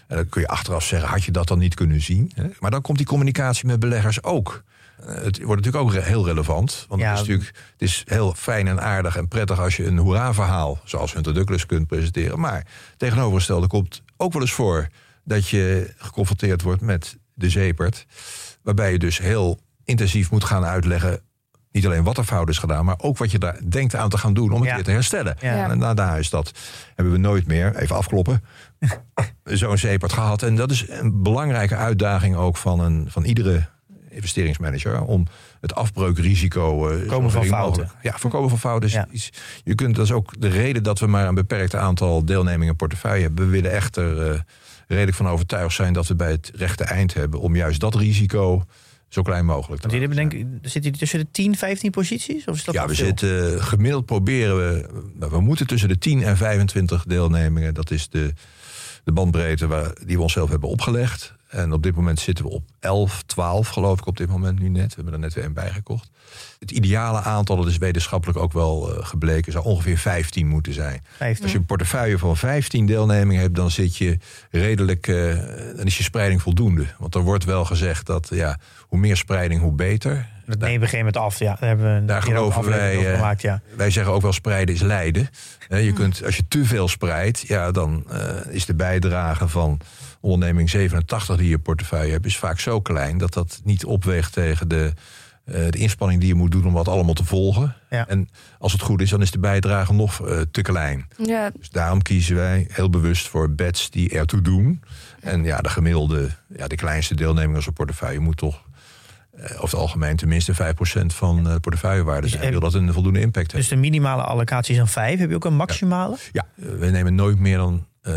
En 0.07 0.15
dan 0.15 0.29
kun 0.29 0.41
je 0.41 0.47
achteraf 0.47 0.83
zeggen, 0.83 1.09
had 1.09 1.23
je 1.23 1.31
dat 1.31 1.47
dan 1.47 1.59
niet 1.59 1.75
kunnen 1.75 2.01
zien? 2.01 2.31
Hè? 2.35 2.47
Maar 2.59 2.71
dan 2.71 2.81
komt 2.81 2.97
die 2.97 3.07
communicatie 3.07 3.67
met 3.67 3.79
beleggers 3.79 4.23
ook. 4.23 4.63
Het 5.05 5.43
wordt 5.43 5.65
natuurlijk 5.65 5.95
ook 5.95 6.03
heel 6.03 6.25
relevant. 6.25 6.85
Want 6.87 7.01
ja, 7.01 7.09
het, 7.09 7.19
is 7.19 7.27
natuurlijk, 7.27 7.57
het 7.71 7.81
is 7.81 8.03
heel 8.05 8.33
fijn 8.33 8.67
en 8.67 8.81
aardig 8.81 9.15
en 9.15 9.27
prettig 9.27 9.59
als 9.59 9.77
je 9.77 9.85
een 9.85 9.97
hoera-verhaal, 9.97 10.79
zoals 10.83 11.13
Hunter 11.13 11.33
Douglas, 11.33 11.65
kunt 11.65 11.87
presenteren. 11.87 12.39
Maar 12.39 12.65
tegenovergestelde 12.97 13.67
komt 13.67 14.01
ook 14.17 14.33
wel 14.33 14.41
eens 14.41 14.51
voor 14.51 14.87
dat 15.23 15.47
je 15.47 15.93
geconfronteerd 15.97 16.61
wordt 16.61 16.81
met 16.81 17.17
de 17.33 17.49
zeepert. 17.49 18.05
Waarbij 18.61 18.91
je 18.91 18.99
dus 18.99 19.17
heel 19.17 19.59
intensief 19.83 20.31
moet 20.31 20.43
gaan 20.43 20.65
uitleggen. 20.65 21.21
Niet 21.71 21.85
alleen 21.85 22.03
wat 22.03 22.17
er 22.17 22.23
fout 22.23 22.49
is 22.49 22.57
gedaan, 22.57 22.85
maar 22.85 22.99
ook 22.99 23.17
wat 23.17 23.31
je 23.31 23.39
daar 23.39 23.59
denkt 23.69 23.95
aan 23.95 24.09
te 24.09 24.17
gaan 24.17 24.33
doen 24.33 24.51
om 24.51 24.59
het 24.59 24.69
ja. 24.69 24.75
weer 24.75 24.83
te 24.83 24.91
herstellen. 24.91 25.35
Ja. 25.39 25.69
En 25.69 25.77
na 25.77 26.15
is 26.15 26.29
dat 26.29 26.51
hebben 26.95 27.13
we 27.13 27.19
nooit 27.19 27.47
meer, 27.47 27.75
even 27.75 27.95
afkloppen, 27.95 28.43
zo'n 29.43 29.77
zeepert 29.77 30.13
gehad. 30.13 30.43
En 30.43 30.55
dat 30.55 30.71
is 30.71 30.89
een 30.89 31.23
belangrijke 31.23 31.75
uitdaging 31.75 32.35
ook 32.35 32.57
van, 32.57 32.79
een, 32.79 33.07
van 33.09 33.23
iedere 33.23 33.67
investeringsmanager 34.19 35.01
om 35.01 35.25
het 35.61 35.75
afbreukrisico. 35.75 36.89
Uh, 36.89 36.97
voorkomen 36.97 37.31
van 37.31 37.45
fouten. 37.45 37.91
Ja, 38.01 38.17
voorkomen 38.17 38.49
van 38.49 38.59
fouten. 38.59 38.89
Ja. 38.89 39.07
Is, 39.11 39.29
je 39.63 39.75
kunt, 39.75 39.95
dat 39.95 40.05
is 40.05 40.11
ook 40.11 40.41
de 40.41 40.47
reden 40.47 40.83
dat 40.83 40.99
we 40.99 41.07
maar 41.07 41.27
een 41.27 41.35
beperkt 41.35 41.75
aantal 41.75 42.25
deelnemingen 42.25 42.75
portefeuille 42.75 43.23
hebben. 43.23 43.45
We 43.45 43.51
willen 43.51 43.71
echter 43.71 44.31
uh, 44.31 44.39
redelijk 44.87 45.17
van 45.17 45.27
overtuigd 45.27 45.75
zijn 45.75 45.93
dat 45.93 46.07
we 46.07 46.15
bij 46.15 46.31
het 46.31 46.51
rechte 46.55 46.83
eind 46.83 47.13
hebben 47.13 47.39
om 47.39 47.55
juist 47.55 47.79
dat 47.79 47.95
risico 47.95 48.63
zo 49.09 49.21
klein 49.21 49.45
mogelijk 49.45 49.81
te 49.81 49.87
Want 49.87 49.99
hebben 49.99 50.29
denk, 50.29 50.45
zit 50.61 50.83
hij 50.83 50.91
tussen 50.91 51.19
de 51.19 51.27
10, 51.31 51.55
15 51.55 51.91
posities? 51.91 52.45
Of 52.45 52.55
is 52.55 52.63
dat 52.63 52.73
ja, 52.73 52.87
we 52.87 52.93
zitten 52.93 53.63
gemiddeld 53.63 54.05
proberen 54.05 54.57
we. 54.57 54.89
We 55.29 55.41
moeten 55.41 55.67
tussen 55.67 55.89
de 55.89 55.97
10 55.97 56.23
en 56.23 56.37
25 56.37 57.03
deelnemingen. 57.03 57.73
Dat 57.73 57.91
is 57.91 58.09
de 58.09 58.33
de 59.09 59.15
bandbreedte 59.15 59.67
waar, 59.67 59.93
die 60.05 60.15
we 60.15 60.21
onszelf 60.21 60.49
hebben 60.49 60.69
opgelegd. 60.69 61.33
En 61.49 61.73
op 61.73 61.83
dit 61.83 61.95
moment 61.95 62.19
zitten 62.19 62.45
we 62.45 62.51
op 62.51 62.63
11, 62.79 63.23
12 63.25 63.67
geloof 63.67 63.99
ik 63.99 64.05
op 64.05 64.17
dit 64.17 64.29
moment 64.29 64.59
nu 64.59 64.69
net. 64.69 64.87
We 64.87 64.93
hebben 64.95 65.13
er 65.13 65.19
net 65.19 65.33
weer 65.33 65.43
een 65.43 65.53
bijgekocht. 65.53 66.09
Het 66.59 66.71
ideale 66.71 67.21
aantal, 67.21 67.55
dat 67.55 67.67
is 67.67 67.77
wetenschappelijk 67.77 68.39
ook 68.39 68.53
wel 68.53 68.97
uh, 68.97 69.05
gebleken, 69.05 69.51
zou 69.51 69.65
ongeveer 69.65 69.97
15 69.97 70.47
moeten 70.47 70.73
zijn. 70.73 71.03
15. 71.17 71.43
Als 71.43 71.51
je 71.51 71.57
een 71.57 71.65
portefeuille 71.65 72.17
van 72.17 72.37
15 72.37 72.85
deelnemingen 72.85 73.41
hebt, 73.41 73.55
dan 73.55 73.71
zit 73.71 73.97
je 73.97 74.17
redelijk, 74.51 75.07
uh, 75.07 75.35
dan 75.75 75.85
is 75.85 75.97
je 75.97 76.03
spreiding 76.03 76.41
voldoende. 76.41 76.85
Want 76.97 77.15
er 77.15 77.21
wordt 77.21 77.45
wel 77.45 77.65
gezegd 77.65 78.05
dat 78.05 78.27
ja, 78.31 78.59
hoe 78.79 78.99
meer 78.99 79.17
spreiding, 79.17 79.61
hoe 79.61 79.73
beter. 79.73 80.27
Dat 80.45 80.59
nemen 80.59 80.79
we 80.79 80.87
geen 80.87 80.99
moment 80.99 81.17
af. 81.17 81.39
Ja, 81.39 81.55
daar 81.59 81.69
hebben 81.69 81.99
we 81.99 82.05
daar 82.05 82.21
geloven 82.21 82.65
wij. 82.69 82.97
Uh, 82.97 83.13
gemaakt, 83.13 83.41
ja. 83.41 83.61
Wij 83.75 83.91
zeggen 83.91 84.13
ook 84.13 84.21
wel 84.21 84.33
spreiden 84.33 84.75
is 84.75 84.81
lijden. 84.81 85.29
je 85.69 85.93
kunt, 85.93 86.25
als 86.25 86.35
je 86.35 86.47
te 86.47 86.65
veel 86.65 86.87
spreidt, 86.87 87.47
ja, 87.47 87.71
dan 87.71 88.07
is 88.49 88.65
de 88.65 88.75
bijdrage 88.75 89.47
van 89.47 89.79
onderneming 90.19 90.69
87 90.69 91.37
die 91.37 91.49
je 91.49 91.59
portefeuille 91.59 92.11
hebt, 92.11 92.25
is 92.25 92.37
vaak 92.37 92.59
zo 92.59 92.81
klein 92.81 93.17
dat 93.17 93.33
dat 93.33 93.61
niet 93.63 93.85
opweegt 93.85 94.33
tegen 94.33 94.67
de, 94.67 94.93
uh, 95.45 95.55
de 95.69 95.77
inspanning 95.77 96.19
die 96.19 96.29
je 96.29 96.35
moet 96.35 96.51
doen 96.51 96.65
om 96.65 96.73
wat 96.73 96.87
allemaal 96.87 97.13
te 97.13 97.23
volgen. 97.23 97.75
Ja. 97.89 98.07
En 98.07 98.29
als 98.59 98.71
het 98.71 98.81
goed 98.81 99.01
is, 99.01 99.09
dan 99.09 99.21
is 99.21 99.31
de 99.31 99.39
bijdrage 99.39 99.93
nog 99.93 100.27
uh, 100.27 100.41
te 100.51 100.61
klein. 100.61 101.07
Ja. 101.25 101.49
Dus 101.57 101.69
daarom 101.69 102.01
kiezen 102.01 102.35
wij 102.35 102.67
heel 102.71 102.89
bewust 102.89 103.27
voor 103.27 103.51
bets 103.51 103.89
die 103.89 104.09
ertoe 104.09 104.41
doen. 104.41 104.83
En 105.21 105.43
ja, 105.43 105.57
de 105.57 105.69
gemiddelde, 105.69 106.29
ja, 106.55 106.67
de 106.67 106.75
kleinste 106.75 107.15
deelneming 107.15 107.55
als 107.55 107.67
een 107.67 107.73
portefeuille 107.73 108.19
moet 108.19 108.37
toch 108.37 108.67
uh, 109.37 109.43
over 109.43 109.61
het 109.61 109.73
algemeen 109.73 110.15
tenminste 110.15 110.53
5% 110.53 110.57
van 111.05 111.43
de 111.43 111.59
portefeuillewaarde 111.59 112.27
zijn. 112.27 112.41
Dus, 112.41 112.49
wil 112.51 112.59
dat 112.59 112.73
een 112.73 112.93
voldoende 112.93 113.19
impact 113.19 113.51
dus 113.51 113.67
de 113.67 113.75
minimale 113.75 114.21
allocatie 114.21 114.71
is 114.71 114.77
dan 114.77 114.87
5. 114.87 115.19
Heb 115.19 115.29
je 115.29 115.35
ook 115.35 115.45
een 115.45 115.55
maximale? 115.55 116.17
Ja, 116.31 116.45
ja 116.55 116.65
we 116.77 116.89
nemen 116.89 117.15
nooit 117.15 117.39
meer 117.39 117.57
dan 117.57 117.85
uh, 118.09 118.15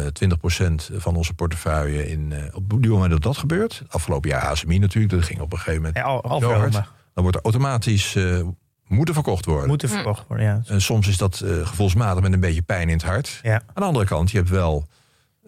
20% 0.93 0.97
van 0.97 1.17
onze 1.17 1.35
portefeuille 1.35 2.11
in. 2.11 2.31
Uh, 2.31 2.39
op 2.53 2.71
het 2.71 2.89
moment 2.89 3.11
dat 3.11 3.23
dat 3.23 3.37
gebeurt, 3.37 3.83
afgelopen 3.89 4.31
jaar 4.31 4.43
ASMI 4.43 4.79
natuurlijk, 4.79 5.13
dat 5.13 5.25
ging 5.25 5.41
op 5.41 5.53
een 5.53 5.59
gegeven 5.59 5.81
moment. 5.81 5.97
Ja, 5.97 6.03
al, 6.03 6.23
al 6.23 6.41
zo 6.41 6.53
hard, 6.53 6.73
dan 6.73 7.23
wordt 7.23 7.37
er 7.37 7.43
automatisch 7.43 8.15
uh, 8.15 8.41
moeten 8.87 9.15
verkocht 9.15 9.45
worden. 9.45 9.69
Moeten 9.69 9.89
verkocht 9.89 10.25
worden, 10.29 10.47
ja. 10.47 10.63
En 10.67 10.81
soms 10.81 11.09
is 11.09 11.17
dat 11.17 11.45
gevoelsmatig 11.63 12.23
met 12.23 12.33
een 12.33 12.41
beetje 12.41 12.63
pijn 12.63 12.89
in 12.89 12.95
het 12.95 13.05
hart. 13.05 13.41
Ja. 13.43 13.55
Aan 13.55 13.63
de 13.75 13.83
andere 13.83 14.05
kant, 14.05 14.31
je 14.31 14.37
hebt 14.37 14.51
wel 14.51 14.87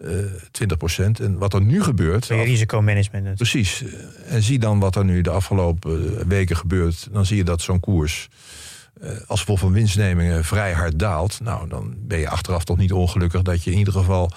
uh, 0.03 0.19
20%. 1.01 1.21
En 1.21 1.39
wat 1.39 1.55
er 1.55 1.63
nu 1.63 1.83
gebeurt. 1.83 2.31
Af... 2.31 2.45
risicomanagement. 2.45 3.35
Precies. 3.35 3.85
En 4.29 4.43
zie 4.43 4.59
dan 4.59 4.79
wat 4.79 4.97
er 4.97 5.05
nu 5.05 5.21
de 5.21 5.31
afgelopen 5.31 6.29
weken 6.29 6.57
gebeurt. 6.57 7.09
Dan 7.13 7.27
zie 7.27 7.37
je 7.37 7.45
dat 7.45 7.61
zo'n 7.61 7.81
koers 7.81 8.29
als 9.27 9.41
gevolg 9.41 9.59
van 9.59 9.73
winstnemingen 9.73 10.45
vrij 10.45 10.73
hard 10.73 10.99
daalt. 10.99 11.41
Nou, 11.43 11.69
dan 11.69 11.95
ben 11.99 12.19
je 12.19 12.29
achteraf 12.29 12.65
toch 12.65 12.77
niet 12.77 12.93
ongelukkig 12.93 13.43
dat 13.43 13.65
je 13.65 13.71
in 13.71 13.79
ieder 13.79 13.93
geval 13.93 14.31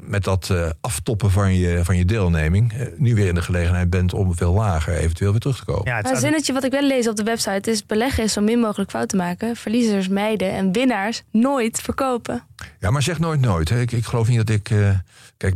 met 0.00 0.24
dat 0.24 0.48
uh, 0.52 0.70
aftoppen 0.80 1.30
van 1.30 1.54
je, 1.54 1.84
van 1.84 1.96
je 1.96 2.04
deelneming 2.04 2.72
uh, 2.72 2.86
nu 2.96 3.14
weer 3.14 3.28
in 3.28 3.34
de 3.34 3.42
gelegenheid 3.42 3.90
bent 3.90 4.14
om 4.14 4.36
veel 4.36 4.52
lager 4.52 4.94
eventueel 4.94 5.30
weer 5.30 5.40
terug 5.40 5.56
te 5.56 5.64
komen. 5.64 5.84
Ja, 5.84 5.96
het 5.96 6.10
een 6.10 6.16
zinnetje 6.16 6.52
wat 6.52 6.64
ik 6.64 6.70
wel 6.70 6.86
lees 6.86 7.08
op 7.08 7.16
de 7.16 7.22
website 7.22 7.70
is 7.70 7.86
beleggen 7.86 8.24
is 8.24 8.32
zo 8.32 8.40
min 8.40 8.58
mogelijk 8.58 8.90
fout 8.90 9.08
te 9.08 9.16
maken, 9.16 9.56
verliezers 9.56 10.08
mijden 10.08 10.52
en 10.52 10.72
winnaars 10.72 11.22
nooit 11.30 11.80
verkopen. 11.80 12.42
Ja, 12.80 12.90
maar 12.90 13.02
zeg 13.02 13.18
nooit 13.18 13.40
nooit. 13.40 13.68
Hè. 13.68 13.80
Ik, 13.80 13.92
ik 13.92 14.04
geloof 14.04 14.28
niet 14.28 14.46
dat 14.46 14.48
ik. 14.48 14.70
Uh, 14.70 14.90
kijk, 15.36 15.54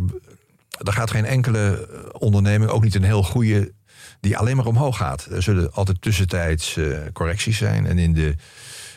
er 0.84 0.92
gaat 0.92 1.10
geen 1.10 1.24
enkele 1.24 1.88
onderneming, 2.12 2.70
ook 2.70 2.82
niet 2.82 2.94
een 2.94 3.02
heel 3.02 3.22
goede 3.22 3.72
die 4.20 4.36
alleen 4.36 4.56
maar 4.56 4.66
omhoog 4.66 4.96
gaat. 4.96 5.24
Er 5.24 5.42
zullen 5.42 5.72
altijd 5.72 6.02
tussentijds 6.02 6.76
uh, 6.76 6.98
correcties 7.12 7.58
zijn. 7.58 7.86
En 7.86 7.98
in 7.98 8.12
de, 8.12 8.34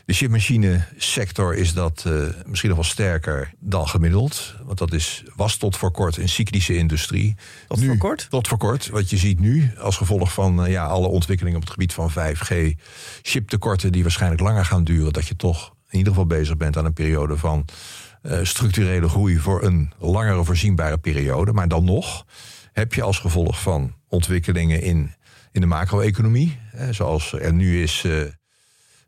de 0.05 0.13
chipmachine 0.13 0.86
sector 0.97 1.55
is 1.55 1.73
dat 1.73 2.03
uh, 2.07 2.23
misschien 2.45 2.69
nog 2.69 2.79
wel 2.79 2.89
sterker 2.89 3.53
dan 3.60 3.88
gemiddeld. 3.88 4.55
Want 4.63 4.77
dat 4.77 4.93
is, 4.93 5.23
was 5.36 5.57
tot 5.57 5.77
voor 5.77 5.91
kort 5.91 6.17
een 6.17 6.29
cyclische 6.29 6.77
industrie. 6.77 7.36
Tot 7.67 7.79
nu, 7.79 7.86
voor 7.86 7.97
kort? 7.97 8.27
Tot 8.29 8.47
voor 8.47 8.57
kort. 8.57 8.89
Wat 8.89 9.10
je 9.10 9.17
ziet 9.17 9.39
nu 9.39 9.71
als 9.79 9.97
gevolg 9.97 10.34
van 10.34 10.65
uh, 10.65 10.71
ja, 10.71 10.86
alle 10.86 11.07
ontwikkelingen 11.07 11.57
op 11.57 11.63
het 11.63 11.73
gebied 11.73 11.93
van 11.93 12.12
5G. 12.12 12.55
Chiptekorten 13.21 13.91
die 13.91 14.01
waarschijnlijk 14.01 14.41
langer 14.41 14.65
gaan 14.65 14.84
duren. 14.84 15.13
Dat 15.13 15.27
je 15.27 15.36
toch 15.36 15.73
in 15.89 15.97
ieder 15.97 16.13
geval 16.13 16.27
bezig 16.27 16.57
bent 16.57 16.77
aan 16.77 16.86
een 16.86 16.93
periode 16.93 17.38
van 17.38 17.65
structurele 18.43 19.10
groei 19.10 19.38
voor 19.38 19.63
een 19.63 19.91
langere 19.99 20.43
voorzienbare 20.43 20.97
periode. 20.97 21.53
Maar 21.53 21.67
dan 21.67 21.84
nog 21.84 22.25
heb 22.73 22.93
je 22.93 23.01
als 23.01 23.19
gevolg 23.19 23.62
van 23.62 23.93
ontwikkelingen 24.12 24.82
in, 24.82 25.13
in 25.52 25.62
de 25.62 25.67
macro-economie. 25.67 26.60
Zoals 26.91 27.34
er 27.34 27.54
nu 27.54 27.84
is 27.84 28.04
uh, 28.06 28.21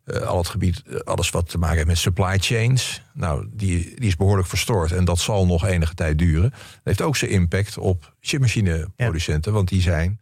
uh, 0.05 0.21
al 0.21 0.37
het 0.37 0.47
gebied, 0.47 0.83
alles 1.03 1.29
wat 1.29 1.49
te 1.49 1.57
maken 1.57 1.75
heeft 1.75 1.87
met 1.87 1.97
supply 1.97 2.37
chains. 2.39 3.01
Nou, 3.13 3.47
die, 3.53 3.95
die 3.95 4.07
is 4.07 4.15
behoorlijk 4.15 4.47
verstoord 4.47 4.91
en 4.91 5.05
dat 5.05 5.19
zal 5.19 5.45
nog 5.45 5.65
enige 5.65 5.93
tijd 5.93 6.17
duren. 6.17 6.49
Dat 6.49 6.81
heeft 6.83 7.01
ook 7.01 7.17
zijn 7.17 7.31
impact 7.31 7.77
op 7.77 8.13
chipmachineproducenten, 8.19 9.51
ja. 9.51 9.57
want 9.57 9.69
die 9.69 9.81
zijn, 9.81 10.19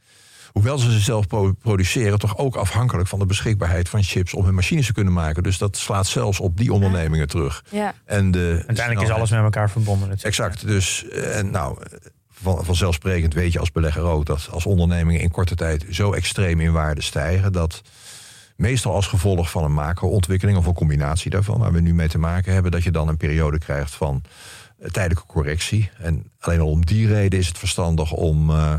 hoewel 0.51 0.77
ze 0.77 0.91
ze 0.91 0.99
zelf 0.99 1.27
produceren, 1.59 2.19
toch 2.19 2.37
ook 2.37 2.55
afhankelijk 2.55 3.07
van 3.07 3.19
de 3.19 3.25
beschikbaarheid 3.25 3.89
van 3.89 4.03
chips 4.03 4.33
om 4.33 4.45
hun 4.45 4.55
machines 4.55 4.85
te 4.85 4.93
kunnen 4.93 5.13
maken. 5.13 5.43
Dus 5.43 5.57
dat 5.57 5.77
slaat 5.77 6.07
zelfs 6.07 6.39
op 6.39 6.57
die 6.57 6.73
ondernemingen 6.73 7.27
terug. 7.27 7.63
Ja. 7.69 7.93
En 8.05 8.31
de, 8.31 8.63
Uiteindelijk 8.67 9.07
is 9.07 9.15
alles 9.15 9.29
met 9.29 9.39
elkaar 9.39 9.69
verbonden. 9.69 10.09
Natuurlijk. 10.09 10.37
Exact. 10.37 10.67
Dus, 10.67 11.09
en 11.09 11.51
nou, 11.51 11.77
van, 12.41 12.65
vanzelfsprekend 12.65 13.33
weet 13.33 13.53
je 13.53 13.59
als 13.59 13.71
belegger 13.71 14.01
ook 14.01 14.25
dat 14.25 14.47
als 14.51 14.65
ondernemingen 14.65 15.21
in 15.21 15.31
korte 15.31 15.55
tijd 15.55 15.85
zo 15.89 16.13
extreem 16.13 16.59
in 16.59 16.71
waarde 16.71 17.01
stijgen, 17.01 17.51
dat 17.51 17.81
meestal 18.55 18.93
als 18.93 19.07
gevolg 19.07 19.51
van 19.51 19.63
een 19.63 19.73
macro-ontwikkeling 19.73 20.57
of 20.57 20.65
een 20.65 20.73
combinatie 20.73 21.31
daarvan, 21.31 21.59
waar 21.59 21.71
we 21.71 21.81
nu 21.81 21.93
mee 21.93 22.07
te 22.07 22.17
maken 22.17 22.53
hebben, 22.53 22.71
dat 22.71 22.83
je 22.83 22.91
dan 22.91 23.07
een 23.07 23.17
periode 23.17 23.57
krijgt 23.57 23.93
van 23.93 24.23
tijdelijke 24.91 25.25
correctie. 25.25 25.89
En 25.97 26.31
alleen 26.39 26.59
al 26.59 26.69
om 26.69 26.85
die 26.85 27.07
reden 27.07 27.39
is 27.39 27.47
het 27.47 27.57
verstandig 27.57 28.11
om, 28.11 28.49
uh, 28.49 28.73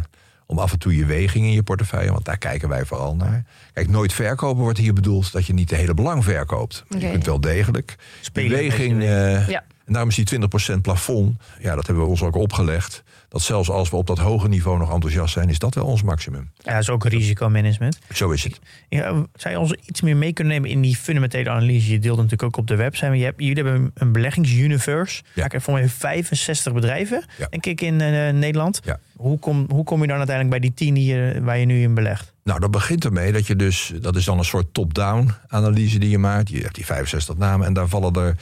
om 0.46 0.58
af 0.58 0.72
en 0.72 0.78
toe 0.78 0.96
je 0.96 1.04
weging 1.04 1.44
in 1.44 1.52
je 1.52 1.62
portefeuille, 1.62 2.12
want 2.12 2.24
daar 2.24 2.38
kijken 2.38 2.68
wij 2.68 2.84
vooral 2.84 3.16
naar. 3.16 3.44
Kijk, 3.72 3.88
nooit 3.88 4.12
verkopen 4.12 4.62
wordt 4.62 4.78
hier 4.78 4.92
bedoeld 4.92 5.32
dat 5.32 5.46
je 5.46 5.52
niet 5.52 5.68
de 5.68 5.76
hele 5.76 5.94
belang 5.94 6.24
verkoopt. 6.24 6.84
Okay. 6.88 7.00
Je 7.00 7.10
kunt 7.10 7.26
wel 7.26 7.40
degelijk 7.40 7.96
Spelen 8.20 8.58
weging. 8.58 9.02
Uh, 9.02 9.48
ja. 9.48 9.64
En 9.84 9.92
daarom 9.92 10.10
is 10.10 10.24
die 10.24 10.40
20% 10.76 10.80
plafond, 10.80 11.36
ja, 11.60 11.74
dat 11.74 11.86
hebben 11.86 12.04
we 12.04 12.10
ons 12.10 12.22
ook 12.22 12.36
opgelegd. 12.36 13.02
Dat 13.32 13.42
zelfs 13.42 13.70
als 13.70 13.90
we 13.90 13.96
op 13.96 14.06
dat 14.06 14.18
hoge 14.18 14.48
niveau 14.48 14.78
nog 14.78 14.92
enthousiast 14.92 15.32
zijn, 15.32 15.48
is 15.48 15.58
dat 15.58 15.74
wel 15.74 15.84
ons 15.84 16.02
maximum. 16.02 16.50
Ja, 16.58 16.72
dat 16.72 16.82
is 16.82 16.90
ook 16.90 17.04
risicomanagement. 17.04 17.98
Zo 18.12 18.30
is 18.30 18.44
het. 18.44 18.60
Ja, 18.88 19.26
zou 19.34 19.54
je 19.54 19.60
ons 19.60 19.74
iets 19.86 20.00
meer 20.00 20.16
mee 20.16 20.32
kunnen 20.32 20.52
nemen 20.52 20.70
in 20.70 20.80
die 20.80 20.96
fundamentele 20.96 21.50
analyse? 21.50 21.90
Je 21.90 21.98
deelt 21.98 22.16
natuurlijk 22.16 22.42
ook 22.42 22.56
op 22.56 22.66
de 22.66 22.76
website. 22.76 23.06
Maar 23.06 23.16
je 23.16 23.24
hebt, 23.24 23.40
jullie 23.40 23.64
hebben 23.64 23.90
een 23.94 24.12
beleggingsuniverse. 24.12 25.22
Ja. 25.34 25.44
Ik 25.44 25.52
heb 25.52 25.62
voor 25.62 25.74
mij 25.74 25.88
65 25.88 26.72
bedrijven, 26.72 27.24
ja. 27.38 27.46
denk 27.50 27.66
ik, 27.66 27.80
in 27.80 27.94
uh, 27.94 28.30
Nederland. 28.30 28.80
Ja. 28.84 28.98
Hoe, 29.16 29.38
kom, 29.38 29.66
hoe 29.68 29.84
kom 29.84 30.00
je 30.00 30.06
dan 30.06 30.16
uiteindelijk 30.16 30.60
bij 30.60 30.68
die 30.68 30.74
10 30.86 30.94
die 30.94 31.14
je, 31.14 31.40
waar 31.42 31.58
je 31.58 31.66
nu 31.66 31.82
in 31.82 31.94
belegt? 31.94 32.32
Nou, 32.44 32.60
dat 32.60 32.70
begint 32.70 33.04
ermee 33.04 33.32
dat 33.32 33.46
je 33.46 33.56
dus, 33.56 33.92
dat 34.00 34.16
is 34.16 34.24
dan 34.24 34.38
een 34.38 34.44
soort 34.44 34.74
top-down 34.74 35.30
analyse 35.48 35.98
die 35.98 36.10
je 36.10 36.18
maakt. 36.18 36.48
Je 36.48 36.60
hebt 36.60 36.74
die 36.74 36.86
65 36.86 37.36
namen 37.36 37.66
en 37.66 37.72
daar 37.72 37.88
vallen 37.88 38.14
er, 38.14 38.36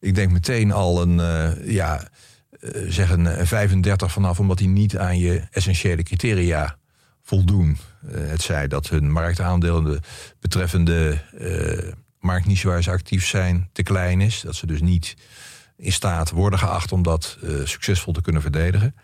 ik 0.00 0.14
denk 0.14 0.32
meteen 0.32 0.72
al 0.72 1.02
een, 1.02 1.16
uh, 1.18 1.72
ja, 1.72 2.08
uh, 2.64 2.90
zeg 2.90 3.10
een 3.10 3.46
35 3.46 4.12
vanaf, 4.12 4.40
omdat 4.40 4.58
die 4.58 4.68
niet 4.68 4.98
aan 4.98 5.18
je 5.18 5.42
essentiële 5.50 6.02
criteria 6.02 6.76
voldoen. 7.22 7.78
Uh, 8.04 8.10
het 8.30 8.42
zij 8.42 8.68
dat 8.68 8.88
hun 8.88 9.10
marktaandeel, 9.10 9.82
de 9.82 10.00
betreffende 10.40 11.18
uh, 11.38 11.92
waar 12.62 12.82
ze 12.82 12.90
actief 12.90 13.26
zijn, 13.26 13.68
te 13.72 13.82
klein 13.82 14.20
is. 14.20 14.40
Dat 14.40 14.54
ze 14.54 14.66
dus 14.66 14.80
niet 14.80 15.14
in 15.76 15.92
staat 15.92 16.30
worden 16.30 16.58
geacht 16.58 16.92
om 16.92 17.02
dat 17.02 17.38
succesvol 17.64 18.12
te 18.12 18.22
kunnen 18.22 18.42
verdedigen. 18.42 18.94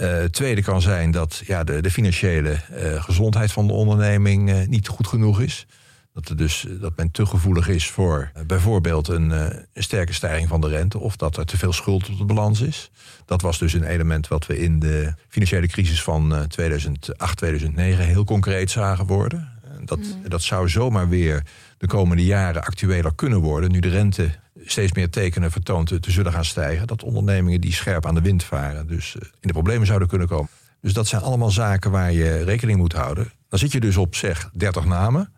Uh, 0.00 0.24
tweede 0.24 0.62
kan 0.62 0.80
zijn 0.80 1.10
dat 1.10 1.42
ja, 1.46 1.64
de, 1.64 1.82
de 1.82 1.90
financiële 1.90 2.56
gezondheid 2.98 3.52
van 3.52 3.66
de 3.66 3.72
onderneming 3.72 4.66
niet 4.66 4.88
goed 4.88 5.06
genoeg 5.06 5.40
is. 5.40 5.66
Dat, 6.12 6.28
er 6.28 6.36
dus, 6.36 6.66
dat 6.80 6.96
men 6.96 7.10
te 7.10 7.26
gevoelig 7.26 7.68
is 7.68 7.90
voor 7.90 8.32
bijvoorbeeld 8.46 9.08
een, 9.08 9.30
een, 9.30 9.66
sterke 9.74 10.12
stijging 10.12 10.48
van 10.48 10.60
de 10.60 10.68
rente... 10.68 10.98
of 10.98 11.16
dat 11.16 11.36
er 11.36 11.44
te 11.44 11.58
veel 11.58 11.72
schuld 11.72 12.08
op 12.08 12.18
de 12.18 12.24
balans 12.24 12.60
is. 12.60 12.90
Dat 13.24 13.42
was 13.42 13.58
dus 13.58 13.72
een 13.72 13.84
element 13.84 14.28
wat 14.28 14.46
we 14.46 14.58
in 14.58 14.78
de 14.78 15.14
financiële 15.28 15.66
crisis 15.66 16.02
van 16.02 16.46
2008, 16.48 17.36
2009 17.36 18.04
heel 18.04 18.24
concreet 18.24 18.70
zagen 18.70 19.06
worden. 19.06 19.48
Dat, 19.84 19.98
mm. 19.98 20.28
dat 20.28 20.42
zou 20.42 20.68
zomaar 20.68 21.08
weer 21.08 21.42
de 21.78 21.86
komende 21.86 22.24
jaren 22.24 22.62
actueler 22.62 23.14
kunnen 23.14 23.38
worden... 23.40 23.70
nu 23.70 23.80
de 23.80 23.88
rente 23.88 24.30
steeds 24.64 24.92
meer 24.92 25.10
tekenen 25.10 25.50
vertoont 25.50 25.86
te, 25.86 26.00
te 26.00 26.10
zullen 26.10 26.32
gaan 26.32 26.44
stijgen. 26.44 26.86
Dat 26.86 27.02
ondernemingen 27.02 27.60
die 27.60 27.72
scherp 27.72 28.06
aan 28.06 28.14
de 28.14 28.20
wind 28.20 28.44
varen, 28.44 28.86
dus 28.86 29.14
in 29.14 29.28
de 29.40 29.52
problemen 29.52 29.86
zouden 29.86 30.08
kunnen 30.08 30.28
komen. 30.28 30.48
Dus 30.80 30.92
dat 30.92 31.06
zijn 31.06 31.22
allemaal 31.22 31.50
zaken 31.50 31.90
waar 31.90 32.12
je 32.12 32.44
rekening 32.44 32.78
moet 32.78 32.92
houden. 32.92 33.32
Dan 33.48 33.58
zit 33.58 33.72
je 33.72 33.80
dus 33.80 33.96
op 33.96 34.14
zeg 34.14 34.50
30 34.52 34.84
namen. 34.84 35.32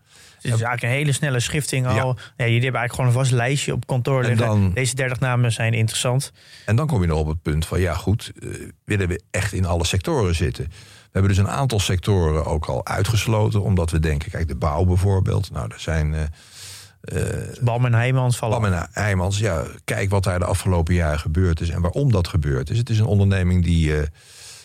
Het 0.51 0.61
is 0.61 0.67
eigenlijk 0.67 0.83
een 0.83 0.99
hele 0.99 1.13
snelle 1.13 1.41
schifting 1.41 1.87
al. 1.87 1.95
Ja. 1.95 2.03
Ja, 2.37 2.45
jullie 2.45 2.63
hebben 2.63 2.81
eigenlijk 2.81 2.93
gewoon 2.93 3.07
een 3.07 3.17
vast 3.17 3.31
lijstje 3.31 3.73
op 3.73 3.87
kantoor 3.87 4.23
liggen. 4.23 4.47
Dan, 4.47 4.73
Deze 4.73 4.95
30 4.95 5.21
namen 5.21 5.53
zijn 5.53 5.73
interessant. 5.73 6.33
En 6.67 6.77
dan 6.77 6.87
kom 6.87 7.01
je 7.01 7.07
nog 7.07 7.19
op 7.19 7.27
het 7.27 7.43
punt 7.43 7.67
van, 7.67 7.81
ja 7.81 7.95
goed, 7.95 8.33
uh, 8.39 8.71
willen 8.85 9.09
we 9.09 9.23
echt 9.31 9.53
in 9.53 9.67
alle 9.67 9.85
sectoren 9.85 10.35
zitten? 10.35 10.65
We 10.65 11.21
hebben 11.21 11.31
dus 11.31 11.39
een 11.39 11.51
aantal 11.51 11.81
sectoren 11.81 12.45
ook 12.45 12.67
al 12.67 12.87
uitgesloten, 12.87 13.63
omdat 13.63 13.91
we 13.91 14.01
denken, 14.01 14.31
kijk, 14.31 14.49
de 14.49 14.57
bouw 14.57 14.85
bijvoorbeeld. 14.85 15.51
Nou, 15.51 15.71
er 15.73 15.81
zijn... 15.81 16.13
Uh, 16.13 16.21
Uh, 17.13 17.23
Bam 17.61 17.85
en 17.85 17.95
Heijmans 17.95 18.37
vallen 18.37 18.61
Bam 18.61 18.73
en 18.73 18.89
Heijmans, 18.93 19.39
ja, 19.39 19.65
kijk 19.85 20.11
wat 20.11 20.25
daar 20.25 20.39
de 20.39 20.45
afgelopen 20.45 20.95
jaren 20.95 21.19
gebeurd 21.19 21.61
is 21.61 21.69
en 21.69 21.81
waarom 21.81 22.13
dat 22.13 22.29
gebeurd 22.29 22.71
is. 22.71 22.79
Het 22.79 22.91
is 22.91 22.99
een 22.99 23.07
onderneming 23.07 23.65
die 23.65 23.89
uh, 23.89 24.03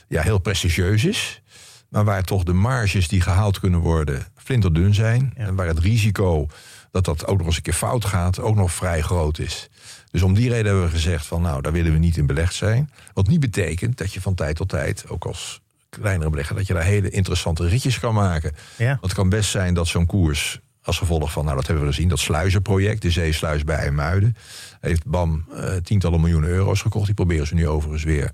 ja, 0.08 0.22
heel 0.22 0.40
prestigieus 0.40 1.06
is, 1.06 1.42
maar 1.90 2.04
waar 2.04 2.24
toch 2.24 2.44
de 2.44 2.54
marges 2.54 3.08
die 3.08 3.22
gehaald 3.22 3.60
kunnen 3.60 3.80
worden 3.80 4.28
flinterdun 4.50 4.94
zijn. 4.94 5.32
En 5.36 5.56
waar 5.56 5.68
het 5.68 5.80
risico 5.80 6.48
dat 6.92 7.06
dat 7.06 7.28
ook 7.28 7.38
nog 7.38 7.48
eens 7.48 7.56
een 7.56 7.62
keer 7.62 7.74
fout 7.74 8.06
gaat, 8.06 8.40
ook 8.40 8.56
nog 8.56 8.72
vrij 8.72 9.02
groot 9.02 9.40
is. 9.40 9.70
Dus 10.12 10.22
om 10.22 10.34
die 10.34 10.50
reden 10.50 10.66
hebben 10.66 10.84
we 10.84 10.90
gezegd 10.90 11.26
van 11.26 11.42
nou, 11.42 11.62
daar 11.62 11.72
willen 11.72 11.92
we 11.92 11.98
niet 11.98 12.18
in 12.18 12.26
belegd 12.26 12.54
zijn. 12.54 12.92
Wat 13.14 13.28
niet 13.28 13.40
betekent 13.40 13.98
dat 13.98 14.14
je 14.14 14.22
van 14.22 14.36
tijd 14.36 14.56
tot 14.56 14.70
tijd, 14.70 15.10
ook 15.10 15.26
als 15.26 15.62
kleinere 15.90 16.30
belegger, 16.30 16.56
dat 16.56 16.68
je 16.68 16.74
daar 16.74 16.84
hele 16.84 17.10
interessante 17.10 17.68
ritjes 17.68 18.00
kan 18.00 18.14
maken. 18.14 18.56
Ja. 18.78 18.98
het 19.02 19.14
kan 19.14 19.30
best 19.30 19.50
zijn 19.50 19.74
dat 19.74 19.88
zo'n 19.88 20.06
koers 20.06 20.60
als 20.82 20.98
gevolg 20.98 21.32
van, 21.32 21.44
nou 21.44 21.56
dat 21.56 21.68
hebben 21.68 21.86
we 21.86 21.92
gezien, 21.92 22.10
dat 22.10 22.20
sluizenproject, 22.20 23.02
de 23.02 23.12
zeesluis 23.12 23.64
bij 23.64 23.76
IJmuiden, 23.76 24.36
heeft 24.80 25.06
BAM 25.06 25.46
uh, 25.54 25.74
tientallen 25.76 26.22
miljoenen 26.22 26.50
euro's 26.50 26.82
gekocht. 26.82 27.06
Die 27.06 27.16
proberen 27.16 27.48
ze 27.48 27.54
nu 27.54 27.68
overigens 27.68 28.04
weer 28.04 28.24
eh, 28.26 28.32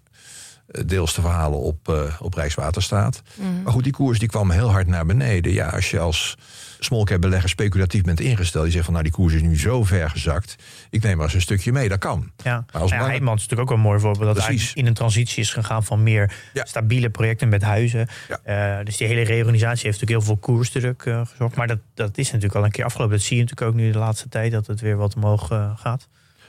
deels 0.86 1.14
te 1.14 1.22
verhalen 1.22 1.60
op, 1.60 1.90
uh, 1.90 2.02
op 2.20 2.34
Rijkswaterstaat. 2.34 3.22
Mm. 3.36 3.62
Maar 3.64 3.74
goed, 3.74 3.84
die 3.84 3.94
koers 3.94 4.20
die 4.20 4.28
kwam 4.28 4.52
heel 4.52 4.72
hard 4.72 4.88
naar 4.88 5.06
beneden. 5.06 5.54
Ja, 5.54 5.70
als 5.70 5.92
je 5.92 6.00
als 6.00 6.38
small 6.80 7.20
belegger 7.20 7.50
speculatief 7.50 8.02
bent 8.02 8.20
ingesteld. 8.20 8.66
Je 8.66 8.72
zegt 8.72 8.84
van 8.84 8.94
nou 8.94 9.06
die 9.06 9.14
koers 9.14 9.34
is 9.34 9.42
nu 9.42 9.60
zo 9.60 9.84
ver 9.84 10.10
gezakt. 10.10 10.56
Ik 10.90 11.04
neem 11.04 11.16
maar 11.16 11.26
eens 11.26 11.34
een 11.34 11.42
stukje 11.42 11.72
mee, 11.72 11.90
dat 11.90 12.00
kan. 12.00 12.32
Ja, 12.44 12.66
maar 12.72 12.82
als 12.82 12.92
ja, 12.92 13.12
is 13.12 13.20
natuurlijk 13.20 13.62
ook 13.62 13.72
een 13.72 13.80
mooi 13.80 14.00
voorbeeld. 14.00 14.36
Dat 14.36 14.46
hij 14.46 14.60
in 14.74 14.86
een 14.86 14.94
transitie 14.94 15.44
is 15.44 15.54
gegaan 15.54 15.84
van 15.84 16.04
meer 16.04 16.34
stabiele 16.54 17.10
projecten 17.10 17.50
met 17.50 17.62
huizen. 17.62 18.08
Ja. 18.28 18.80
Uh, 18.80 18.86
dus 18.86 18.98
die 18.98 19.08
hele 19.08 19.22
reorganisatie 19.22 19.86
heeft 19.86 20.00
natuurlijk 20.00 20.26
heel 20.26 20.36
veel 20.36 20.56
koersdruk 20.56 21.06
uh, 21.06 21.22
gezorgd. 21.26 21.56
Maar 21.56 21.68
dat, 21.68 21.80
dat 21.94 22.18
is 22.18 22.26
natuurlijk 22.26 22.56
al 22.56 22.64
een 22.64 22.72
keer 22.72 22.86
afgelopen. 22.86 23.16
Dat 23.16 23.26
zie 23.26 23.38
je 23.38 23.44
natuurlijk 23.44 23.72
ook 23.72 23.78
nu 23.78 23.92
de 23.92 23.98
laatste 23.98 24.30
tijd 24.30 24.52
dat 24.52 24.68
het 24.68 24.82
weer 24.82 24.96
wat 24.96 25.16
omhoog 25.16 25.52
uh, 25.52 25.72
gaat. 25.76 26.08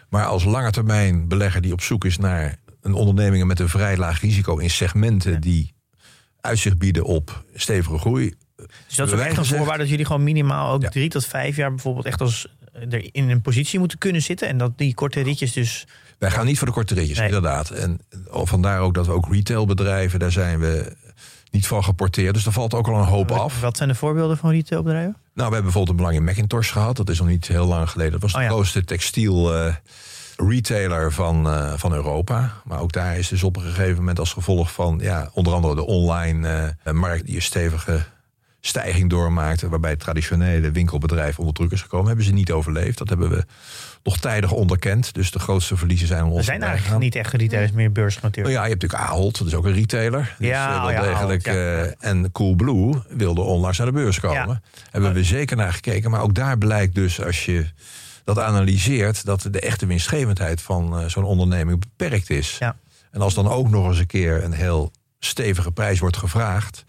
Maar 0.08 0.24
als 0.24 0.44
lange 0.44 0.70
termijn 0.70 1.28
belegger 1.28 1.60
die 1.60 1.72
op 1.72 1.80
zoek 1.80 2.04
is 2.04 2.18
naar 2.18 2.56
een 2.86 2.94
onderneming 2.94 3.44
met 3.44 3.60
een 3.60 3.68
vrij 3.68 3.96
laag 3.96 4.20
risico 4.20 4.56
in 4.56 4.70
segmenten 4.70 5.40
die 5.40 5.74
uitzicht 6.40 6.78
bieden 6.78 7.04
op 7.04 7.44
stevige 7.54 7.98
groei, 7.98 8.34
dus 8.56 8.96
dat 8.96 9.06
is 9.06 9.14
ook 9.14 9.20
echt 9.20 9.36
een 9.36 9.44
voorwaarde 9.44 9.78
dat 9.78 9.88
jullie 9.88 10.04
gewoon 10.04 10.22
minimaal 10.22 10.72
ook 10.72 10.84
drie 10.84 11.08
tot 11.08 11.26
vijf 11.26 11.56
jaar 11.56 11.70
bijvoorbeeld 11.70 12.06
echt 12.06 12.20
als 12.20 12.46
eh, 12.72 12.92
er 12.92 13.08
in 13.12 13.30
een 13.30 13.40
positie 13.40 13.78
moeten 13.78 13.98
kunnen 13.98 14.22
zitten. 14.22 14.48
En 14.48 14.58
dat 14.58 14.78
die 14.78 14.94
korte 14.94 15.20
ritjes 15.20 15.52
dus. 15.52 15.86
Wij 16.18 16.30
gaan 16.30 16.46
niet 16.46 16.58
voor 16.58 16.66
de 16.66 16.72
korte 16.72 16.94
ritjes, 16.94 17.18
inderdaad. 17.18 17.70
En 17.70 18.00
oh, 18.30 18.46
vandaar 18.46 18.80
ook 18.80 18.94
dat 18.94 19.06
we 19.06 19.12
ook 19.12 19.32
retailbedrijven, 19.32 20.18
daar 20.18 20.32
zijn 20.32 20.58
we 20.58 20.96
niet 21.50 21.66
van 21.66 21.84
geporteerd. 21.84 22.34
Dus 22.34 22.44
daar 22.44 22.52
valt 22.52 22.74
ook 22.74 22.88
al 22.88 22.98
een 22.98 23.04
hoop 23.04 23.30
af. 23.30 23.60
Wat 23.60 23.76
zijn 23.76 23.88
de 23.88 23.94
voorbeelden 23.94 24.36
van 24.36 24.50
retailbedrijven? 24.50 25.12
Nou, 25.12 25.48
we 25.48 25.54
hebben 25.54 25.62
bijvoorbeeld 25.62 25.88
een 25.88 25.96
belang 25.96 26.16
in 26.16 26.24
Macintosh 26.24 26.72
gehad. 26.72 26.96
Dat 26.96 27.08
is 27.08 27.18
nog 27.18 27.28
niet 27.28 27.48
heel 27.48 27.66
lang 27.66 27.90
geleden. 27.90 28.12
Dat 28.12 28.22
was 28.22 28.32
de 28.32 28.38
oh 28.38 28.46
grootste 28.46 28.84
textiel 28.84 29.66
uh, 29.66 29.74
retailer 30.36 31.12
van, 31.12 31.46
uh, 31.46 31.72
van 31.76 31.92
Europa. 31.92 32.52
Maar 32.64 32.80
ook 32.80 32.92
daar 32.92 33.18
is 33.18 33.28
dus 33.28 33.42
op 33.42 33.56
een 33.56 33.62
gegeven 33.62 33.96
moment 33.96 34.18
als 34.18 34.32
gevolg 34.32 34.72
van... 34.72 34.98
Ja, 35.02 35.30
onder 35.32 35.52
andere 35.52 35.74
de 35.74 35.86
online 35.86 36.74
uh, 36.84 36.92
markt 36.92 37.26
die 37.26 37.34
een 37.34 37.42
stevige 37.42 38.04
stijging 38.60 39.10
doormaakte, 39.10 39.68
waarbij 39.68 39.90
het 39.90 40.00
traditionele 40.00 40.70
winkelbedrijf 40.70 41.38
onder 41.38 41.54
druk 41.54 41.70
is 41.70 41.82
gekomen, 41.82 42.06
hebben 42.06 42.24
ze 42.24 42.32
niet 42.32 42.52
overleefd. 42.52 42.98
Dat 42.98 43.08
hebben 43.08 43.30
we 43.30 43.44
nog 44.02 44.18
tijdig 44.18 44.52
onderkend. 44.52 45.14
Dus 45.14 45.30
de 45.30 45.38
grootste 45.38 45.76
verliezen 45.76 46.06
zijn 46.06 46.24
ons. 46.24 46.38
Er 46.38 46.44
zijn 46.44 46.62
eigenlijk 46.62 47.00
niet 47.00 47.14
echt 47.14 47.32
retailers 47.32 47.72
meer 47.72 47.92
beursgenoteerd. 47.92 48.46
Nou 48.46 48.58
ja, 48.58 48.64
je 48.64 48.70
hebt 48.70 48.82
natuurlijk 48.82 49.10
Ahold, 49.10 49.38
dat 49.38 49.46
is 49.46 49.54
ook 49.54 49.64
een 49.64 49.74
retailer. 49.74 50.34
Dus, 50.38 50.48
ja, 50.48 50.86
uh, 50.86 50.92
ja, 50.92 51.02
degelijk, 51.02 51.46
uh, 51.46 52.04
en 52.04 52.32
Coolblue 52.32 53.02
wilde 53.08 53.40
onlangs 53.40 53.78
naar 53.78 53.86
de 53.86 53.92
beurs 53.92 54.20
komen. 54.20 54.62
Hebben 54.90 55.12
we 55.12 55.24
zeker 55.24 55.56
naar 55.56 55.72
gekeken. 55.72 56.10
Maar 56.10 56.22
ook 56.22 56.34
daar 56.34 56.58
blijkt 56.58 56.94
dus, 56.94 57.22
als 57.22 57.44
je 57.44 57.66
dat 58.26 58.38
analyseert, 58.38 59.24
dat 59.24 59.48
de 59.50 59.60
echte 59.60 59.86
winstgevendheid 59.86 60.62
van 60.62 61.00
uh, 61.00 61.08
zo'n 61.08 61.24
onderneming 61.24 61.80
beperkt 61.80 62.30
is. 62.30 62.56
Ja. 62.58 62.76
En 63.10 63.20
als 63.20 63.34
dan 63.34 63.48
ook 63.48 63.68
nog 63.68 63.88
eens 63.88 63.98
een 63.98 64.06
keer 64.06 64.44
een 64.44 64.52
heel 64.52 64.92
stevige 65.18 65.72
prijs 65.72 65.98
wordt 65.98 66.16
gevraagd, 66.16 66.84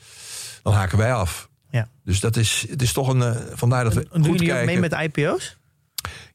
dan 0.63 0.73
haken 0.73 0.97
wij 0.97 1.13
af. 1.13 1.49
Ja. 1.69 1.89
Dus 2.03 2.19
dat 2.19 2.35
is, 2.35 2.65
het 2.69 2.81
is 2.81 2.93
toch 2.93 3.07
een. 3.07 3.17
Uh, 3.17 3.35
vandaar 3.53 3.83
dat 3.83 3.93
we. 3.93 4.07
En, 4.11 4.25
goed 4.25 4.39
jullie 4.39 4.65
mee 4.65 4.79
met 4.79 4.93
IPO's? 4.93 5.57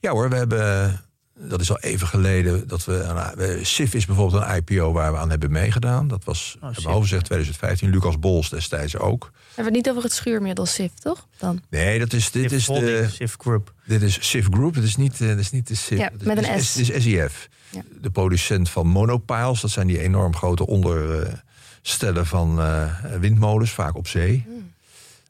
Ja 0.00 0.11
hoor, 0.11 0.28
we 0.28 0.36
hebben. 0.36 1.00
Dat 1.49 1.61
is 1.61 1.70
al 1.70 1.78
even 1.78 2.07
geleden 2.07 2.68
dat 2.68 2.84
we. 2.84 3.05
Nou, 3.07 3.64
SIF 3.64 3.95
is 3.95 4.07
bijvoorbeeld 4.07 4.43
een 4.43 4.57
IPO 4.57 4.93
waar 4.93 5.12
we 5.12 5.18
aan 5.18 5.30
hebben 5.30 5.53
meegedaan. 5.53 6.09
Dat 6.09 6.24
was, 6.24 6.57
oh, 6.61 6.70
hebben 6.72 7.22
2015. 7.22 7.90
Lucas 7.90 8.18
Bols 8.18 8.49
destijds 8.49 8.97
ook. 8.97 9.30
Hebben 9.32 9.55
we 9.57 9.62
het 9.62 9.72
niet 9.72 9.90
over 9.90 10.03
het 10.03 10.12
schuurmiddel 10.12 10.66
SIF, 10.66 10.93
toch? 10.95 11.26
Dan? 11.36 11.62
Nee, 11.70 11.99
dat 11.99 12.12
is. 12.12 12.30
Dit 12.30 12.53
is 12.53 12.66
de. 12.66 13.07
SIF 13.12 13.36
Group. 13.38 13.72
Dit 13.84 14.03
is 14.03 14.28
SIF 14.28 14.47
Group. 14.51 14.74
Het 14.74 14.84
is 14.84 14.97
niet, 14.97 15.20
uh, 15.20 15.38
is 15.38 15.51
niet 15.51 15.68
de 15.68 15.74
SIF. 15.74 15.99
Ja, 15.99 16.11
met 16.22 16.38
een 16.38 16.62
S. 16.62 16.74
Het 16.74 16.90
is 16.90 17.03
SIF. 17.03 17.49
Ja. 17.70 17.82
De 18.01 18.11
producent 18.11 18.70
van 18.70 18.86
monopiles. 18.86 19.61
Dat 19.61 19.70
zijn 19.70 19.86
die 19.86 20.01
enorm 20.01 20.36
grote 20.36 20.66
onderstellen 20.66 22.26
van 22.26 22.59
uh, 22.59 23.05
windmolens, 23.20 23.70
vaak 23.70 23.97
op 23.97 24.09
zee. 24.09 24.45
Hmm. 24.47 24.72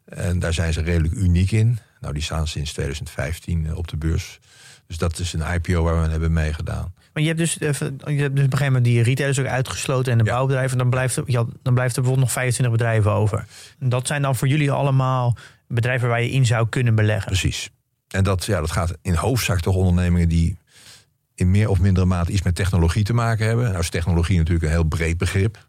En 0.05 0.39
daar 0.39 0.53
zijn 0.53 0.73
ze 0.73 0.83
redelijk 0.83 1.15
uniek 1.15 1.51
in. 1.51 1.79
Nou, 2.01 2.15
die 2.15 2.23
staan 2.23 2.49
sinds 2.49 2.73
2015 2.73 3.67
eh, 3.67 3.77
op 3.77 3.89
de 3.89 3.97
beurs. 3.97 4.39
Dus 4.93 5.01
dat 5.01 5.19
is 5.19 5.33
een 5.33 5.55
IPO 5.55 5.83
waar 5.83 6.03
we 6.03 6.11
hebben 6.11 6.33
meegedaan. 6.33 6.95
Maar 7.13 7.23
je 7.23 7.29
hebt 7.29 7.39
dus, 7.39 7.59
eh, 7.59 7.73
je 7.79 7.87
hebt 7.87 8.17
dus 8.17 8.27
op 8.27 8.37
een 8.37 8.39
gegeven 8.39 8.65
moment 8.65 8.85
die 8.85 9.03
retailers 9.03 9.39
ook 9.39 9.47
uitgesloten 9.47 10.13
en 10.13 10.19
de 10.19 10.25
bouwbedrijven. 10.25 10.79
Dan 10.79 10.91
blijft, 10.91 11.17
er, 11.17 11.25
dan 11.63 11.75
blijft 11.75 11.97
er 11.97 12.03
bijvoorbeeld 12.03 12.19
nog 12.19 12.33
25 12.33 12.77
bedrijven 12.77 13.13
over. 13.13 13.47
En 13.79 13.89
dat 13.89 14.07
zijn 14.07 14.23
dan 14.23 14.37
voor 14.37 14.49
jullie 14.49 14.71
allemaal 14.71 15.37
bedrijven 15.69 16.09
waar 16.09 16.23
je 16.23 16.31
in 16.31 16.47
zou 16.47 16.69
kunnen 16.69 16.95
beleggen. 16.95 17.27
Precies. 17.27 17.71
En 18.09 18.25
dat, 18.25 18.45
ja, 18.45 18.61
dat 18.61 18.71
gaat 18.71 18.95
in 19.03 19.15
hoofdzaak 19.15 19.61
toch 19.61 19.75
ondernemingen 19.75 20.29
die 20.29 20.57
in 21.35 21.51
meer 21.51 21.69
of 21.69 21.81
mindere 21.81 22.07
mate 22.07 22.33
iets 22.33 22.43
met 22.43 22.55
technologie 22.55 23.05
te 23.05 23.13
maken 23.13 23.47
hebben. 23.47 23.65
Nou 23.65 23.79
is 23.79 23.91
technologie 23.91 24.39
natuurlijk 24.39 24.65
een 24.65 24.71
heel 24.71 24.85
breed 24.85 25.19
begrip. 25.19 25.69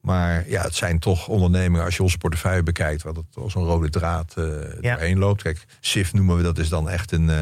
Maar 0.00 0.48
ja, 0.48 0.62
het 0.62 0.74
zijn 0.74 0.98
toch 0.98 1.28
ondernemingen, 1.28 1.84
als 1.84 1.96
je 1.96 2.02
onze 2.02 2.18
portefeuille 2.18 2.62
bekijkt, 2.62 3.02
wat 3.02 3.16
het 3.16 3.26
als 3.34 3.54
een 3.54 3.62
rode 3.62 3.90
draad 3.90 4.34
uh, 4.38 4.44
doorheen 4.80 5.18
loopt. 5.18 5.42
Kijk, 5.42 5.64
SIF 5.80 6.12
noemen 6.12 6.36
we 6.36 6.42
dat 6.42 6.58
is 6.58 6.68
dan 6.68 6.88
echt 6.88 7.12
een, 7.12 7.28
uh, 7.28 7.40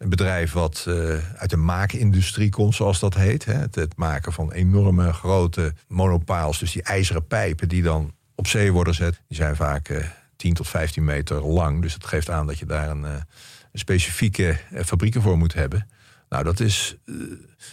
een 0.00 0.08
bedrijf 0.08 0.52
wat 0.52 0.84
uh, 0.88 1.16
uit 1.36 1.50
de 1.50 1.56
maakindustrie 1.56 2.50
komt, 2.50 2.74
zoals 2.74 3.00
dat 3.00 3.14
heet. 3.14 3.44
Hè. 3.44 3.52
Het, 3.52 3.74
het, 3.74 3.96
maken 3.96 4.32
van 4.32 4.52
enorme 4.52 5.12
grote 5.12 5.74
monopiles, 5.88 6.58
dus 6.58 6.72
die 6.72 6.82
ijzeren 6.82 7.26
pijpen 7.26 7.68
die 7.68 7.82
dan 7.82 8.14
op 8.34 8.46
zee 8.46 8.72
worden 8.72 8.94
gezet. 8.94 9.20
Die 9.28 9.36
zijn 9.36 9.56
vaak 9.56 10.12
10 10.36 10.54
tot 10.54 10.68
15 10.68 11.04
meter 11.04 11.46
lang. 11.46 11.82
Dus 11.82 11.92
dat 11.92 12.06
geeft 12.06 12.30
aan 12.30 12.46
dat 12.46 12.58
je 12.58 12.66
daar 12.66 12.90
een, 12.90 13.02
een 13.02 13.24
specifieke 13.72 14.58
fabrieken 14.84 15.22
voor 15.22 15.38
moet 15.38 15.54
hebben. 15.54 15.88
Nou, 16.30 16.44
dat 16.44 16.60
is. 16.60 16.96
Uh, 17.04 17.16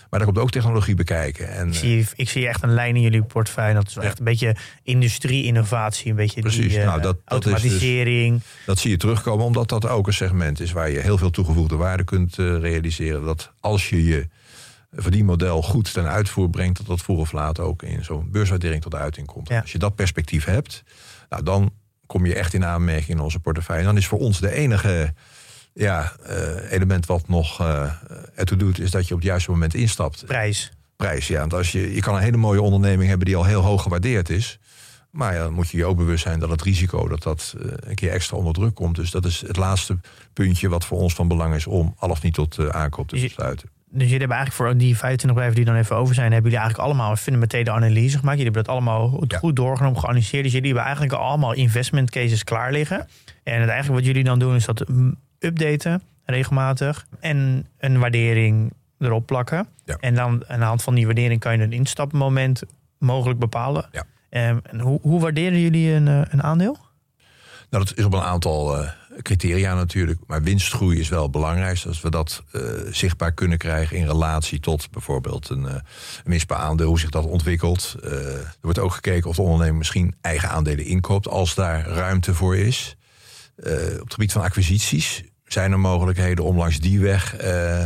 maar 0.10 0.20
daar 0.20 0.26
komt 0.26 0.38
ook 0.38 0.51
technologie 0.51 0.95
bekijken. 0.95 1.49
En, 1.49 1.68
ik, 1.68 1.74
zie, 1.74 2.01
eh, 2.01 2.08
ik 2.16 2.30
zie 2.30 2.47
echt 2.47 2.64
een 2.64 2.74
lijn 2.74 2.95
in 2.95 3.01
jullie 3.01 3.24
portefeuille. 3.24 3.74
Dat 3.74 3.88
is 3.88 3.95
echt 3.95 4.20
een 4.20 4.26
beetje 4.26 4.55
industrie-innovatie. 4.84 6.10
Een 6.10 6.16
beetje 6.16 6.41
Precies, 6.41 6.68
die, 6.68 6.78
uh, 6.78 6.86
nou, 6.86 7.01
dat, 7.01 7.18
automatisering. 7.26 8.34
Dat, 8.34 8.41
dus, 8.41 8.66
dat, 8.66 8.80
zie 8.80 8.91
je 8.91 8.97
terugkomen, 8.97 9.45
omdat 9.45 9.70
dat 9.70 9.88
ook 9.88 10.08
een 10.08 10.14
segment 10.14 10.60
is 10.60 10.72
waar 10.72 10.89
je 10.89 10.99
heel 10.99 11.18
veel 11.18 11.30
toegevoegde 11.30 11.76
waarde 11.76 12.03
kunt 12.03 12.38
uh, 12.38 12.60
realiseren. 12.60 13.24
Dat 13.24 13.51
als 13.60 13.89
je 13.89 14.03
je 14.03 14.28
verdienmodel 14.91 15.62
goed 15.62 15.93
ten 15.93 16.08
uitvoer 16.08 16.49
brengt, 16.49 16.78
dat 16.78 16.86
dat 16.86 17.01
vroeg 17.01 17.20
of 17.20 17.32
laat 17.32 17.60
ook 17.60 17.84
in 17.84 18.03
zo'n 18.03 18.32
beurswaardering 18.32 18.82
tot 18.82 18.95
uiting 18.95 19.28
komt. 19.28 19.49
Ja. 19.49 19.60
Als 19.60 19.72
je 19.72 19.80
dat 19.80 19.95
perspectief 19.95 20.45
hebt, 20.45 20.84
nou, 21.30 21.43
dan 21.43 21.72
kom 22.05 22.26
je 22.26 22.36
echt 22.36 22.53
in 22.53 22.66
aanmerking 22.66 23.18
in 23.18 23.20
onze 23.20 23.39
portefeuille. 23.39 23.82
En 23.82 23.88
dan 23.88 23.97
is 23.97 24.08
voor 24.08 24.20
ons 24.20 24.39
de 24.39 24.51
enige 24.51 25.14
ja, 25.78 26.13
uh, 26.30 26.71
element 26.71 27.05
wat 27.05 27.28
nog 27.28 27.61
uh, 27.61 27.91
ertoe 28.36 28.57
doet, 28.57 28.80
is 28.80 28.91
dat 28.91 29.07
je 29.07 29.13
op 29.13 29.19
het 29.19 29.30
juiste 29.30 29.51
moment 29.51 29.73
instapt. 29.73 30.25
Prijs. 30.25 30.71
Prijs, 30.95 31.28
ja. 31.28 31.39
Want 31.39 31.53
als 31.53 31.71
je, 31.71 31.93
je 31.93 32.01
kan 32.01 32.15
een 32.15 32.21
hele 32.21 32.38
mooie 32.38 32.61
onderneming 32.61 33.09
hebben 33.09 33.28
die 33.28 33.36
al 33.36 33.45
heel 33.45 33.61
hoog 33.61 33.82
gewaardeerd 33.82 34.30
is. 34.30 34.59
Maar 35.11 35.34
ja, 35.34 35.43
dan 35.43 35.53
moet 35.53 35.69
je 35.69 35.78
je 35.78 35.86
ook 35.86 35.97
bewust 35.97 36.23
zijn 36.23 36.39
dat 36.39 36.49
het 36.49 36.61
risico 36.61 37.07
dat 37.07 37.23
dat 37.23 37.55
een 37.57 37.95
keer 37.95 38.11
extra 38.11 38.38
onder 38.38 38.53
druk 38.53 38.75
komt. 38.75 38.95
Dus 38.95 39.11
dat 39.11 39.25
is 39.25 39.41
het 39.47 39.57
laatste 39.57 39.97
puntje 40.34 40.69
wat 40.69 40.86
voor 40.86 40.99
ons 40.99 41.13
van 41.13 41.28
belang 41.28 41.55
is 41.55 41.67
om 41.67 41.95
al 41.97 42.09
of 42.09 42.21
niet 42.21 42.34
tot 42.34 42.71
aankoop 42.71 43.07
te 43.07 43.19
besluiten. 43.19 43.69
Dus 43.89 44.01
jullie 44.01 44.17
hebben 44.17 44.38
eigenlijk 44.38 44.69
voor 44.69 44.80
die 44.80 44.97
25 44.97 45.30
bedrijven 45.30 45.55
die 45.55 45.65
dan 45.65 45.75
even 45.75 45.95
over 45.95 46.15
zijn, 46.15 46.32
hebben 46.32 46.51
jullie 46.51 46.65
eigenlijk 46.65 46.89
allemaal 46.89 47.11
een 47.11 47.17
fundamentele 47.17 47.71
analyse 47.71 48.17
gemaakt. 48.17 48.38
Jullie 48.38 48.53
hebben 48.53 48.63
dat 48.63 48.73
allemaal 48.73 49.23
goed 49.39 49.55
doorgenomen, 49.55 49.99
geanalyseerd. 49.99 50.43
Dus 50.43 50.51
jullie 50.51 50.67
hebben 50.67 50.86
eigenlijk 50.86 51.13
allemaal 51.13 51.53
investment 51.53 52.09
cases 52.09 52.43
klaar 52.43 52.71
liggen. 52.71 53.07
En 53.43 53.59
het 53.59 53.69
eigenlijk 53.69 53.99
wat 53.99 54.05
jullie 54.05 54.23
dan 54.23 54.39
doen 54.39 54.55
is 54.55 54.65
dat 54.65 54.86
updaten 55.40 56.02
regelmatig. 56.26 57.06
En 57.20 57.68
een 57.78 58.00
waardering 58.00 58.74
erop 59.00 59.26
plakken. 59.26 59.68
En 60.00 60.16
dan 60.16 60.44
aan 60.48 60.60
de 60.60 60.66
hand 60.66 60.84
van 60.84 60.96
die 60.96 61.06
waardering 61.06 61.40
kan 61.40 61.58
je 61.58 61.64
een 61.64 61.74
instapmoment 61.74 62.62
mogelijk 62.98 63.40
bepalen. 63.40 63.90
Ja. 63.92 64.04
Ehm, 64.30 64.58
en 64.64 64.80
hoe, 64.80 65.00
hoe 65.02 65.20
waarderen 65.20 65.62
jullie 65.62 65.92
een, 65.92 66.08
eh, 66.08 66.22
een 66.30 66.44
aandeel? 66.44 66.78
Nou, 67.70 67.84
dat 67.86 67.98
is 67.98 68.04
op 68.04 68.14
een 68.14 68.22
aantal 68.22 68.80
uh, 68.80 68.90
criteria 69.22 69.76
natuurlijk. 69.76 70.20
Maar 70.28 70.44
winstgroei 70.44 71.00
is 71.00 71.10
wel 71.10 71.24
het 71.24 71.32
belangrijkste. 71.32 71.88
Als 71.88 72.02
we 72.02 72.10
dat 72.10 72.44
uh, 72.52 72.62
zichtbaar 72.92 73.32
kunnen 73.32 73.58
krijgen 73.58 73.98
in 73.98 74.08
relatie 74.08 74.60
tot 74.60 74.92
bijvoorbeeld 74.92 75.50
een, 75.50 75.64
uh, 75.64 75.74
een 76.24 76.46
per 76.48 76.56
aandeel, 76.56 76.88
hoe 76.88 77.00
zich 77.00 77.10
dat 77.10 77.26
ontwikkelt. 77.26 77.96
er 78.02 78.56
wordt 78.62 78.80
ook 78.80 78.92
gekeken 78.92 79.30
of 79.30 79.36
de 79.36 79.42
ondernemer 79.42 79.78
misschien 79.78 80.16
eigen 80.22 80.50
aandelen 80.50 80.86
inkoopt 80.86 81.28
als 81.28 81.56
daar 81.56 81.88
ruimte 81.88 82.34
voor 82.34 82.58
is. 82.58 82.98
Op 83.58 84.03
het 84.03 84.14
gebied 84.14 84.32
van 84.32 84.41
acquisities 84.41 85.24
zijn 85.45 85.72
er 85.72 85.80
mogelijkheden 85.80 86.45
om 86.45 86.58
langs 86.58 86.80
die 86.80 86.99
weg 86.99 87.36
eh, 87.36 87.86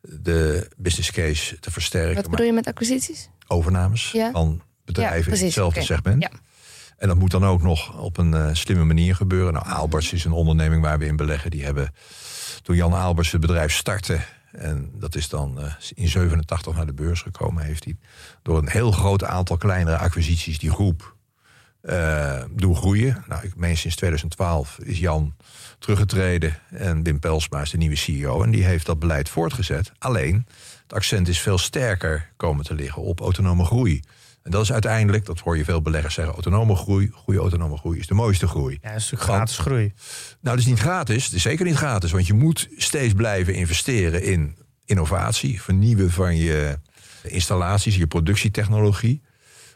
de 0.00 0.68
business 0.76 1.10
case 1.10 1.58
te 1.60 1.70
versterken. 1.70 2.14
Wat 2.22 2.30
bedoel 2.30 2.46
je 2.46 2.52
met 2.52 2.66
acquisities? 2.66 3.28
Overnames 3.46 4.10
Ja. 4.10 4.30
van 4.30 4.62
bedrijven 4.84 5.32
Ja, 5.32 5.38
in 5.38 5.44
hetzelfde 5.44 5.82
segment. 5.82 6.22
Ja. 6.22 6.30
En 6.96 7.08
dat 7.08 7.18
moet 7.18 7.30
dan 7.30 7.44
ook 7.44 7.62
nog 7.62 7.98
op 7.98 8.16
een 8.16 8.34
eh, 8.34 8.48
slimme 8.52 8.84
manier 8.84 9.14
gebeuren. 9.14 9.52
Nou, 9.52 9.66
Aalberts 9.66 10.12
is 10.12 10.24
een 10.24 10.32
onderneming 10.32 10.82
waar 10.82 10.98
we 10.98 11.06
in 11.06 11.16
beleggen. 11.16 11.50
Die 11.50 11.64
hebben 11.64 11.94
toen 12.62 12.76
Jan 12.76 12.94
Aalberts 12.94 13.32
het 13.32 13.40
bedrijf 13.40 13.72
startte. 13.72 14.20
En 14.52 14.90
dat 14.94 15.14
is 15.14 15.28
dan 15.28 15.60
eh, 15.60 15.72
in 15.94 16.08
87 16.08 16.74
naar 16.74 16.86
de 16.86 16.94
beurs 16.94 17.22
gekomen. 17.22 17.64
Heeft 17.64 17.84
hij 17.84 17.96
door 18.42 18.58
een 18.58 18.68
heel 18.68 18.92
groot 18.92 19.24
aantal 19.24 19.56
kleinere 19.56 19.96
acquisities 19.96 20.58
die 20.58 20.70
groep 20.70 21.16
eh 21.80 22.42
doen 22.50 22.76
groeien. 22.76 23.24
Nou, 23.28 23.44
ik 23.44 23.56
meen 23.56 23.76
sinds 23.76 23.96
2012 23.96 24.78
is 24.82 24.98
Jan 24.98 25.34
teruggetreden. 25.78 26.58
En 26.70 27.02
Wim 27.02 27.18
Pelsma 27.18 27.60
is 27.60 27.70
de 27.70 27.76
nieuwe 27.76 27.96
CEO. 27.96 28.42
En 28.42 28.50
die 28.50 28.64
heeft 28.64 28.86
dat 28.86 28.98
beleid 28.98 29.28
voortgezet. 29.28 29.92
Alleen, 29.98 30.46
het 30.82 30.92
accent 30.92 31.28
is 31.28 31.40
veel 31.40 31.58
sterker 31.58 32.30
komen 32.36 32.64
te 32.64 32.74
liggen 32.74 33.02
op 33.02 33.20
autonome 33.20 33.64
groei. 33.64 34.02
En 34.42 34.50
dat 34.50 34.62
is 34.62 34.72
uiteindelijk, 34.72 35.24
dat 35.24 35.38
hoor 35.38 35.56
je 35.56 35.64
veel 35.64 35.82
beleggers 35.82 36.14
zeggen, 36.14 36.34
autonome 36.34 36.74
groei, 36.74 37.10
goede 37.12 37.40
autonome 37.40 37.76
groei 37.76 37.98
is 37.98 38.06
de 38.06 38.14
mooiste 38.14 38.46
groei. 38.46 38.78
Ja, 38.82 38.88
dat 38.88 38.98
is 39.00 39.10
natuurlijk 39.10 39.30
gratis 39.30 39.58
groei. 39.58 39.92
Nou, 40.40 40.56
dat 40.56 40.58
is 40.58 40.66
niet 40.66 40.78
gratis. 40.78 41.24
Het 41.24 41.34
is 41.34 41.42
zeker 41.42 41.64
niet 41.64 41.76
gratis. 41.76 42.10
Want 42.10 42.26
je 42.26 42.34
moet 42.34 42.68
steeds 42.76 43.14
blijven 43.14 43.54
investeren 43.54 44.22
in 44.22 44.56
innovatie, 44.84 45.62
vernieuwen 45.62 46.10
van 46.10 46.36
je 46.36 46.78
installaties, 47.22 47.96
je 47.96 48.06
productietechnologie. 48.06 49.22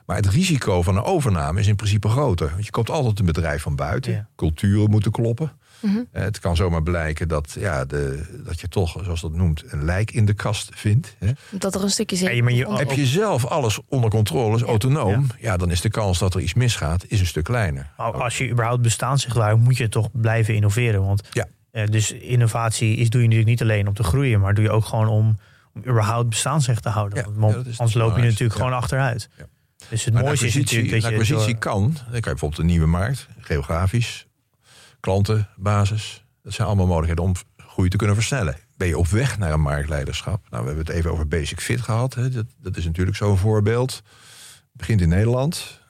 Maar 0.06 0.16
het 0.16 0.26
risico 0.28 0.82
van 0.82 0.96
een 0.96 1.02
overname 1.02 1.60
is 1.60 1.66
in 1.66 1.76
principe 1.76 2.08
groter. 2.08 2.50
Want 2.52 2.64
je 2.64 2.70
koopt 2.70 2.90
altijd 2.90 3.18
een 3.18 3.24
bedrijf 3.26 3.62
van 3.62 3.76
buiten. 3.76 4.12
Ja. 4.12 4.28
Culturen 4.36 4.90
moeten 4.90 5.10
kloppen. 5.12 5.52
Eh, 5.82 6.22
Het 6.22 6.38
kan 6.38 6.56
zomaar 6.56 6.82
blijken 6.82 7.28
dat, 7.28 7.56
ja, 7.58 7.84
de, 7.84 8.26
dat 8.44 8.60
je 8.60 8.68
toch, 8.68 8.96
zoals 9.02 9.20
dat 9.20 9.32
noemt, 9.32 9.64
een 9.66 9.84
lijk 9.84 10.10
in 10.10 10.24
de 10.24 10.32
kast 10.34 10.70
vindt. 10.74 11.16
Hè. 11.18 11.30
Dat 11.50 11.74
er 11.74 11.82
een 11.82 11.90
stukje 11.90 12.16
zin 12.16 12.34
Ja, 12.36 12.42
maar 12.42 12.52
je- 12.52 12.64
komt. 12.64 12.78
Heb 12.78 12.90
je 12.92 13.06
zelf 13.06 13.46
alles 13.46 13.80
onder 13.88 14.10
controle, 14.10 14.56
is 14.56 14.62
autonoom, 14.62 15.26
ja. 15.40 15.56
dan 15.56 15.70
is 15.70 15.80
de 15.80 15.88
kans 15.90 16.18
dat 16.18 16.34
er 16.34 16.40
iets 16.40 16.54
misgaat, 16.54 17.04
is 17.08 17.20
een 17.20 17.26
stuk 17.26 17.44
kleiner. 17.44 17.90
Als 17.96 18.38
je 18.38 18.50
überhaupt 18.50 18.82
bestaansrecht 18.82 19.36
houdt, 19.36 19.60
moet 19.62 19.76
je 19.76 19.88
toch 19.88 20.08
blijven 20.12 20.54
innoveren. 20.54 21.04
Want 21.06 21.28
Ja. 21.32 21.46
eh, 21.70 21.86
dus 21.86 22.12
innovatie 22.12 22.96
is, 22.96 23.10
doe 23.10 23.20
je 23.20 23.26
natuurlijk 23.28 23.50
niet 23.60 23.62
alleen 23.70 23.88
om 23.88 23.94
te 23.94 24.02
groeien, 24.02 24.40
maar 24.40 24.54
doe 24.54 24.64
je 24.64 24.70
ook 24.70 24.84
gewoon 24.84 25.08
om, 25.08 25.38
om 25.74 25.82
überhaupt 25.86 26.28
bestaansrecht 26.28 26.82
te 26.82 26.88
houden. 26.88 27.18
Ja, 27.18 27.32
Want 27.34 27.54
anders 27.54 27.94
loop 27.94 28.16
je 28.16 28.22
natuurlijk 28.22 28.52
ja. 28.52 28.56
gewoon 28.56 28.72
achteruit. 28.72 29.28
Ja. 29.38 29.44
Dus 29.92 30.04
het 30.04 30.14
Maar 30.14 30.22
mooiste 30.22 30.44
een 30.44 30.50
is 30.50 30.56
natuurlijk 30.56 30.90
dat 30.90 31.02
je... 31.02 31.08
acquisitie 31.08 31.52
door- 31.52 31.58
kan. 31.58 31.82
Dan 31.82 31.94
kan 31.94 32.12
je 32.12 32.20
bijvoorbeeld 32.20 32.60
een 32.60 32.66
nieuwe 32.66 32.86
markt, 32.86 33.26
geografisch, 33.38 34.26
klantenbasis. 35.00 36.24
Dat 36.42 36.52
zijn 36.52 36.66
allemaal 36.66 36.86
mogelijkheden 36.86 37.24
om 37.24 37.34
groei 37.56 37.88
te 37.88 37.96
kunnen 37.96 38.16
versnellen. 38.16 38.56
Ben 38.76 38.88
je 38.88 38.98
op 38.98 39.06
weg 39.08 39.38
naar 39.38 39.52
een 39.52 39.60
marktleiderschap? 39.60 40.46
Nou, 40.50 40.62
we 40.62 40.68
hebben 40.68 40.86
het 40.86 40.94
even 40.96 41.10
over 41.12 41.28
Basic 41.28 41.60
Fit 41.60 41.80
gehad. 41.80 42.14
Hè. 42.14 42.28
Dat, 42.30 42.46
dat 42.58 42.76
is 42.76 42.84
natuurlijk 42.84 43.16
zo'n 43.16 43.38
voorbeeld. 43.38 43.92
Het 43.92 44.02
begint 44.72 45.00
in 45.00 45.08
Nederland, 45.08 45.80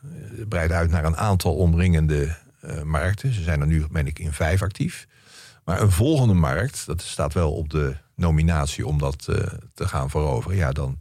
breidt 0.49 0.73
uit 0.73 0.91
naar 0.91 1.05
een 1.05 1.17
aantal 1.17 1.55
omringende 1.55 2.37
eh, 2.61 2.83
markten. 2.83 3.33
Ze 3.33 3.43
zijn 3.43 3.61
er 3.61 3.67
nu, 3.67 3.87
meen 3.91 4.07
ik, 4.07 4.19
in 4.19 4.33
vijf 4.33 4.63
actief. 4.63 5.07
Maar 5.65 5.81
een 5.81 5.91
volgende 5.93 6.35
markt, 6.35 6.87
dat 6.87 7.03
staat 7.03 7.33
wel 7.33 7.53
op 7.53 7.71
de 7.71 7.97
nominatie 8.15 8.87
om 8.87 8.99
dat 8.99 9.27
eh, 9.29 9.37
te 9.75 9.89
gaan 9.89 10.11
veroveren. 10.11 10.57
Ja, 10.57 10.73
dan 10.73 10.99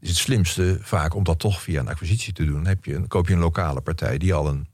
is 0.00 0.08
het 0.08 0.18
slimste 0.18 0.78
vaak 0.80 1.14
om 1.14 1.24
dat 1.24 1.38
toch 1.38 1.62
via 1.62 1.80
een 1.80 1.88
acquisitie 1.88 2.32
te 2.32 2.44
doen. 2.44 2.54
Dan, 2.54 2.66
heb 2.66 2.84
je, 2.84 2.92
dan 2.92 3.06
koop 3.06 3.28
je 3.28 3.34
een 3.34 3.40
lokale 3.40 3.80
partij 3.80 4.18
die 4.18 4.34
al 4.34 4.48
een, 4.48 4.66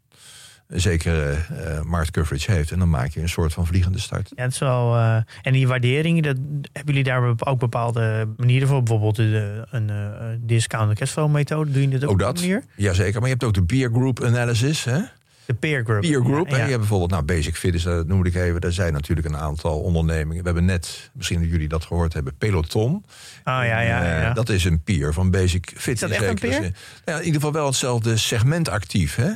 een 0.67 0.81
zekere 0.81 1.31
eh 1.33 1.81
marktcoverage 1.83 2.53
heeft. 2.53 2.71
En 2.71 2.79
dan 2.79 2.91
maak 2.91 3.11
je 3.11 3.21
een 3.21 3.29
soort 3.29 3.53
van 3.53 3.67
vliegende 3.67 3.99
start. 3.99 4.33
Ja, 4.37 4.43
het 4.43 4.53
is 4.53 4.59
wel, 4.59 4.95
eh, 4.97 5.17
en 5.43 5.53
die 5.53 5.69
waardering, 5.69 6.23
dat, 6.23 6.37
hebben 6.73 6.95
jullie 6.95 7.03
daar 7.03 7.35
ook 7.39 7.59
bepaalde 7.59 8.29
manieren 8.37 8.69
voor? 8.69 8.83
Bijvoorbeeld 8.83 9.17
de, 9.17 9.67
een 9.71 9.91
eh 9.91 10.27
discount 10.41 10.99
cashflow 10.99 11.31
methode. 11.31 11.71
Doe 11.71 11.83
je 11.83 11.89
dit 11.89 12.05
ook 12.05 12.11
Ook 12.11 12.15
op 12.15 12.21
dat. 12.21 12.37
die 12.37 12.49
manier? 12.49 12.65
Jazeker, 12.77 13.15
maar 13.21 13.29
je 13.29 13.35
hebt 13.35 13.45
ook 13.45 13.55
de 13.55 13.65
peer 13.65 13.91
group 13.91 14.23
analysis. 14.25 14.85
Hè? 14.85 15.01
De 15.47 15.55
peer 15.55 15.85
group. 15.85 16.01
Peer 16.01 16.21
group. 16.25 16.49
Ja, 16.49 16.57
ja. 16.57 16.63
Je 16.63 16.69
hebt 16.69 16.79
bijvoorbeeld, 16.79 17.11
nou, 17.11 17.23
Basic 17.23 17.57
Fit 17.57 17.75
is, 17.75 17.83
dat 17.83 18.07
noem 18.07 18.25
ik 18.25 18.35
even. 18.35 18.61
Daar 18.61 18.73
zijn 18.73 18.93
natuurlijk 18.93 19.27
een 19.27 19.37
aantal 19.37 19.81
ondernemingen. 19.81 20.39
We 20.43 20.45
hebben 20.49 20.65
net, 20.65 21.11
misschien 21.13 21.41
dat 21.41 21.49
jullie 21.51 21.69
dat 21.69 21.85
gehoord 21.85 22.13
hebben, 22.13 22.37
Peloton. 22.39 23.05
Ah, 23.45 23.65
ja, 23.67 23.81
ja, 23.81 24.03
Eh, 24.05 24.23
ja. 24.23 24.33
dat 24.33 24.49
is 24.49 24.65
een 24.65 24.83
peer 24.83 25.13
van 25.13 25.31
Basic 25.31 25.73
Fit. 25.77 25.95
Is 25.95 26.01
dat 26.01 26.11
echt 26.11 26.23
een 26.23 26.35
peer? 26.35 26.73
Ja, 27.05 27.13
in 27.13 27.19
ieder 27.19 27.35
geval 27.35 27.53
wel 27.53 27.67
hetzelfde 27.67 28.17
segment 28.17 28.69
actief. 28.69 29.15
Hè? 29.15 29.31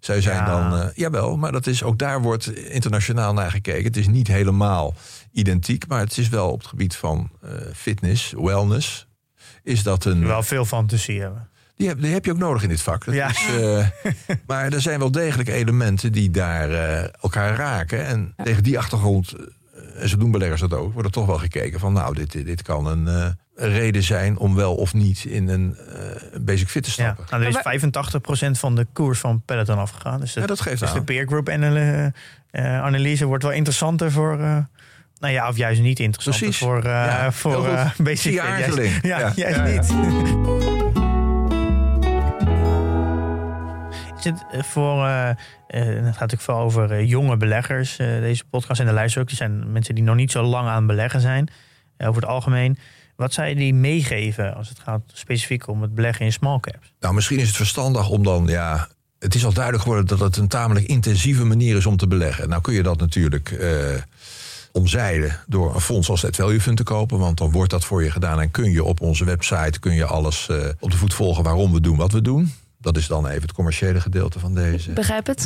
Zij 0.00 0.20
zijn 0.20 0.36
Ja. 0.36 0.46
dan, 0.70 0.80
eh, 0.80 0.86
jawel, 0.94 1.36
maar 1.36 1.52
dat 1.52 1.66
is, 1.66 1.82
ook 1.82 1.98
daar 1.98 2.22
wordt 2.22 2.56
internationaal 2.56 3.32
naar 3.32 3.50
gekeken. 3.50 3.84
Het 3.84 3.96
is 3.96 4.08
niet 4.08 4.28
helemaal 4.28 4.94
identiek, 5.32 5.86
maar 5.88 6.00
het 6.00 6.18
is 6.18 6.28
wel 6.28 6.50
op 6.50 6.58
het 6.58 6.68
gebied 6.68 6.96
van 6.96 7.30
eh, 7.42 7.50
fitness, 7.74 8.34
wellness. 8.36 9.06
Is 9.62 9.82
dat 9.82 10.04
een. 10.04 10.26
wel 10.26 10.42
veel 10.42 10.64
fantasie 10.64 11.20
hebben. 11.20 11.48
Die 11.82 11.90
heb, 11.90 12.00
die 12.02 12.12
heb 12.12 12.24
je 12.24 12.30
ook 12.32 12.38
nodig 12.38 12.62
in 12.62 12.68
dit 12.68 12.82
vak. 12.82 13.04
Dat 13.04 13.14
Ja. 13.14 13.28
is, 13.30 13.46
eh, 13.60 13.86
maar 14.46 14.72
er 14.72 14.80
zijn 14.80 14.98
wel 14.98 15.10
degelijk 15.10 15.48
elementen 15.48 16.12
die 16.12 16.30
daar 16.30 16.70
eh, 16.70 17.08
elkaar 17.20 17.56
raken. 17.56 18.06
En 18.06 18.34
tegen 18.44 18.62
die 18.62 18.78
achtergrond, 18.78 19.32
eh, 19.32 20.02
en 20.02 20.08
zo 20.08 20.16
doen 20.16 20.30
beleggers 20.30 20.60
dat 20.60 20.74
ook, 20.74 20.92
wordt 20.92 21.06
er 21.08 21.14
toch 21.14 21.26
wel 21.26 21.38
gekeken 21.38 21.80
van 21.80 21.92
nou, 21.92 22.14
dit, 22.14 22.32
dit, 22.32 22.62
kan 22.62 22.86
een, 22.86 23.08
eh, 23.08 23.26
reden 23.54 24.02
zijn 24.02 24.38
om 24.38 24.54
wel 24.54 24.74
of 24.74 24.94
niet 24.94 25.24
in 25.24 25.48
een 25.48 25.76
eh, 25.76 26.40
basic 26.40 26.68
fit 26.68 26.82
te 26.82 26.88
Ja. 26.88 26.94
stappen. 26.94 27.24
Nou, 27.30 27.42
er 27.42 27.48
is 27.48 27.54
Maar 27.54 27.62
85% 27.62 28.58
van 28.58 28.74
de 28.74 28.86
koers 28.92 29.18
van 29.18 29.42
Peloton 29.44 29.78
afgegaan. 29.78 30.20
Dus, 30.20 30.34
Ja, 30.34 30.46
dat 30.46 30.60
geeft 30.60 30.80
dus 30.80 30.92
de 30.92 30.98
aan. 30.98 31.04
peer 31.04 31.26
group 31.26 31.48
anal- 31.48 32.10
eh, 32.50 32.80
analyse 32.82 33.24
wordt 33.26 33.42
wel 33.42 33.52
interessanter 33.52 34.12
voor... 34.12 34.32
eh, 34.40 34.56
nou 35.18 35.34
ja, 35.34 35.48
of 35.48 35.56
juist 35.56 35.80
niet 35.80 36.00
interessant 36.00 36.56
voor, 36.56 36.76
eh 36.78 36.84
Ja, 36.84 37.32
voor 37.32 37.66
eh, 37.68 37.90
basic 37.98 38.18
Zie 38.18 38.32
je 38.32 38.40
fit. 38.40 38.74
Juist-. 38.74 39.02
Ja, 39.02 39.18
Ja, 39.18 39.32
ja, 39.36 39.48
ja. 39.48 39.62
niet. 39.64 40.70
Eh, 44.26 44.62
voor, 44.62 45.06
eh, 45.06 45.28
het 45.66 46.04
gaat 46.04 46.04
natuurlijk 46.04 46.42
veel 46.42 46.56
over 46.56 47.04
jonge 47.04 47.36
beleggers, 47.36 47.96
deze 47.96 48.44
podcast 48.44 48.80
en 48.80 48.86
de 48.86 48.92
luisteren 48.92 49.28
ook. 49.28 49.34
Zijn 49.34 49.72
mensen 49.72 49.94
die 49.94 50.04
nog 50.04 50.16
niet 50.16 50.30
zo 50.30 50.42
lang 50.42 50.68
aan 50.68 50.86
beleggen 50.86 51.20
zijn, 51.20 51.48
over 51.98 52.22
het 52.22 52.30
algemeen. 52.30 52.78
Wat 53.16 53.32
zou 53.32 53.48
je 53.48 53.54
die 53.54 53.74
meegeven 53.74 54.54
als 54.54 54.68
het 54.68 54.78
gaat 54.78 55.02
specifiek 55.06 55.68
om 55.68 55.82
het 55.82 55.94
beleggen 55.94 56.24
in 56.24 56.32
small 56.32 56.60
caps? 56.60 56.92
Nou, 57.00 57.14
misschien 57.14 57.38
is 57.38 57.46
het 57.46 57.56
verstandig 57.56 58.08
om 58.08 58.22
dan, 58.22 58.46
ja. 58.46 58.88
Het 59.18 59.34
is 59.34 59.44
al 59.44 59.52
duidelijk 59.52 59.82
geworden 59.82 60.06
dat 60.06 60.18
het 60.18 60.36
een 60.36 60.48
tamelijk 60.48 60.86
intensieve 60.86 61.44
manier 61.44 61.76
is 61.76 61.86
om 61.86 61.96
te 61.96 62.06
beleggen. 62.06 62.48
Nou 62.48 62.62
kun 62.62 62.74
je 62.74 62.82
dat 62.82 62.98
natuurlijk 62.98 63.56
omzeilen 64.72 65.40
door 65.46 65.74
een 65.74 65.80
fonds 65.80 66.08
als 66.08 66.22
het 66.22 66.36
Value 66.36 66.60
Fund 66.60 66.76
te 66.76 66.82
kopen. 66.82 67.18
Want 67.18 67.38
dan 67.38 67.50
wordt 67.50 67.70
dat 67.70 67.84
voor 67.84 68.02
je 68.02 68.10
gedaan 68.10 68.40
en 68.40 68.50
kun 68.50 68.70
je 68.70 68.84
op 68.84 69.00
onze 69.00 69.24
website 69.24 69.80
kun 69.80 69.94
je 69.94 70.04
alles 70.04 70.48
op 70.80 70.90
de 70.90 70.96
voet 70.96 71.14
volgen 71.14 71.44
waarom 71.44 71.72
we 71.72 71.80
doen 71.80 71.96
wat 71.96 72.12
we 72.12 72.22
doen. 72.22 72.52
Dat 72.82 72.96
is 72.96 73.06
dan 73.06 73.26
even 73.26 73.42
het 73.42 73.52
commerciële 73.52 74.00
gedeelte 74.00 74.38
van 74.38 74.54
deze. 74.54 74.92
Begrijp 74.92 75.26
het? 75.26 75.44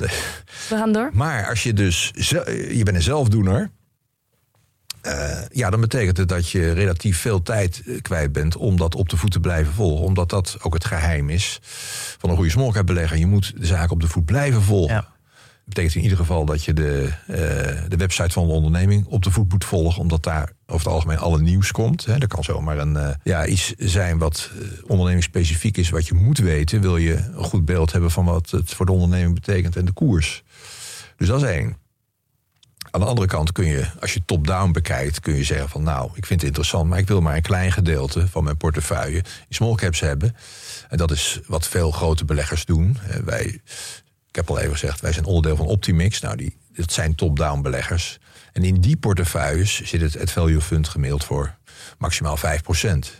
We 0.68 0.76
gaan 0.76 0.92
door. 0.92 1.10
Maar 1.12 1.48
als 1.48 1.62
je 1.62 1.72
dus, 1.72 2.10
je 2.14 2.80
bent 2.84 2.96
een 2.96 3.02
zelfdoener. 3.02 3.70
eh, 5.02 5.38
ja, 5.50 5.70
dan 5.70 5.80
betekent 5.80 6.16
het 6.16 6.28
dat 6.28 6.50
je 6.50 6.72
relatief 6.72 7.18
veel 7.20 7.42
tijd 7.42 7.82
eh, 7.86 8.00
kwijt 8.02 8.32
bent 8.32 8.56
om 8.56 8.76
dat 8.76 8.94
op 8.94 9.08
de 9.08 9.16
voet 9.16 9.30
te 9.30 9.40
blijven 9.40 9.72
volgen. 9.72 10.04
Omdat 10.04 10.30
dat 10.30 10.56
ook 10.62 10.74
het 10.74 10.84
geheim 10.84 11.30
is 11.30 11.58
van 12.18 12.30
een 12.30 12.36
goede 12.36 12.50
small 12.50 12.70
cap 12.70 12.86
belegger. 12.86 13.18
Je 13.18 13.26
moet 13.26 13.52
de 13.56 13.66
zaak 13.66 13.90
op 13.90 14.00
de 14.00 14.08
voet 14.08 14.24
blijven 14.24 14.62
volgen. 14.62 14.94
Ja. 14.94 15.14
Betekent 15.66 15.94
in 15.94 16.02
ieder 16.02 16.18
geval 16.18 16.44
dat 16.44 16.64
je 16.64 16.72
de, 16.72 17.12
eh, 17.26 17.36
de 17.88 17.96
website 17.96 18.30
van 18.30 18.46
de 18.46 18.52
onderneming 18.52 19.06
op 19.06 19.22
de 19.22 19.30
voet 19.30 19.52
moet 19.52 19.64
volgen. 19.64 20.00
Omdat 20.00 20.22
daar 20.22 20.52
over 20.66 20.86
het 20.86 20.94
algemeen 20.94 21.18
alle 21.18 21.40
nieuws 21.40 21.72
komt. 21.72 22.04
Hè. 22.04 22.14
Er 22.18 22.26
kan 22.26 22.44
zomaar 22.44 22.78
een, 22.78 22.96
eh, 22.96 23.14
ja, 23.22 23.46
iets 23.46 23.74
zijn 23.76 24.18
wat 24.18 24.50
eh, 24.52 24.68
ondernemingsspecifiek 24.86 25.76
is. 25.76 25.90
Wat 25.90 26.06
je 26.06 26.14
moet 26.14 26.38
weten. 26.38 26.80
Wil 26.80 26.96
je 26.96 27.14
een 27.14 27.44
goed 27.44 27.64
beeld 27.64 27.92
hebben 27.92 28.10
van 28.10 28.24
wat 28.24 28.50
het 28.50 28.74
voor 28.74 28.86
de 28.86 28.92
onderneming 28.92 29.34
betekent 29.34 29.76
en 29.76 29.84
de 29.84 29.92
koers. 29.92 30.42
Dus 31.16 31.28
dat 31.28 31.42
is 31.42 31.48
één. 31.48 31.76
Aan 32.90 33.00
de 33.00 33.06
andere 33.06 33.26
kant 33.26 33.52
kun 33.52 33.66
je, 33.66 33.86
als 34.00 34.14
je 34.14 34.24
top-down 34.26 34.72
bekijkt, 34.72 35.20
kun 35.20 35.34
je 35.34 35.44
zeggen 35.44 35.68
van 35.68 35.82
nou, 35.82 36.10
ik 36.14 36.26
vind 36.26 36.40
het 36.40 36.48
interessant, 36.48 36.88
maar 36.88 36.98
ik 36.98 37.08
wil 37.08 37.20
maar 37.20 37.36
een 37.36 37.42
klein 37.42 37.72
gedeelte 37.72 38.28
van 38.28 38.44
mijn 38.44 38.56
portefeuille 38.56 39.16
in 39.18 39.54
small 39.54 39.74
caps 39.74 40.00
hebben. 40.00 40.36
En 40.88 40.98
dat 40.98 41.10
is 41.10 41.40
wat 41.46 41.68
veel 41.68 41.90
grote 41.90 42.24
beleggers 42.24 42.64
doen. 42.64 42.98
Wij, 43.24 43.60
ik 44.36 44.46
heb 44.46 44.56
al 44.56 44.62
even 44.62 44.78
gezegd, 44.78 45.00
wij 45.00 45.12
zijn 45.12 45.24
onderdeel 45.24 45.56
van 45.56 45.66
Optimix. 45.66 46.20
Nou, 46.20 46.36
die, 46.36 46.56
dat 46.72 46.92
zijn 46.92 47.14
top-down 47.14 47.62
beleggers. 47.62 48.18
En 48.52 48.64
in 48.64 48.80
die 48.80 48.96
portefeuilles 48.96 49.82
zit 49.82 50.00
het, 50.00 50.14
het 50.14 50.30
value 50.30 50.60
fund 50.60 50.88
gemiddeld 50.88 51.24
voor 51.24 51.54
maximaal 51.98 52.38
5%. 52.38 52.40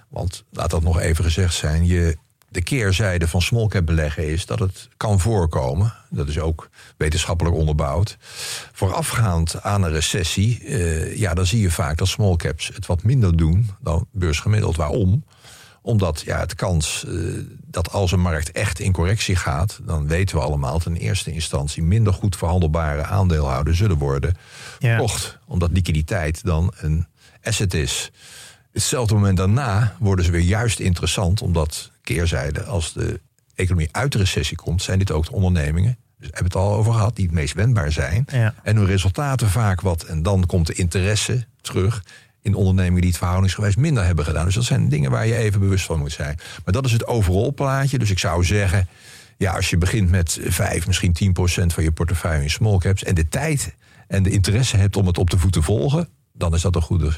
Want 0.08 0.44
laat 0.50 0.70
dat 0.70 0.82
nog 0.82 1.00
even 1.00 1.24
gezegd 1.24 1.54
zijn, 1.54 1.86
je, 1.86 2.16
de 2.48 2.62
keerzijde 2.62 3.28
van 3.28 3.42
small 3.42 3.66
cap 3.66 3.86
beleggen 3.86 4.28
is 4.28 4.46
dat 4.46 4.58
het 4.58 4.88
kan 4.96 5.20
voorkomen. 5.20 5.94
Dat 6.10 6.28
is 6.28 6.38
ook 6.38 6.68
wetenschappelijk 6.96 7.56
onderbouwd. 7.56 8.16
Voorafgaand 8.72 9.62
aan 9.62 9.82
een 9.82 9.92
recessie, 9.92 10.64
eh, 10.64 11.16
ja, 11.16 11.34
dan 11.34 11.46
zie 11.46 11.60
je 11.60 11.70
vaak 11.70 11.96
dat 11.96 12.08
small 12.08 12.36
caps 12.36 12.70
het 12.74 12.86
wat 12.86 13.02
minder 13.02 13.36
doen 13.36 13.70
dan 13.80 14.06
beursgemiddeld. 14.12 14.76
Waarom? 14.76 15.24
Omdat 15.86 16.20
ja, 16.20 16.38
het 16.38 16.54
kans 16.54 17.04
uh, 17.08 17.44
dat 17.66 17.92
als 17.92 18.12
een 18.12 18.20
markt 18.20 18.52
echt 18.52 18.78
in 18.78 18.92
correctie 18.92 19.36
gaat, 19.36 19.80
dan 19.82 20.06
weten 20.06 20.36
we 20.36 20.42
allemaal 20.42 20.78
dat 20.78 20.86
in 20.86 20.94
eerste 20.94 21.32
instantie 21.32 21.82
minder 21.82 22.12
goed 22.12 22.36
verhandelbare 22.36 23.04
aandeelhouders 23.04 23.78
zullen 23.78 23.98
worden 23.98 24.36
ja. 24.78 25.04
Omdat 25.46 25.70
liquiditeit 25.72 26.44
dan 26.44 26.72
een 26.76 27.06
asset 27.42 27.74
is. 27.74 28.10
Hetzelfde 28.72 29.14
moment 29.14 29.36
daarna 29.36 29.96
worden 29.98 30.24
ze 30.24 30.30
weer 30.30 30.40
juist 30.40 30.78
interessant, 30.78 31.42
omdat 31.42 31.90
keerzijde, 32.02 32.64
als 32.64 32.92
de 32.92 33.20
economie 33.54 33.88
uit 33.92 34.12
de 34.12 34.18
recessie 34.18 34.56
komt, 34.56 34.82
zijn 34.82 34.98
dit 34.98 35.10
ook 35.10 35.24
de 35.24 35.32
ondernemingen 35.32 35.98
dus 36.18 36.26
hebben 36.26 36.44
het 36.44 36.56
al 36.56 36.74
over 36.74 36.92
gehad, 36.92 37.16
die 37.16 37.24
het 37.24 37.34
meest 37.34 37.54
wendbaar 37.54 37.92
zijn. 37.92 38.24
En 38.62 38.76
hun 38.76 38.86
resultaten 38.86 39.48
vaak 39.48 39.80
wat. 39.80 40.02
En 40.02 40.22
dan 40.22 40.46
komt 40.46 40.66
de 40.66 40.72
interesse 40.72 41.46
terug 41.60 42.04
in 42.46 42.54
ondernemingen 42.54 43.00
die 43.00 43.10
het 43.10 43.18
verhoudingsgewijs 43.18 43.76
minder 43.76 44.04
hebben 44.04 44.24
gedaan. 44.24 44.44
Dus 44.44 44.54
dat 44.54 44.64
zijn 44.64 44.88
dingen 44.88 45.10
waar 45.10 45.26
je 45.26 45.36
even 45.36 45.60
bewust 45.60 45.84
van 45.84 45.98
moet 45.98 46.12
zijn. 46.12 46.38
Maar 46.64 46.74
dat 46.74 46.84
is 46.84 46.92
het 46.92 47.06
overal 47.06 47.54
plaatje. 47.54 47.98
Dus 47.98 48.10
ik 48.10 48.18
zou 48.18 48.44
zeggen, 48.44 48.88
ja, 49.36 49.52
als 49.52 49.70
je 49.70 49.78
begint 49.78 50.10
met 50.10 50.38
5, 50.42 50.86
misschien 50.86 51.12
10 51.12 51.32
procent 51.32 51.72
van 51.72 51.82
je 51.82 51.92
portefeuille 51.92 52.42
in 52.42 52.50
small 52.50 52.78
caps 52.78 53.04
en 53.04 53.14
de 53.14 53.28
tijd 53.28 53.74
en 54.08 54.22
de 54.22 54.30
interesse 54.30 54.76
hebt 54.76 54.96
om 54.96 55.06
het 55.06 55.18
op 55.18 55.30
de 55.30 55.38
voet 55.38 55.52
te 55.52 55.62
volgen, 55.62 56.08
dan 56.32 56.54
is 56.54 56.62
dat 56.62 56.74
een 56.74 56.82
goede, 56.82 57.12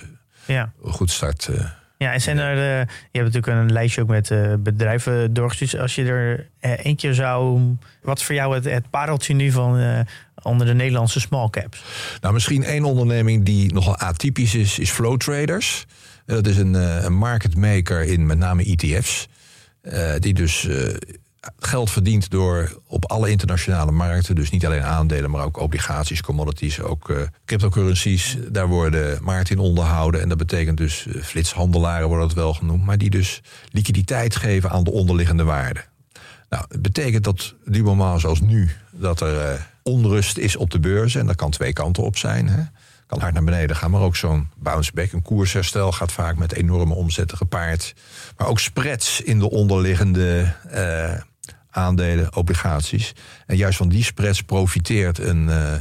ja. 0.47 0.73
een 0.85 0.93
goed 0.93 1.11
start. 1.11 1.49
Uh, 1.51 1.65
ja, 1.99 2.13
en 2.13 2.21
zijn 2.21 2.39
er, 2.39 2.57
uh, 2.57 2.87
je 3.11 3.19
hebt 3.21 3.35
natuurlijk 3.35 3.47
een 3.47 3.73
lijstje 3.73 4.03
ook 4.03 4.09
met 4.09 4.31
uh, 4.31 4.55
bedrijven 4.59 5.33
doorgestuurd. 5.33 5.83
Als 5.83 5.95
je 5.95 6.05
er 6.05 6.49
uh, 6.61 6.85
eentje 6.85 7.15
zou. 7.15 7.61
Wat 8.03 8.19
is 8.19 8.25
voor 8.25 8.35
jou 8.35 8.55
het, 8.55 8.65
het 8.65 8.91
pareltje 8.91 9.35
nu 9.35 9.51
van 9.51 10.05
onder 10.43 10.67
de 10.67 10.75
Nederlandse 10.75 11.21
small 11.21 11.51
caps? 11.51 11.83
Nou, 12.21 12.35
misschien 12.35 12.65
één 12.65 12.85
onderneming 12.85 13.45
die 13.45 13.73
nogal 13.73 13.97
atypisch 13.97 14.55
is, 14.55 14.79
is 14.79 14.91
Flow 14.91 15.17
Traders. 15.17 15.87
dat 16.27 16.47
is 16.47 16.57
een, 16.57 16.75
een 17.05 17.15
market 17.15 17.57
maker 17.57 18.03
in 18.03 18.27
met 18.27 18.39
name 18.39 18.65
ETF's. 18.65 19.29
die 20.19 20.35
dus 20.35 20.69
geld 21.59 21.91
verdient 21.91 22.31
door 22.31 22.81
op 22.87 23.05
alle 23.11 23.31
internationale 23.31 23.93
markten, 23.93 24.35
dus 24.35 24.51
niet 24.51 24.67
alleen 24.67 24.83
aandelen, 24.83 25.31
maar 25.31 25.45
ook 25.45 25.61
obligaties, 25.61 26.23
commodities, 26.23 26.81
ook 26.81 27.09
uh, 27.09 27.21
cryptocurrencies, 27.45 28.37
daar 28.49 28.69
worden 28.69 29.19
markten 29.23 29.57
in 29.57 29.63
onderhouden. 29.63 30.21
En 30.21 30.29
dat 30.29 30.39
betekent 30.39 30.77
dus 30.77 31.07
uh, 31.07 31.23
flitshandelaren 31.23 32.09
worden 32.09 32.27
het 32.27 32.37
wel 32.37 32.55
genoemd, 32.55 32.85
maar 32.85 32.99
die 32.99 33.11
dus 33.11 33.41
liquiditeit 33.71 34.37
geven 34.37 34.71
aan 34.71 34.85
de 34.85 34.93
onderliggende 34.93 35.45
waarde. 35.45 35.85
Nou, 36.49 36.65
het 36.69 36.83
betekent 36.83 37.25
dat 37.25 37.55
die 37.65 37.83
moment 37.83 38.21
zoals 38.21 38.41
nu, 38.41 38.71
dat 38.91 39.21
er 39.21 39.53
uh, 39.53 39.61
onrust 39.83 40.39
is 40.39 40.57
op 40.57 40.71
de 40.71 40.81
beurs 40.81 41.15
en 41.15 41.27
dat 41.27 41.37
kan 41.37 41.51
twee 41.51 41.73
kanten 41.73 42.03
op 42.03 42.17
zijn. 42.17 42.49
Hè 42.49 42.63
kan 43.09 43.21
hard 43.21 43.35
naar 43.35 43.45
beneden 43.45 43.77
gaan. 43.77 43.91
Maar 43.91 44.01
ook 44.01 44.17
zo'n 44.17 44.49
bounce 44.57 44.93
back, 44.95 45.13
een 45.13 45.23
koersherstel 45.23 45.93
gaat 45.93 46.13
vaak 46.13 46.37
met 46.37 46.53
enorme 46.53 46.95
omzetten 46.95 47.37
gepaard. 47.37 47.95
Maar 48.37 48.47
ook 48.47 48.61
spreads 48.61 49.21
in 49.21 49.39
de 49.39 49.51
onderliggende 49.51 50.55
uh, 50.75 51.15
aandelen, 51.71 52.37
obligaties. 52.37 53.15
En 53.47 53.57
juist 53.57 53.77
van 53.77 53.89
die 53.89 54.05
spreads 54.05 54.43
profiteert 54.43 55.19
een, 55.19 55.49
uh, 55.49 55.73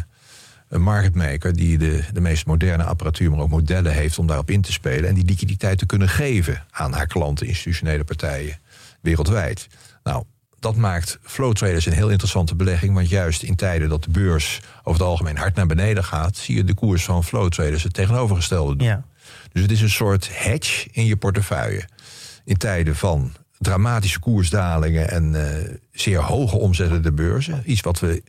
een 0.70 0.82
marketmaker 0.82 1.54
die 1.54 1.78
de, 1.78 2.04
de 2.14 2.22
meest 2.22 2.46
moderne 2.46 2.84
apparatuur, 2.84 3.32
maar 3.32 3.40
ook 3.40 3.50
modellen 3.50 3.94
heeft 3.94 4.20
om 4.20 4.28
daarop 4.28 4.50
in 4.50 4.62
te 4.62 4.72
spelen. 4.72 5.10
En 5.10 5.16
die 5.16 5.26
liquiditeit 5.26 5.78
te 5.78 5.86
kunnen 5.86 6.10
geven 6.10 6.66
aan 6.72 6.94
haar 6.94 7.08
klanten, 7.08 7.48
institutionele 7.48 8.04
partijen 8.04 8.60
wereldwijd. 9.02 9.68
Nou, 10.04 10.24
dat 10.60 10.76
maakt 10.76 11.20
flow 11.22 11.54
traders 11.54 11.86
een 11.86 11.94
heel 11.94 12.10
interessante 12.10 12.56
belegging. 12.56 12.94
Want 12.94 13.10
juist 13.10 13.44
in 13.44 13.56
tijden 13.56 13.90
dat 13.90 14.04
de 14.04 14.10
beurs 14.10 14.62
over 14.84 15.00
het 15.00 15.10
algemeen 15.10 15.38
hard 15.38 15.56
naar 15.56 15.66
beneden 15.66 16.04
gaat, 16.04 16.38
zie 16.38 16.56
je 16.56 16.64
de 16.64 16.74
koers 16.74 17.04
van 17.04 17.24
flow 17.24 17.50
traders 17.50 17.84
het 17.84 17.94
tegenovergestelde 17.94 18.76
doen. 18.76 18.88
Ja. 18.88 19.04
Dus 19.52 19.62
het 19.62 19.72
is 19.72 19.82
een 19.82 19.90
soort 19.90 20.30
hedge 20.32 20.88
in 20.92 21.06
je 21.06 21.18
portefeuille. 21.18 21.88
In 22.44 22.58
tijden 22.58 22.96
van 22.96 23.34
dramatische 23.58 24.20
koersdalingen 24.20 25.10
en 25.10 25.34
uh, 25.34 25.78
zeer 25.92 26.22
hoge 26.22 26.58
omzetten 26.58 27.04
de 27.04 27.12
beurzen. 27.12 27.64
Iets 27.66 27.82
wat 27.82 28.00
we 28.00 28.24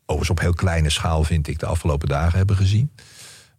overigens 0.00 0.30
op 0.30 0.40
heel 0.40 0.54
kleine 0.54 0.90
schaal, 0.90 1.24
vind 1.24 1.48
ik, 1.48 1.58
de 1.58 1.66
afgelopen 1.66 2.08
dagen 2.08 2.38
hebben 2.38 2.56
gezien. 2.56 2.90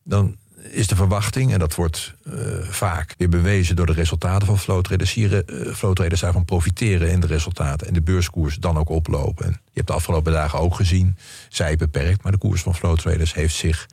Dan 0.04 0.38
is 0.70 0.88
de 0.88 0.96
verwachting, 0.96 1.54
en 1.54 1.60
dat 1.60 1.76
wordt 1.76 2.14
uh, 2.24 2.34
vaak 2.62 3.16
weer 3.18 3.30
bewezen 3.30 3.76
door 3.76 3.86
de 3.86 3.94
resultaten 3.94 4.48
van 4.48 4.60
flowtraders, 4.60 5.14
hier 5.14 5.44
uh, 5.50 5.74
flowtraders 5.74 6.22
daarvan 6.22 6.46
profiteren 6.46 7.12
in 7.12 7.20
de 7.20 7.28
resultaten 7.28 7.88
en 7.88 7.94
de 7.94 8.02
beurskoers 8.02 8.56
dan 8.56 8.78
ook 8.78 8.90
oplopen. 8.90 9.46
En 9.46 9.52
je 9.52 9.72
hebt 9.74 9.88
de 9.88 9.94
afgelopen 9.94 10.32
dagen 10.32 10.60
ook 10.60 10.76
gezien, 10.76 11.18
zij 11.50 11.76
beperkt, 11.76 12.24
maar 12.24 12.32
de 12.32 12.38
koers 12.38 12.62
van 12.62 12.76
flowtraders 12.76 13.34
heeft 13.34 13.56
zich 13.56 13.88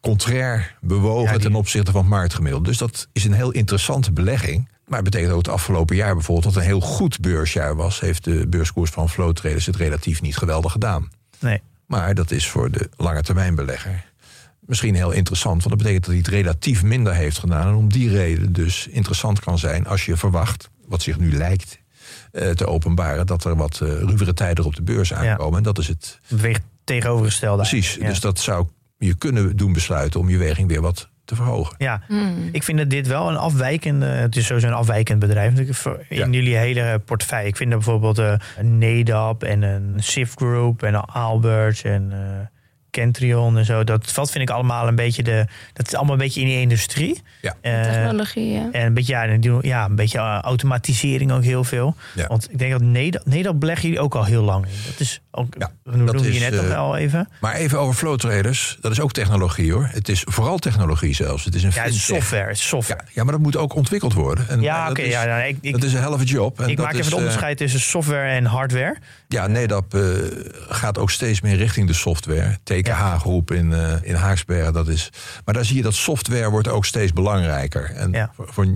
contrair 0.00 0.76
bewogen 0.80 1.40
ten 1.40 1.54
opzichte 1.54 1.90
van 1.90 2.00
het 2.00 2.10
marktgemiddelde. 2.10 2.68
Dus 2.68 2.78
dat 2.78 3.08
is 3.12 3.24
een 3.24 3.32
heel 3.32 3.50
interessante 3.50 4.12
belegging. 4.12 4.68
Maar 4.86 4.98
het 5.02 5.10
betekent 5.10 5.32
ook 5.32 5.38
het 5.38 5.48
afgelopen 5.48 5.96
jaar 5.96 6.14
bijvoorbeeld 6.14 6.54
dat 6.54 6.62
een 6.62 6.68
heel 6.68 6.80
goed 6.80 7.20
beursjaar 7.20 7.76
was. 7.76 8.00
Heeft 8.00 8.24
de 8.24 8.46
beurskoers 8.48 8.90
van 8.90 9.08
flowtraders 9.08 9.66
het 9.66 9.76
relatief 9.76 10.22
niet 10.22 10.36
geweldig 10.36 10.72
gedaan. 10.72 11.10
Nee. 11.38 11.62
Maar 11.86 12.14
dat 12.14 12.30
is 12.30 12.48
voor 12.48 12.70
de 12.70 12.88
lange 12.96 13.22
termijn 13.22 13.54
belegger 13.54 14.04
misschien 14.66 14.94
heel 14.94 15.10
interessant. 15.10 15.62
Want 15.62 15.68
dat 15.68 15.78
betekent 15.78 16.04
dat 16.04 16.14
hij 16.14 16.22
het 16.22 16.44
relatief 16.44 16.82
minder 16.82 17.14
heeft 17.14 17.38
gedaan. 17.38 17.68
En 17.68 17.74
om 17.74 17.92
die 17.92 18.10
reden 18.10 18.52
dus 18.52 18.86
interessant 18.86 19.40
kan 19.40 19.58
zijn 19.58 19.86
als 19.86 20.04
je 20.04 20.16
verwacht, 20.16 20.70
wat 20.86 21.02
zich 21.02 21.18
nu 21.18 21.32
lijkt 21.32 21.78
uh, 22.32 22.50
te 22.50 22.66
openbaren, 22.66 23.26
dat 23.26 23.44
er 23.44 23.56
wat 23.56 23.80
uh, 23.82 23.88
ruwere 23.88 24.34
tijden 24.34 24.64
op 24.64 24.76
de 24.76 24.82
beurs 24.82 25.12
aankomen. 25.12 25.50
Ja. 25.50 25.56
En 25.56 25.62
dat 25.62 25.78
is 25.78 25.88
het. 25.88 26.20
Weegt 26.28 26.62
tegenovergestelde. 26.84 27.62
Precies. 27.62 27.94
Ja. 27.94 28.06
Dus 28.06 28.20
dat 28.20 28.40
zou 28.40 28.66
je 28.98 29.14
kunnen 29.14 29.56
doen 29.56 29.72
besluiten 29.72 30.20
om 30.20 30.28
je 30.28 30.38
weging 30.38 30.68
weer 30.68 30.80
wat 30.80 31.08
te 31.24 31.34
verhogen. 31.34 31.74
Ja, 31.78 32.02
mm. 32.08 32.48
ik 32.52 32.62
vind 32.62 32.78
dat 32.78 32.90
dit 32.90 33.06
wel 33.06 33.28
een 33.28 33.36
afwijkende, 33.36 34.06
het 34.06 34.36
is 34.36 34.46
sowieso 34.46 34.68
een 34.68 34.74
afwijkend 34.74 35.18
bedrijf 35.18 35.58
in 35.58 35.74
ja. 36.08 36.26
jullie 36.28 36.56
hele 36.56 36.98
portefeuille. 37.04 37.48
Ik 37.48 37.56
vind 37.56 37.70
er 37.70 37.76
bijvoorbeeld 37.76 38.18
uh, 38.18 38.34
een 38.58 38.78
NEDAP 38.78 39.42
en 39.42 39.62
een 39.62 39.94
SIF 39.96 40.34
Group 40.34 40.82
en 40.82 40.94
een 40.94 41.00
Albert 41.00 41.82
en 41.82 42.10
uh, 42.12 42.18
Kentrion 42.94 43.58
en 43.58 43.64
zo. 43.64 43.84
Dat 43.84 44.12
valt, 44.12 44.30
vind 44.30 44.48
ik 44.48 44.54
allemaal 44.54 44.88
een 44.88 44.94
beetje 44.94 45.22
de. 45.22 45.46
Dat 45.72 45.86
is 45.86 45.94
allemaal 45.94 46.12
een 46.12 46.20
beetje 46.20 46.40
in 46.40 46.46
die 46.46 46.60
industrie. 46.60 47.22
Ja. 47.42 47.56
Uh, 47.62 47.82
Technologie, 47.82 48.52
ja. 48.52 48.68
En 48.72 48.86
een 48.86 48.94
beetje, 48.94 49.12
ja, 49.12 49.58
ja, 49.60 49.84
een 49.84 49.94
beetje 49.94 50.18
automatisering 50.18 51.32
ook 51.32 51.42
heel 51.42 51.64
veel. 51.64 51.96
Ja. 52.14 52.26
Want 52.26 52.50
ik 52.50 52.58
denk 52.58 52.72
dat 52.72 52.80
Nederland, 52.80 53.26
Nederland 53.26 53.58
beleggen 53.58 53.88
jullie 53.88 54.02
ook 54.02 54.14
al 54.14 54.24
heel 54.24 54.42
lang 54.42 54.66
in. 54.66 54.72
Dat 54.86 55.00
is 55.00 55.20
ook. 55.30 55.54
Ja, 55.58 55.70
dat 55.84 55.94
noemde 55.94 56.32
je 56.32 56.40
net 56.40 56.52
uh, 56.52 56.78
al 56.78 56.96
even. 56.96 57.28
Maar 57.40 57.54
even 57.54 57.78
over 57.78 57.94
flow 57.94 58.18
traders. 58.18 58.78
Dat 58.80 58.92
is 58.92 59.00
ook 59.00 59.12
technologie 59.12 59.72
hoor. 59.72 59.88
Het 59.92 60.08
is 60.08 60.22
vooral 60.24 60.58
technologie 60.58 61.14
zelfs. 61.14 61.44
Het 61.44 61.54
is 61.54 61.62
een 61.62 61.70
ja, 61.74 61.82
het 61.82 61.94
is 61.94 62.04
software. 62.04 62.46
Het 62.48 62.56
is 62.56 62.68
software. 62.68 63.00
Ja, 63.04 63.10
ja, 63.12 63.22
maar 63.22 63.32
dat 63.32 63.42
moet 63.42 63.56
ook 63.56 63.74
ontwikkeld 63.74 64.12
worden. 64.12 64.48
En 64.48 64.60
ja, 64.60 64.82
oké. 64.82 64.90
Okay, 64.90 65.08
ja, 65.08 65.24
nou, 65.24 65.42
ik, 65.42 65.58
ik, 65.60 65.72
dat 65.72 65.82
is 65.82 65.92
een 65.92 66.00
helft 66.00 66.28
job. 66.28 66.60
En 66.60 66.68
ik 66.68 66.78
maak 66.78 66.92
even 66.92 67.04
het 67.04 67.14
onderscheid 67.14 67.56
tussen 67.56 67.80
software 67.80 68.28
en 68.28 68.44
hardware. 68.44 68.96
Ja, 69.34 69.46
nee, 69.46 69.66
dat 69.66 69.84
uh, 69.94 70.02
gaat 70.68 70.98
ook 70.98 71.10
steeds 71.10 71.40
meer 71.40 71.56
richting 71.56 71.86
de 71.86 71.92
software. 71.92 72.58
TKH-groep 72.62 73.50
in, 73.50 73.70
uh, 73.70 73.92
in 74.02 74.14
Haaksbergen, 74.14 74.72
dat 74.72 74.88
is... 74.88 75.10
Maar 75.44 75.54
daar 75.54 75.64
zie 75.64 75.76
je 75.76 75.82
dat 75.82 75.94
software 75.94 76.50
wordt 76.50 76.68
ook 76.68 76.84
steeds 76.84 77.12
belangrijker. 77.12 77.90
En 77.90 78.12
ja. 78.12 78.32
voor, 78.34 78.48
voor, 78.52 78.66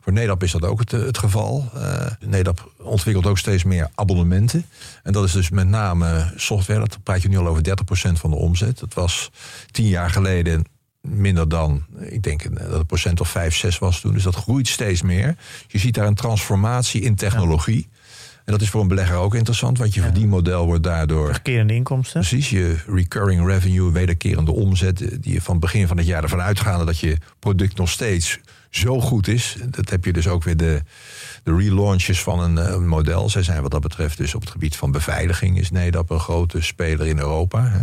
voor 0.00 0.12
Nedap 0.12 0.42
is 0.42 0.52
dat 0.52 0.64
ook 0.64 0.78
het, 0.78 0.90
het 0.90 1.18
geval. 1.18 1.70
Uh, 1.74 2.06
Nedap 2.20 2.72
ontwikkelt 2.78 3.26
ook 3.26 3.38
steeds 3.38 3.64
meer 3.64 3.88
abonnementen. 3.94 4.64
En 5.02 5.12
dat 5.12 5.24
is 5.24 5.32
dus 5.32 5.50
met 5.50 5.68
name 5.68 6.32
software. 6.36 6.80
Dat 6.80 6.98
praat 7.02 7.22
je 7.22 7.28
nu 7.28 7.38
al 7.38 7.46
over 7.46 7.62
30% 7.62 7.72
van 8.12 8.30
de 8.30 8.36
omzet. 8.36 8.78
Dat 8.78 8.94
was 8.94 9.30
tien 9.70 9.88
jaar 9.88 10.10
geleden 10.10 10.64
minder 11.00 11.48
dan, 11.48 11.84
ik 12.00 12.22
denk 12.22 12.58
dat 12.58 12.72
het 12.72 12.86
procent 12.86 13.20
of 13.20 13.28
5, 13.28 13.56
6 13.56 13.78
was 13.78 14.00
toen. 14.00 14.12
Dus 14.12 14.22
dat 14.22 14.34
groeit 14.34 14.68
steeds 14.68 15.02
meer. 15.02 15.36
Je 15.66 15.78
ziet 15.78 15.94
daar 15.94 16.06
een 16.06 16.14
transformatie 16.14 17.00
in 17.00 17.14
technologie. 17.14 17.88
Ja. 17.90 17.97
En 18.48 18.54
dat 18.54 18.62
is 18.62 18.70
voor 18.70 18.80
een 18.80 18.88
belegger 18.88 19.16
ook 19.16 19.34
interessant, 19.34 19.78
want 19.78 19.94
je 19.94 20.00
ja. 20.00 20.06
verdienmodel 20.06 20.66
wordt 20.66 20.82
daardoor. 20.82 21.24
Terugkerende 21.24 21.74
inkomsten. 21.74 22.20
Precies, 22.20 22.50
je 22.50 22.76
recurring 22.86 23.46
revenue, 23.46 23.92
wederkerende 23.92 24.52
omzet. 24.52 24.98
Die 24.98 25.32
je 25.32 25.42
van 25.42 25.54
het 25.54 25.62
begin 25.62 25.86
van 25.86 25.96
het 25.96 26.06
jaar 26.06 26.22
ervan 26.22 26.40
uitgaande 26.40 26.84
dat 26.84 26.98
je 26.98 27.16
product 27.38 27.76
nog 27.76 27.88
steeds 27.88 28.38
zo 28.70 29.00
goed 29.00 29.28
is. 29.28 29.56
Dat 29.70 29.90
heb 29.90 30.04
je 30.04 30.12
dus 30.12 30.28
ook 30.28 30.44
weer 30.44 30.56
de, 30.56 30.82
de 31.42 31.56
relaunches 31.56 32.22
van 32.22 32.40
een, 32.40 32.56
een 32.56 32.88
model. 32.88 33.28
Zij 33.28 33.42
zijn 33.42 33.62
wat 33.62 33.70
dat 33.70 33.80
betreft 33.80 34.16
dus 34.16 34.34
op 34.34 34.40
het 34.40 34.50
gebied 34.50 34.76
van 34.76 34.90
beveiliging 34.90 35.58
is 35.58 35.70
Nedap 35.70 36.10
een 36.10 36.20
grote 36.20 36.62
speler 36.62 37.06
in 37.06 37.18
Europa. 37.18 37.68
Hè 37.68 37.82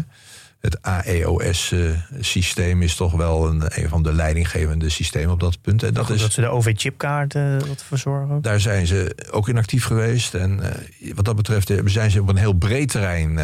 het 0.65 0.81
AEOS-systeem 0.81 2.81
is 2.81 2.95
toch 2.95 3.11
wel 3.11 3.47
een, 3.47 3.63
een 3.65 3.89
van 3.89 4.03
de 4.03 4.13
leidinggevende 4.13 4.89
systemen 4.89 5.33
op 5.33 5.39
dat 5.39 5.61
punt. 5.61 5.83
En 5.83 5.93
dat, 5.93 6.09
is, 6.09 6.21
dat 6.21 6.31
ze 6.31 6.41
de 6.41 6.47
OV-chipkaart 6.47 7.35
uh, 7.35 7.59
wat 7.59 7.83
verzorgen? 7.83 8.41
Daar 8.41 8.59
zijn 8.59 8.87
ze 8.87 9.15
ook 9.31 9.49
in 9.49 9.57
actief 9.57 9.85
geweest. 9.85 10.33
En 10.33 10.59
uh, 10.59 10.67
wat 11.13 11.25
dat 11.25 11.35
betreft 11.35 11.71
zijn 11.85 12.11
ze 12.11 12.21
op 12.21 12.29
een 12.29 12.37
heel 12.37 12.53
breed 12.53 12.89
terrein 12.89 13.39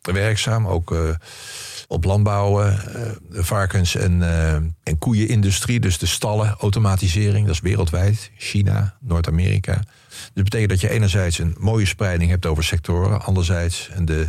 werkzaam. 0.00 0.66
Ook 0.66 0.96
op 1.88 2.04
landbouw, 2.04 2.72
varkens- 3.30 3.96
en, 3.96 4.22
en 4.82 4.98
koeienindustrie. 4.98 5.80
Dus 5.80 5.98
de 5.98 6.06
stallen, 6.06 6.56
automatisering, 6.58 7.46
dat 7.46 7.54
is 7.54 7.60
wereldwijd. 7.60 8.30
China, 8.36 8.96
Noord-Amerika. 9.00 9.74
Dus 9.74 10.30
dat 10.34 10.44
betekent 10.44 10.70
dat 10.70 10.80
je 10.80 10.90
enerzijds 10.90 11.38
een 11.38 11.54
mooie 11.58 11.86
spreiding 11.86 12.30
hebt 12.30 12.46
over 12.46 12.64
sectoren. 12.64 13.22
Anderzijds 13.22 13.90
en 13.92 14.04
de 14.04 14.28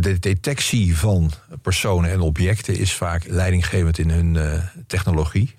de 0.00 0.18
detectie 0.18 0.96
van 0.96 1.32
personen 1.62 2.10
en 2.10 2.20
objecten 2.20 2.78
is 2.78 2.92
vaak 2.92 3.24
leidinggevend 3.28 3.98
in 3.98 4.10
hun 4.10 4.34
uh, 4.34 4.52
technologie. 4.86 5.54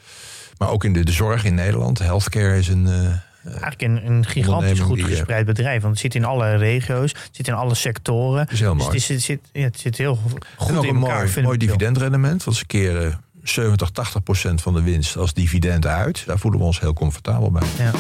Maar 0.58 0.70
ook 0.70 0.84
in 0.84 0.94
de, 0.94 1.04
de, 1.04 1.12
zorg 1.12 1.44
in 1.44 1.56
Nederland. 1.56 2.00
Healthcare 2.00 2.58
is 2.58 2.68
een, 2.68 2.86
uh, 2.86 3.12
Eigenlijk 3.44 3.82
een, 3.82 4.06
een 4.06 4.26
gigantisch 4.26 4.80
goed 4.80 4.96
die, 4.96 5.06
eh, 5.06 5.12
gespreid 5.12 5.46
bedrijf. 5.46 5.82
Want 5.82 5.94
het 5.94 6.02
zit 6.02 6.16
in 6.16 6.26
alle 6.26 6.56
regio's, 6.56 7.12
het 7.12 7.30
zit 7.32 7.48
in 7.48 7.54
alle 7.54 7.76
sectoren. 7.76 8.48
is 8.52 8.60
heel 8.60 8.74
dus 8.74 8.84
mooi. 8.84 8.98
het, 8.98 9.08
het, 9.08 9.22
zit, 9.22 9.40
ja, 9.52 9.64
het 9.64 9.80
zit 9.80 9.98
heel 9.98 10.16
goed 10.16 10.46
en 10.68 10.78
ook 10.78 10.84
in 10.84 10.96
een 10.96 11.02
elkaar. 11.02 11.30
mooi, 11.34 11.42
mooi 11.42 11.58
dividendrendement. 11.58 12.44
Want 12.44 12.58
ze 12.58 12.66
keren 12.66 13.22
70, 13.44 13.90
80 13.90 14.24
procent 14.24 14.62
van 14.62 14.74
de 14.74 14.82
winst 14.82 15.18
als 15.18 15.34
dividend 15.34 15.86
uit. 15.86 16.24
Daar 16.26 16.40
voelen 16.40 16.60
we 16.60 16.66
ons 16.66 16.80
heel 16.80 16.94
comfortabel 16.94 17.52
bij. 17.52 17.68
Ja. 17.78 17.92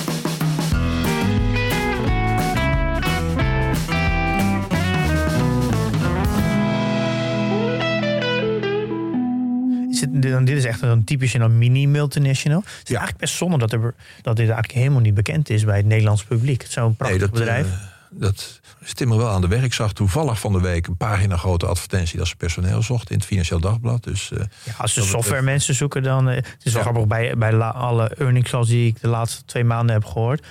Dan- 10.12 10.45
dit 10.45 10.58
is 10.58 10.66
echt 10.66 10.82
een 10.82 11.03
typisch 11.03 11.34
een 11.34 11.58
mini-multinational. 11.58 12.60
Het 12.60 12.70
is 12.70 12.80
Ja. 12.84 12.88
eigenlijk 12.97 13.18
best 13.18 13.36
zonde 13.36 13.58
dat, 13.58 13.72
er, 13.74 13.80
dat 14.22 14.36
dit 14.36 14.45
eigenlijk 14.49 14.72
helemaal 14.80 15.01
niet 15.01 15.14
bekend 15.14 15.49
is 15.49 15.64
bij 15.64 15.78
het 15.78 15.86
Nederlands 15.86 16.24
publiek. 16.24 16.66
Zo'n 16.70 16.95
prachtig 16.95 17.20
dat, 17.20 17.32
bedrijf. 17.32 17.66
eh, 17.66 17.74
dat 18.10 18.60
is 18.82 18.93
timmer 18.93 19.18
wel 19.18 19.30
aan 19.30 19.41
de 19.41 19.47
werk. 19.47 19.64
Ik 19.64 19.74
zag 19.74 19.93
toevallig 19.93 20.39
van 20.39 20.51
de 20.53 20.62
week 20.62 20.88
een 20.88 20.97
pagina 20.97 21.38
grote 21.38 21.66
advertentie 21.66 22.18
dat 22.18 22.28
ze 22.28 22.36
personeel 22.36 22.82
zochten 22.82 23.10
in 23.12 23.18
het 23.18 23.26
Financieel 23.26 23.60
Dagblad. 23.60 24.03
Dus 24.03 24.32
eh, 24.32 24.39
Ja, 24.64 24.74
als 24.78 24.93
ze 24.93 25.01
software 25.03 25.41
mensen 25.41 25.76
zoeken, 25.76 26.03
dan... 26.03 26.30
eh, 26.30 26.36
het 26.36 26.45
is 26.64 26.74
wel 26.74 26.84
Ja. 26.84 26.89
grappig, 26.89 27.08
bij, 27.08 27.38
bij 27.38 27.53
la- 27.53 27.70
alle 27.70 28.08
earnings 28.18 28.49
calls 28.51 28.68
die 28.68 28.88
ik 28.88 29.01
de 29.01 29.08
laatste 29.08 29.45
twee 29.45 29.64
maanden 29.64 29.95
heb 29.95 30.05
gehoord... 30.05 30.45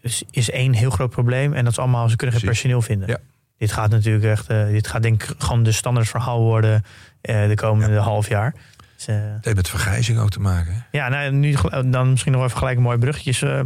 is, 0.00 0.22
is 0.30 0.50
één 0.50 0.72
heel 0.72 0.90
groot 0.90 1.10
probleem. 1.10 1.52
En 1.52 1.62
dat 1.64 1.72
is 1.72 1.78
allemaal, 1.78 2.08
ze 2.08 2.16
kunnen 2.16 2.36
geen 2.36 2.44
Precies. 2.44 2.62
personeel 2.62 2.86
vinden. 2.86 3.08
Ja. 3.08 3.18
Dit 3.58 3.72
gaat 3.72 3.90
natuurlijk 3.90 4.24
echt... 4.24 4.48
dit 4.48 4.86
gaat 4.86 5.02
denk 5.02 5.22
ik 5.22 5.34
gewoon 5.38 5.62
de 5.62 5.72
standaard 5.72 6.08
verhaal 6.08 6.40
worden 6.40 6.84
de 7.20 7.52
komende 7.54 7.96
half 7.98 8.28
jaar. 8.28 8.54
Dus, 8.96 9.06
eh, 9.06 9.14
het 9.16 9.44
heeft 9.44 9.56
met 9.56 9.68
vergrijzing 9.68 10.18
ook 10.18 10.30
te 10.30 10.40
maken. 10.40 10.72
hè? 10.72 10.98
ja, 10.98 11.08
nou, 11.08 11.32
nu 11.32 11.56
dan 11.86 12.10
misschien 12.10 12.32
nog 12.32 12.44
even 12.44 12.58
gelijk 12.58 12.76
een 12.76 12.82
mooi 12.82 12.98
bruggetje. 12.98 13.48
Eh, 13.48 13.64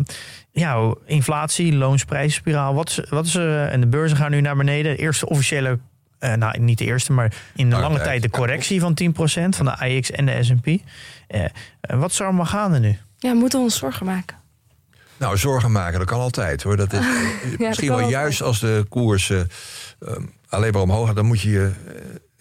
ja, 0.52 0.94
inflatie, 1.06 1.72
loonsprijsspiraal. 1.74 2.74
Wat 2.74 2.88
is, 2.88 3.00
wat 3.08 3.26
is 3.26 3.34
er? 3.34 3.66
En 3.68 3.80
de 3.80 3.86
beurzen 3.86 4.16
gaan 4.16 4.30
nu 4.30 4.40
naar 4.40 4.56
beneden. 4.56 4.96
De 4.96 5.02
eerste 5.02 5.28
officiële, 5.28 5.78
eh, 6.18 6.34
nou 6.34 6.58
niet 6.58 6.78
de 6.78 6.84
eerste, 6.84 7.12
maar 7.12 7.32
in 7.54 7.70
de 7.70 7.76
Lange 7.76 7.88
lange 7.88 8.04
tijd. 8.04 8.22
de 8.22 8.30
correctie 8.30 8.80
van 8.80 8.94
10% 8.94 9.56
van 9.56 9.64
de 9.64 9.78
AX 9.78 10.10
en 10.10 10.26
de 10.26 10.42
S&P. 10.44 10.66
Eh, 10.66 11.44
eh, 11.44 11.50
wat 11.98 12.10
is 12.10 12.18
er 12.18 12.26
allemaal 12.26 12.46
gaande 12.46 12.78
nu? 12.78 12.98
Ja, 13.18 13.32
moeten 13.32 13.58
we 13.58 13.64
ons 13.64 13.78
zorgen 13.78 14.06
maken. 14.06 14.36
Nou, 15.16 15.36
zorgen 15.36 15.72
maken, 15.72 15.98
dat 15.98 16.08
kan 16.08 16.20
altijd 16.20 16.62
hoor. 16.62 16.76
Dat 16.76 16.92
is, 16.92 16.98
eh, 17.08 17.58
misschien 17.58 17.88
wel 17.88 17.96
altijd. 17.96 18.14
juist 18.14 18.42
als 18.42 18.60
de 18.60 18.86
koers 18.88 19.30
eh, 19.30 19.40
ehm, 20.00 20.22
alleen 20.48 20.72
maar 20.72 20.82
omhoog 20.82 21.06
gaat, 21.06 21.16
dan 21.16 21.26
moet 21.26 21.40
je. 21.40 21.50
je, 21.50 21.72
eh, 21.88 21.94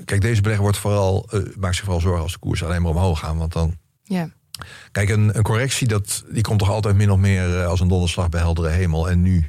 kijk, 0.05 0.21
deze 0.21 0.41
belegger 0.41 0.63
wordt 0.63 0.77
vooral, 0.77 1.27
eh, 1.29 1.39
maakt 1.59 1.75
zich 1.75 1.83
vooral 1.83 2.01
zorgen 2.01 2.23
als 2.23 2.31
de 2.31 2.39
koers 2.39 2.63
alleen 2.63 2.81
maar 2.81 2.91
omhoog 2.91 3.19
gaan. 3.19 3.37
Want 3.37 3.53
dan. 3.53 3.77
Ja. 4.03 4.29
Kijk, 4.91 5.09
een, 5.09 5.37
een 5.37 5.43
correctie 5.43 5.87
dat, 5.87 6.23
die 6.29 6.41
komt 6.41 6.59
toch 6.59 6.69
altijd 6.69 6.95
min 6.95 7.11
of 7.11 7.19
meer 7.19 7.59
eh, 7.59 7.67
als 7.67 7.79
een 7.79 7.87
donderslag 7.87 8.29
bij 8.29 8.41
heldere 8.41 8.69
hemel. 8.69 9.09
En 9.09 9.21
nu 9.21 9.45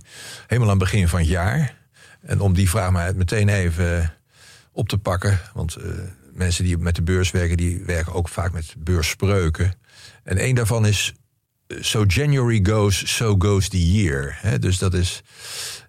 helemaal 0.47 0.71
aan 0.71 0.79
het 0.79 0.91
begin 0.91 1.09
van 1.09 1.19
het 1.19 1.29
jaar. 1.29 1.79
En 2.21 2.41
om 2.41 2.55
die 2.55 2.71
vraag 2.71 2.91
maar 2.91 3.17
meteen 3.17 3.49
even 3.49 4.15
op 4.73 4.89
te 4.89 4.99
pakken. 4.99 5.41
Want 5.55 5.77
eh, 5.77 5.91
mensen 6.33 6.65
die 6.65 6.79
met 6.79 6.95
de 6.95 7.03
beurs 7.03 7.31
werken, 7.31 7.57
die 7.57 7.83
werken 7.85 8.13
ook 8.13 8.29
vaak 8.29 8.53
met 8.53 8.75
beursspreuken. 8.79 9.75
En 10.25 10.37
één 10.37 10.55
daarvan 10.55 10.87
is 10.87 11.15
So 11.81 12.05
January 12.05 12.61
goes, 12.63 13.17
so 13.17 13.37
goes 13.39 13.69
the 13.69 13.93
year. 13.93 14.39
Dus 14.59 14.79
dat 14.79 14.95
is. 14.95 15.23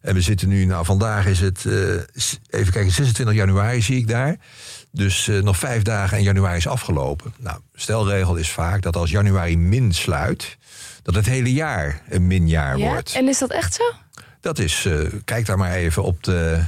En 0.02 0.14
we 0.14 0.22
zitten 0.22 0.48
nu, 0.48 0.66
nou 0.66 0.86
vandaag 0.86 1.26
is 1.26 1.40
het. 1.40 1.66
eh, 1.66 1.74
even 2.50 2.74
kijken, 2.74 2.92
26 2.92 3.36
januari 3.36 3.82
zie 3.82 3.98
ik 3.98 4.08
daar. 4.08 4.36
Dus 4.92 5.28
eh, 5.28 5.42
nog 5.42 5.58
vijf 5.58 5.82
dagen 5.82 6.18
en 6.18 6.24
januari 6.24 6.58
is 6.58 6.68
afgelopen. 6.68 7.34
Nou, 7.38 7.60
stelregel 7.76 8.36
is 8.36 8.50
vaak 8.50 8.82
dat 8.82 8.96
als 8.96 9.10
januari 9.12 9.58
min 9.58 9.94
sluit. 9.94 10.58
dat 11.04 11.16
het 11.16 11.26
hele 11.26 11.54
jaar 11.54 12.02
een 12.10 12.28
minjaar 12.28 12.78
ja? 12.78 12.88
wordt. 12.88 13.14
En 13.16 13.28
is 13.28 13.38
dat 13.38 13.52
echt 13.52 13.74
zo? 13.74 13.84
Dat 14.42 14.60
is, 14.60 14.86
eh, 14.86 15.00
kijk 15.26 15.46
daar 15.46 15.58
maar 15.58 15.72
even 15.74 16.04
op 16.04 16.24
de. 16.24 16.64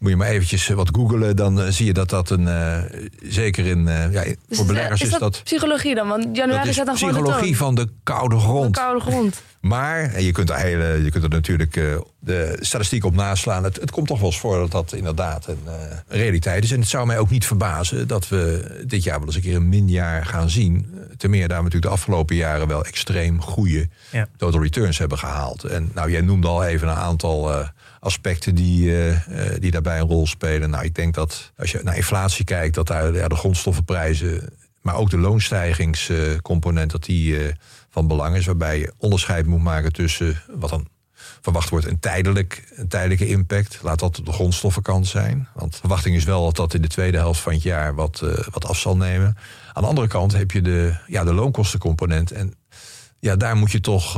Moet 0.00 0.10
je 0.10 0.16
maar 0.16 0.28
eventjes 0.28 0.68
eh, 0.68 0.76
wat 0.76 0.88
googelen, 0.92 1.36
dan 1.36 1.60
eh, 1.60 1.68
zie 1.68 1.86
je 1.86 1.92
dat 1.92 2.08
dat 2.10 2.30
een. 2.30 2.48
eh, 2.48 2.78
zeker 3.22 3.66
in. 3.66 3.88
eh, 3.88 4.12
ja, 4.12 4.22
Dus 4.22 4.34
voor 4.48 4.58
is- 4.60 4.66
beleggers 4.66 5.00
is, 5.00 5.06
is 5.06 5.12
dat, 5.12 5.20
dat. 5.20 5.40
psychologie 5.44 5.94
dan? 5.94 6.08
Want 6.08 6.22
Dat 6.24 6.36
januari 6.36 6.68
is 6.68 6.74
staat 6.74 6.86
dan 6.86 6.96
gewoon 6.96 7.14
de 7.14 7.20
psychologie 7.20 7.56
van 7.56 7.74
de 7.74 7.88
koude 8.02 8.34
Van 8.34 8.44
grond. 8.44 8.74
de 8.74 8.80
koude 8.80 9.00
grond. 9.00 9.42
Maar, 9.60 10.00
en 10.14 10.22
je 10.24 10.32
kunt 10.32 10.50
er, 10.50 10.56
hele, 10.56 11.00
je 11.04 11.10
kunt 11.10 11.24
er 11.24 11.30
natuurlijk 11.30 11.76
eh, 11.76 11.84
de 12.18 12.56
statistiek 12.60 13.04
op 13.04 13.14
naslaan. 13.14 13.64
Het, 13.64 13.80
het 13.80 13.90
komt 13.90 14.06
toch 14.06 14.18
wel 14.18 14.26
eens 14.28 14.38
voor 14.38 14.58
dat 14.58 14.70
dat 14.70 14.92
inderdaad 14.92 15.46
een, 15.46 15.58
eh, 15.66 15.72
realiteit 16.08 16.64
is. 16.64 16.72
En 16.72 16.80
het 16.80 16.88
zou 16.88 17.06
mij 17.06 17.18
ook 17.18 17.30
niet 17.30 17.46
verbazen 17.46 18.06
dat 18.08 18.28
we 18.28 18.64
dit 18.86 19.02
jaar 19.02 19.18
wel 19.18 19.26
eens 19.26 19.36
een 19.36 19.42
keer 19.42 19.56
een 19.56 19.68
minjaar 19.68 20.26
gaan 20.26 20.50
zien. 20.50 20.86
Ten 21.16 21.30
meer 21.30 21.48
daar 21.48 21.56
we 21.58 21.62
natuurlijk 21.64 21.92
de 21.92 21.98
afgelopen 21.98 22.36
jaren 22.36 22.68
wel 22.68 22.84
extreem 22.84 23.42
goede 23.42 23.88
Ja. 24.10 24.26
total 24.36 24.62
returns 24.62 24.98
hebben 24.98 25.18
gehaald. 25.18 25.64
En 25.64 25.90
nou, 25.94 26.10
jij 26.10 26.20
noemde 26.20 26.46
al 26.48 26.64
even 26.64 26.88
een 26.88 26.94
aantal 26.94 27.52
eh, 27.52 27.68
aspecten 28.00 28.54
die, 28.54 28.90
eh, 28.90 29.10
eh, 29.10 29.60
die 29.60 29.70
daarbij 29.70 30.00
een 30.00 30.06
rol 30.06 30.26
spelen. 30.26 30.70
Nou, 30.70 30.84
ik 30.84 30.94
denk 30.94 31.14
dat 31.14 31.52
als 31.56 31.70
je 31.70 31.80
naar 31.82 31.96
inflatie 31.96 32.44
kijkt, 32.44 32.74
dat 32.74 32.86
daar 32.86 33.14
ja, 33.14 33.28
de 33.28 33.36
grondstoffenprijzen, 33.36 34.48
maar 34.80 34.94
ook 34.94 35.10
de 35.10 35.18
loonstijgingscomponent, 35.18 36.90
dat 36.90 37.04
die 37.04 37.38
eh, 37.38 37.54
van 37.90 38.06
belang 38.06 38.36
is. 38.36 38.46
Waarbij 38.46 38.78
je 38.78 38.92
onderscheid 38.96 39.46
moet 39.46 39.62
maken 39.62 39.92
tussen 39.92 40.42
wat 40.50 40.70
dan 40.70 40.88
verwacht 41.40 41.68
wordt 41.68 41.86
een, 41.86 42.00
tijdelijk, 42.00 42.72
een 42.74 42.88
tijdelijke 42.88 43.26
impact. 43.26 43.78
Laat 43.82 43.98
dat 43.98 44.18
op 44.18 44.26
de 44.26 44.32
grondstoffenkant 44.32 45.06
zijn. 45.06 45.48
Want 45.54 45.72
de 45.72 45.78
verwachting 45.78 46.16
is 46.16 46.24
wel 46.24 46.44
dat 46.44 46.56
dat 46.56 46.74
in 46.74 46.82
de 46.82 46.88
tweede 46.88 47.18
helft 47.18 47.40
van 47.40 47.52
het 47.52 47.62
jaar 47.62 47.94
wat, 47.94 48.22
wat 48.50 48.64
af 48.64 48.78
zal 48.78 48.96
nemen. 48.96 49.36
Aan 49.72 49.82
de 49.82 49.88
andere 49.88 50.06
kant 50.06 50.32
heb 50.32 50.50
je 50.50 50.62
de, 50.62 50.94
ja, 51.06 51.24
de 51.24 51.34
loonkostencomponent. 51.34 52.30
En 52.30 52.54
ja, 53.18 53.36
daar 53.36 53.56
moet 53.56 53.70
je 53.70 53.80
toch, 53.80 54.12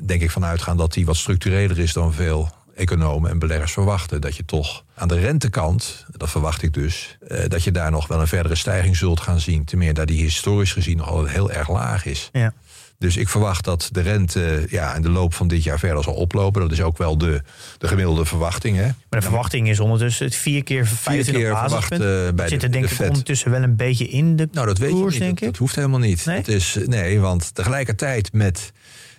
denk 0.00 0.22
ik, 0.22 0.30
van 0.30 0.44
uitgaan 0.44 0.76
dat 0.76 0.92
die 0.92 1.06
wat 1.06 1.16
structureler 1.16 1.78
is 1.78 1.92
dan 1.92 2.12
veel 2.12 2.63
economen 2.74 3.30
en 3.30 3.38
beleggers 3.38 3.72
verwachten. 3.72 4.20
Dat 4.20 4.36
je 4.36 4.44
toch 4.44 4.84
aan 4.94 5.08
de 5.08 5.18
rentekant, 5.20 6.04
dat 6.16 6.30
verwacht 6.30 6.62
ik 6.62 6.72
dus, 6.74 7.16
eh, 7.28 7.48
dat 7.48 7.62
je 7.64 7.70
daar 7.70 7.90
nog 7.90 8.06
wel 8.06 8.20
een 8.20 8.26
verdere 8.26 8.54
stijging 8.54 8.96
zult 8.96 9.20
gaan 9.20 9.40
zien. 9.40 9.64
Ten 9.64 9.78
meer 9.78 9.94
dat 9.94 10.06
die 10.06 10.22
historisch 10.22 10.72
gezien 10.72 10.96
nog 10.96 11.08
altijd 11.08 11.32
heel 11.34 11.50
erg 11.50 11.68
laag 11.70 12.04
is. 12.04 12.28
Ja. 12.32 12.52
Dus 12.98 13.16
ik 13.16 13.28
verwacht 13.28 13.64
dat 13.64 13.88
de 13.92 14.00
rente 14.00 14.66
ja, 14.70 14.94
in 14.94 15.02
de 15.02 15.08
loop 15.10 15.34
van 15.34 15.48
dit 15.48 15.62
jaar 15.62 15.78
verder 15.78 16.02
zal 16.02 16.14
oplopen. 16.14 16.60
Dat 16.62 16.72
is 16.72 16.80
ook 16.80 16.98
wel 16.98 17.18
de, 17.18 17.42
de 17.78 17.88
gemiddelde 17.88 18.24
verwachting. 18.24 18.76
Hè? 18.76 18.82
Maar 18.82 19.20
de 19.20 19.22
verwachting 19.22 19.68
is 19.68 19.80
ondertussen 19.80 20.26
het 20.26 20.34
vier 20.34 20.62
keer 20.64 20.86
25 20.86 21.34
keer 21.34 21.42
verwacht, 21.44 21.70
basispunten. 21.70 22.26
eh, 22.28 22.32
bij 22.34 22.48
zit 22.48 22.60
de- 22.60 22.66
er 22.66 22.72
denk 22.72 22.88
de 22.88 22.94
ik 22.94 23.08
ondertussen 23.08 23.50
wel 23.50 23.62
een 23.62 23.76
beetje 23.76 24.08
in 24.08 24.36
de 24.36 24.48
Nou, 24.52 24.66
dat 24.66 24.78
weet 24.78 24.88
je 24.90 24.94
koers, 24.94 25.12
niet. 25.12 25.22
denk 25.22 25.34
dat, 25.34 25.42
ik. 25.42 25.50
dat 25.50 25.56
hoeft 25.60 25.74
helemaal 25.74 25.98
niet. 25.98 26.24
Nee? 26.24 26.36
Het 26.36 26.48
is, 26.48 26.76
nee, 26.86 27.20
want 27.20 27.54
tegelijkertijd 27.54 28.32
met 28.32 28.72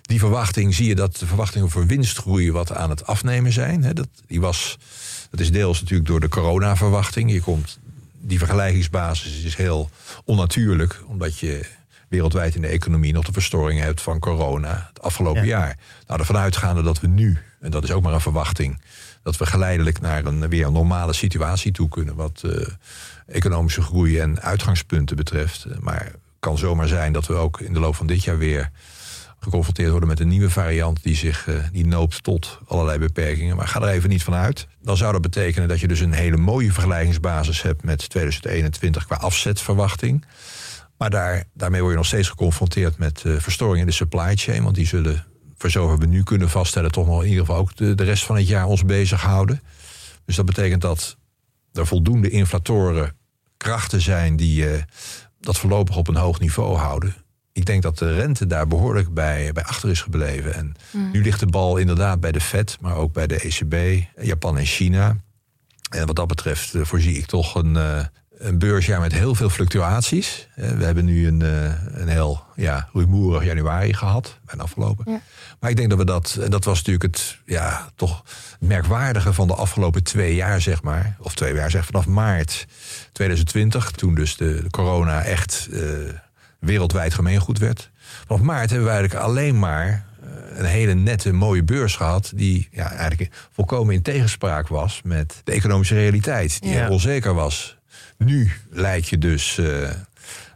die 0.06 0.18
verwachting 0.18 0.74
zie 0.74 0.88
je 0.88 0.94
dat 0.94 1.16
de 1.16 1.26
verwachtingen 1.26 1.70
voor 1.70 1.86
winstgroei 1.86 2.52
wat 2.52 2.72
aan 2.72 2.90
het 2.90 3.06
afnemen 3.06 3.52
zijn. 3.52 3.82
Hè, 3.84 3.92
dat, 3.92 4.08
die 4.26 4.40
was, 4.40 4.78
dat 5.30 5.40
is 5.40 5.50
deels 5.52 5.80
natuurlijk 5.80 6.08
door 6.08 6.20
de 6.20 6.28
corona-verwachting. 6.28 7.32
Je 7.32 7.40
komt, 7.40 7.78
die 8.20 8.38
vergelijkingsbasis 8.38 9.42
is 9.42 9.56
heel 9.56 9.90
onnatuurlijk, 10.24 11.02
omdat 11.06 11.38
je 11.38 11.66
wereldwijd 12.08 12.54
in 12.54 12.60
de 12.60 12.66
economie 12.68 13.12
nog 13.12 13.24
de 13.24 13.32
verstoring 13.32 13.80
hebt 13.80 14.02
van 14.02 14.18
corona 14.18 14.86
het 14.92 15.02
afgelopen 15.02 15.46
Ja. 15.46 15.58
jaar. 15.58 15.78
Nou, 16.06 16.20
ervan 16.20 16.36
uitgaande 16.36 16.82
dat 16.82 17.00
we 17.00 17.06
nu, 17.06 17.38
en 17.60 17.70
dat 17.70 17.84
is 17.84 17.90
ook 17.90 18.02
maar 18.02 18.12
een 18.14 18.20
verwachting, 18.20 18.80
dat 19.22 19.36
we 19.36 19.46
geleidelijk 19.46 20.00
naar 20.00 20.24
een 20.24 20.48
weer 20.48 20.66
een 20.66 20.72
normale 20.72 21.12
situatie 21.12 21.72
toe 21.72 21.88
kunnen. 21.88 22.14
Wat 22.14 22.42
eh, 22.44 22.66
economische 23.26 23.82
groei 23.82 24.18
en 24.18 24.40
uitgangspunten 24.40 25.16
betreft. 25.16 25.66
Maar 25.80 26.04
het 26.04 26.16
kan 26.38 26.58
zomaar 26.58 26.88
zijn 26.88 27.12
dat 27.12 27.26
we 27.26 27.34
ook 27.34 27.60
in 27.60 27.72
de 27.72 27.80
loop 27.80 27.96
van 27.96 28.06
dit 28.06 28.24
jaar 28.24 28.38
weer 28.38 28.70
geconfronteerd 29.46 29.90
worden 29.90 30.08
met 30.08 30.20
een 30.20 30.28
nieuwe 30.28 30.50
variant 30.50 31.02
die 31.02 31.16
zich 31.16 31.48
eh, 31.48 31.54
die 31.72 31.86
noopt 31.86 32.22
tot 32.22 32.58
allerlei 32.66 32.98
beperkingen. 32.98 33.56
Maar 33.56 33.68
ga 33.68 33.80
er 33.80 33.88
even 33.88 34.08
niet 34.08 34.22
van 34.22 34.34
uit. 34.34 34.66
Dan 34.82 34.96
zou 34.96 35.12
dat 35.12 35.22
betekenen 35.22 35.68
dat 35.68 35.80
je 35.80 35.88
dus 35.88 36.00
een 36.00 36.12
hele 36.12 36.36
mooie 36.36 36.72
vergelijkingsbasis 36.72 37.62
hebt 37.62 37.84
met 37.84 38.08
2021 38.08 39.06
qua 39.06 39.16
afzetverwachting. 39.16 40.24
Maar 40.98 41.10
daar, 41.10 41.44
daarmee 41.54 41.80
word 41.80 41.92
je 41.92 41.98
nog 41.98 42.06
steeds 42.06 42.28
geconfronteerd 42.28 42.98
met 42.98 43.22
eh, 43.24 43.36
verstoringen 43.36 43.80
in 43.80 43.86
de 43.86 43.92
supply 43.92 44.36
chain. 44.36 44.62
Want 44.62 44.74
die 44.74 44.86
zullen, 44.86 45.24
voor 45.56 45.70
zover 45.70 45.98
we 45.98 46.06
nu 46.06 46.22
kunnen 46.22 46.50
vaststellen, 46.50 46.92
toch 46.92 47.06
nog 47.06 47.22
in 47.22 47.28
ieder 47.28 47.44
geval 47.44 47.60
ook 47.60 47.76
de, 47.76 47.94
de 47.94 48.04
rest 48.04 48.24
van 48.24 48.36
het 48.36 48.48
jaar 48.48 48.66
ons 48.66 48.84
bezighouden. 48.84 49.62
Dus 50.24 50.36
dat 50.36 50.46
betekent 50.46 50.80
dat 50.80 51.16
er 51.72 51.86
voldoende 51.86 52.30
inflatoren 52.30 53.16
krachten 53.56 54.00
zijn 54.00 54.36
die 54.36 54.70
eh, 54.70 54.82
dat 55.40 55.58
voorlopig 55.58 55.96
op 55.96 56.08
een 56.08 56.16
hoog 56.16 56.40
niveau 56.40 56.76
houden. 56.76 57.14
Ik 57.56 57.66
denk 57.66 57.82
dat 57.82 57.98
de 57.98 58.14
rente 58.14 58.46
daar 58.46 58.66
behoorlijk 58.66 59.14
bij, 59.14 59.52
bij 59.52 59.64
achter 59.64 59.90
is 59.90 60.00
gebleven. 60.00 60.54
En 60.54 60.74
nu 61.12 61.22
ligt 61.22 61.40
de 61.40 61.46
bal 61.46 61.76
inderdaad 61.76 62.20
bij 62.20 62.32
de 62.32 62.40
Fed, 62.40 62.76
maar 62.80 62.96
ook 62.96 63.12
bij 63.12 63.26
de 63.26 63.40
ECB, 63.40 64.04
Japan 64.20 64.58
en 64.58 64.64
China. 64.64 65.16
En 65.90 66.06
wat 66.06 66.16
dat 66.16 66.26
betreft 66.26 66.74
eh, 66.74 66.84
voorzie 66.84 67.16
ik 67.18 67.26
toch 67.26 67.54
een, 67.54 67.76
eh, 67.76 68.04
een 68.38 68.58
beursjaar 68.58 69.00
met 69.00 69.12
heel 69.12 69.34
veel 69.34 69.50
fluctuaties. 69.50 70.48
Eh, 70.54 70.70
we 70.70 70.84
hebben 70.84 71.04
nu 71.04 71.26
een, 71.26 71.40
een 72.00 72.08
heel 72.08 72.44
ja, 72.56 72.88
rumoerig 72.92 73.44
januari 73.44 73.94
gehad, 73.94 74.38
bijna 74.44 74.62
afgelopen. 74.62 75.12
Ja. 75.12 75.20
Maar 75.60 75.70
ik 75.70 75.76
denk 75.76 75.88
dat 75.88 75.98
we 75.98 76.04
dat, 76.04 76.38
en 76.40 76.50
dat 76.50 76.64
was 76.64 76.76
natuurlijk 76.76 77.14
het, 77.14 77.38
ja, 77.44 77.90
toch 77.94 78.22
merkwaardige 78.60 79.32
van 79.32 79.46
de 79.46 79.54
afgelopen 79.54 80.02
twee 80.02 80.34
jaar, 80.34 80.60
zeg 80.60 80.82
maar. 80.82 81.16
Of 81.20 81.34
twee 81.34 81.54
jaar, 81.54 81.70
zeg 81.70 81.86
vanaf 81.86 82.06
maart 82.06 82.66
2020, 83.12 83.90
toen 83.90 84.14
dus 84.14 84.36
de, 84.36 84.62
de 84.62 84.70
corona 84.70 85.22
echt 85.22 85.68
wereldwijd 86.66 87.14
gemeengoed 87.14 87.58
werd. 87.58 87.90
Vanaf 88.26 88.42
maart 88.42 88.70
hebben 88.70 88.88
we 88.88 88.94
eigenlijk 88.94 89.24
alleen 89.24 89.58
maar 89.58 90.04
eh, 90.22 90.58
een 90.58 90.64
hele 90.64 90.94
nette, 90.94 91.32
mooie 91.32 91.62
beurs 91.64 91.96
gehad. 91.96 92.32
die 92.34 92.68
ja, 92.70 92.90
eigenlijk 92.92 93.30
volkomen 93.52 93.94
in 93.94 94.02
tegenspraak 94.02 94.68
was 94.68 95.00
met 95.04 95.40
de 95.44 95.52
economische 95.52 95.94
realiteit. 95.94 96.60
Die 96.62 96.72
Ja. 96.72 96.88
onzeker 96.88 97.34
was. 97.34 97.76
Nu 98.18 98.52
lijkt 98.70 99.08
je 99.08 99.18
dus 99.18 99.58
eh, 99.58 99.90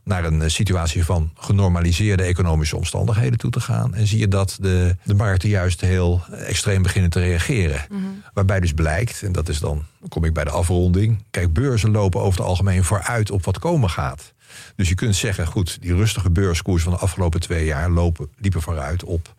naar 0.04 0.24
een 0.24 0.50
situatie 0.50 1.04
van 1.04 1.30
genormaliseerde 1.34 2.22
economische 2.22 2.76
omstandigheden 2.76 3.38
toe 3.38 3.50
te 3.50 3.60
gaan. 3.60 3.94
En 3.94 4.06
zie 4.06 4.18
je 4.18 4.28
dat 4.28 4.56
de, 4.60 4.96
de 5.04 5.14
markten 5.14 5.48
juist 5.48 5.80
heel 5.80 6.22
extreem 6.30 6.82
beginnen 6.82 7.10
te 7.10 7.20
reageren. 7.20 7.86
Waarbij 8.34 8.60
dus 8.60 8.72
blijkt, 8.72 9.22
en 9.22 9.32
dat 9.32 9.48
is 9.48 9.58
dan, 9.58 9.84
dan 10.00 10.08
kom 10.08 10.24
ik 10.24 10.32
bij 10.32 10.44
de 10.44 10.50
afronding. 10.50 11.24
Kijk, 11.30 11.52
beurzen 11.52 11.90
lopen 11.90 12.20
over 12.20 12.38
het 12.38 12.48
algemeen 12.48 12.84
vooruit 12.84 13.30
op 13.30 13.44
wat 13.44 13.58
komen 13.58 13.90
gaat. 13.90 14.32
Dus 14.76 14.88
je 14.88 14.94
kunt 14.94 15.16
zeggen, 15.16 15.46
goed, 15.46 15.78
die 15.80 15.94
rustige 15.94 16.30
beurskoers 16.30 16.82
van 16.82 16.92
de 16.92 16.98
afgelopen 16.98 17.40
twee 17.40 17.64
jaar 17.64 17.90
lopen, 17.90 18.28
liepen 18.38 18.62
vooruit 18.62 19.04
op 19.04 19.34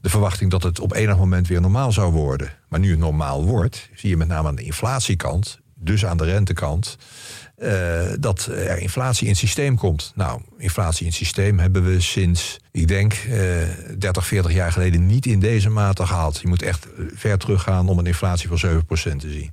de 0.00 0.10
verwachting 0.10 0.50
dat 0.50 0.62
het 0.62 0.80
op 0.80 0.94
enig 0.94 1.16
moment 1.16 1.48
weer 1.48 1.60
normaal 1.60 1.92
zou 1.92 2.12
worden. 2.12 2.52
Maar 2.68 2.80
nu 2.80 2.90
het 2.90 2.98
normaal 2.98 3.44
wordt, 3.44 3.88
zie 3.94 4.10
je 4.10 4.16
met 4.16 4.28
name 4.28 4.48
aan 4.48 4.54
de 4.54 4.62
inflatiekant, 4.62 5.58
dus 5.74 6.06
aan 6.06 6.16
de 6.16 6.24
rentekant, 6.24 6.96
eh, 7.56 8.02
dat 8.20 8.46
er 8.46 8.78
inflatie 8.78 9.24
in 9.24 9.30
het 9.30 9.38
systeem 9.38 9.76
komt. 9.76 10.12
Nou, 10.14 10.40
inflatie 10.58 11.00
in 11.00 11.06
het 11.06 11.16
systeem 11.16 11.58
hebben 11.58 11.84
we 11.84 12.00
sinds, 12.00 12.56
ik 12.70 12.88
denk, 12.88 13.12
eh 13.12 13.38
30, 13.98 14.26
40 14.26 14.52
jaar 14.52 14.72
geleden 14.72 15.06
niet 15.06 15.26
in 15.26 15.40
deze 15.40 15.70
mate 15.70 16.06
gehad. 16.06 16.38
Je 16.40 16.48
moet 16.48 16.62
echt 16.62 16.86
eh, 16.86 17.04
ver 17.14 17.38
teruggaan 17.38 17.88
om 17.88 17.98
een 17.98 18.06
inflatie 18.06 18.48
van 18.48 18.58
7% 18.58 19.20
te 19.20 19.30
zien. 19.30 19.52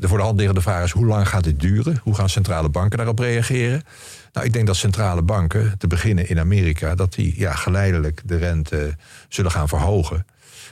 De 0.00 0.08
voor 0.08 0.18
de 0.18 0.24
hand 0.24 0.36
liggende 0.36 0.60
vraag 0.60 0.84
is 0.84 0.90
hoe 0.90 1.06
lang 1.06 1.28
gaat 1.28 1.44
dit 1.44 1.60
duren? 1.60 2.00
Hoe 2.02 2.14
gaan 2.14 2.28
centrale 2.28 2.68
banken 2.68 2.96
daarop 2.96 3.18
reageren? 3.18 3.82
Nou, 4.32 4.46
ik 4.46 4.52
denk 4.52 4.66
dat 4.66 4.76
centrale 4.76 5.22
banken, 5.22 5.78
te 5.78 5.86
beginnen 5.86 6.28
in 6.28 6.38
Amerika, 6.38 6.94
dat 6.94 7.14
die 7.14 7.38
ja, 7.38 7.54
geleidelijk 7.54 8.22
de 8.24 8.36
rente 8.36 8.96
zullen 9.28 9.50
gaan 9.50 9.68
verhogen. 9.68 10.26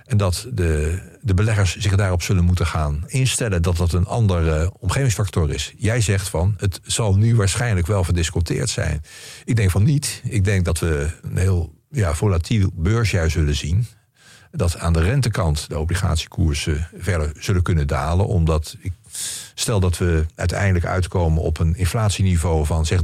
En 0.04 0.16
dat 0.16 0.46
de, 0.52 0.98
de 1.22 1.34
beleggers 1.34 1.76
zich 1.76 1.96
daarop 1.96 2.22
zullen 2.22 2.44
moeten 2.44 2.66
gaan 2.66 3.04
instellen 3.06 3.62
dat 3.62 3.76
dat 3.76 3.92
een 3.92 4.06
andere 4.06 4.72
omgevingsfactor 4.78 5.50
is. 5.50 5.74
Jij 5.76 6.00
zegt 6.00 6.28
van, 6.28 6.54
het 6.56 6.80
zal 6.82 7.16
nu 7.16 7.36
waarschijnlijk 7.36 7.86
wel 7.86 8.04
verdisconteerd 8.04 8.68
zijn. 8.68 9.02
Ik 9.44 9.56
denk 9.56 9.70
van 9.70 9.82
niet. 9.82 10.22
Ik 10.24 10.44
denk 10.44 10.64
dat 10.64 10.78
we 10.78 11.10
een 11.22 11.36
heel 11.36 11.74
ja, 11.90 12.14
volatiel 12.14 12.70
beursjaar 12.74 13.30
zullen 13.30 13.56
zien. 13.56 13.86
Dat 14.50 14.78
aan 14.78 14.92
de 14.92 15.02
rentekant 15.02 15.68
de 15.68 15.78
obligatiekoersen 15.78 16.88
verder 16.96 17.32
zullen 17.38 17.62
kunnen 17.62 17.86
dalen. 17.86 18.26
Omdat, 18.26 18.76
stel 19.54 19.80
dat 19.80 19.98
we 19.98 20.26
uiteindelijk 20.34 20.86
uitkomen 20.86 21.42
op 21.42 21.58
een 21.58 21.76
inflatieniveau 21.76 22.66
van 22.66 22.86
zeg 22.86 22.98
3% 22.98 23.02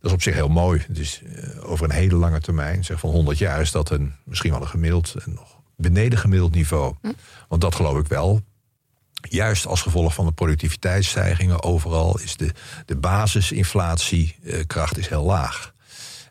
dat 0.00 0.10
is 0.10 0.16
op 0.16 0.22
zich 0.22 0.34
heel 0.34 0.48
mooi. 0.48 0.84
Het 0.86 0.98
is 0.98 1.20
eh, 1.36 1.70
over 1.70 1.84
een 1.84 1.90
hele 1.94 2.14
lange 2.14 2.40
termijn, 2.40 2.84
zeg 2.84 2.98
van 2.98 3.10
100 3.10 3.38
jaar, 3.38 3.60
is 3.60 3.70
dat 3.70 3.90
een, 3.90 4.12
misschien 4.24 4.50
wel 4.50 4.60
een 4.60 4.68
gemiddeld, 4.68 5.14
en 5.24 5.32
nog 5.34 5.60
beneden 5.76 6.18
gemiddeld 6.18 6.54
niveau. 6.54 6.94
Want 7.48 7.60
dat 7.60 7.74
geloof 7.74 7.98
ik 7.98 8.06
wel. 8.06 8.40
Juist 9.28 9.66
als 9.66 9.82
gevolg 9.82 10.14
van 10.14 10.26
de 10.26 10.32
productiviteitsstijgingen 10.32 11.62
overal 11.62 12.18
is 12.20 12.36
de, 12.36 12.50
de 12.86 12.96
basisinflatiekracht 12.96 14.98
is 14.98 15.08
heel 15.08 15.24
laag. 15.24 15.72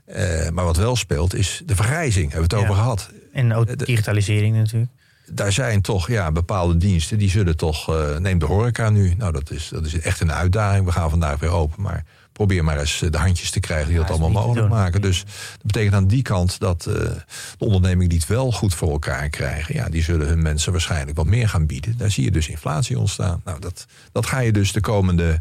Eh, 0.05 0.49
maar 0.49 0.65
wat 0.65 0.77
wel 0.77 0.95
speelt 0.95 1.33
is 1.35 1.61
de 1.65 1.75
vergrijzing, 1.75 2.31
hebben 2.31 2.49
we 2.49 2.55
het 2.55 2.65
Ja. 2.65 2.69
over 2.71 2.81
gehad. 2.83 3.09
En 3.33 3.53
ook 3.53 3.67
de- 3.67 3.75
digitalisering 3.85 4.55
natuurlijk. 4.55 4.91
Daar 5.25 5.51
zijn 5.51 5.81
toch 5.81 6.07
ja, 6.07 6.31
bepaalde 6.31 6.77
diensten 6.77 7.17
die 7.17 7.29
zullen 7.29 7.57
toch. 7.57 7.89
eh 7.95 8.17
neem 8.17 8.39
de 8.39 8.45
horeca 8.45 8.89
nu. 8.89 9.13
Nou, 9.17 9.31
dat 9.31 9.51
is, 9.51 9.69
dat 9.69 9.85
is 9.85 9.99
echt 9.99 10.19
een 10.19 10.31
uitdaging. 10.31 10.85
We 10.85 10.91
gaan 10.91 11.09
vandaag 11.09 11.39
weer 11.39 11.49
open. 11.49 11.81
Maar 11.81 12.05
probeer 12.31 12.63
maar 12.63 12.79
eens 12.79 13.01
eh, 13.01 13.11
de 13.11 13.17
handjes 13.17 13.51
te 13.51 13.59
krijgen 13.59 13.87
die 13.87 13.95
Ja, 13.95 14.01
dat 14.01 14.09
allemaal 14.09 14.43
mogelijk 14.43 14.69
maken. 14.69 15.01
Dus 15.01 15.19
dat 15.51 15.65
betekent 15.65 15.93
aan 15.93 16.07
die 16.07 16.21
kant 16.21 16.59
dat 16.59 16.85
eh, 16.85 16.93
de 16.93 17.65
ondernemingen 17.65 18.09
die 18.09 18.17
het 18.17 18.27
wel 18.27 18.51
goed 18.51 18.73
voor 18.73 18.91
elkaar 18.91 19.29
krijgen, 19.29 19.75
ja, 19.75 19.89
die 19.89 20.03
zullen 20.03 20.27
hun 20.27 20.41
mensen 20.41 20.71
waarschijnlijk 20.71 21.17
wat 21.17 21.25
meer 21.25 21.49
gaan 21.49 21.65
bieden. 21.65 21.97
Daar 21.97 22.11
zie 22.11 22.23
je 22.23 22.31
dus 22.31 22.47
inflatie 22.47 22.99
ontstaan. 22.99 23.41
Nou, 23.45 23.59
dat, 23.59 23.85
dat 24.11 24.25
ga 24.25 24.39
je 24.39 24.51
dus 24.51 24.71
de 24.71 24.81
komende, 24.81 25.39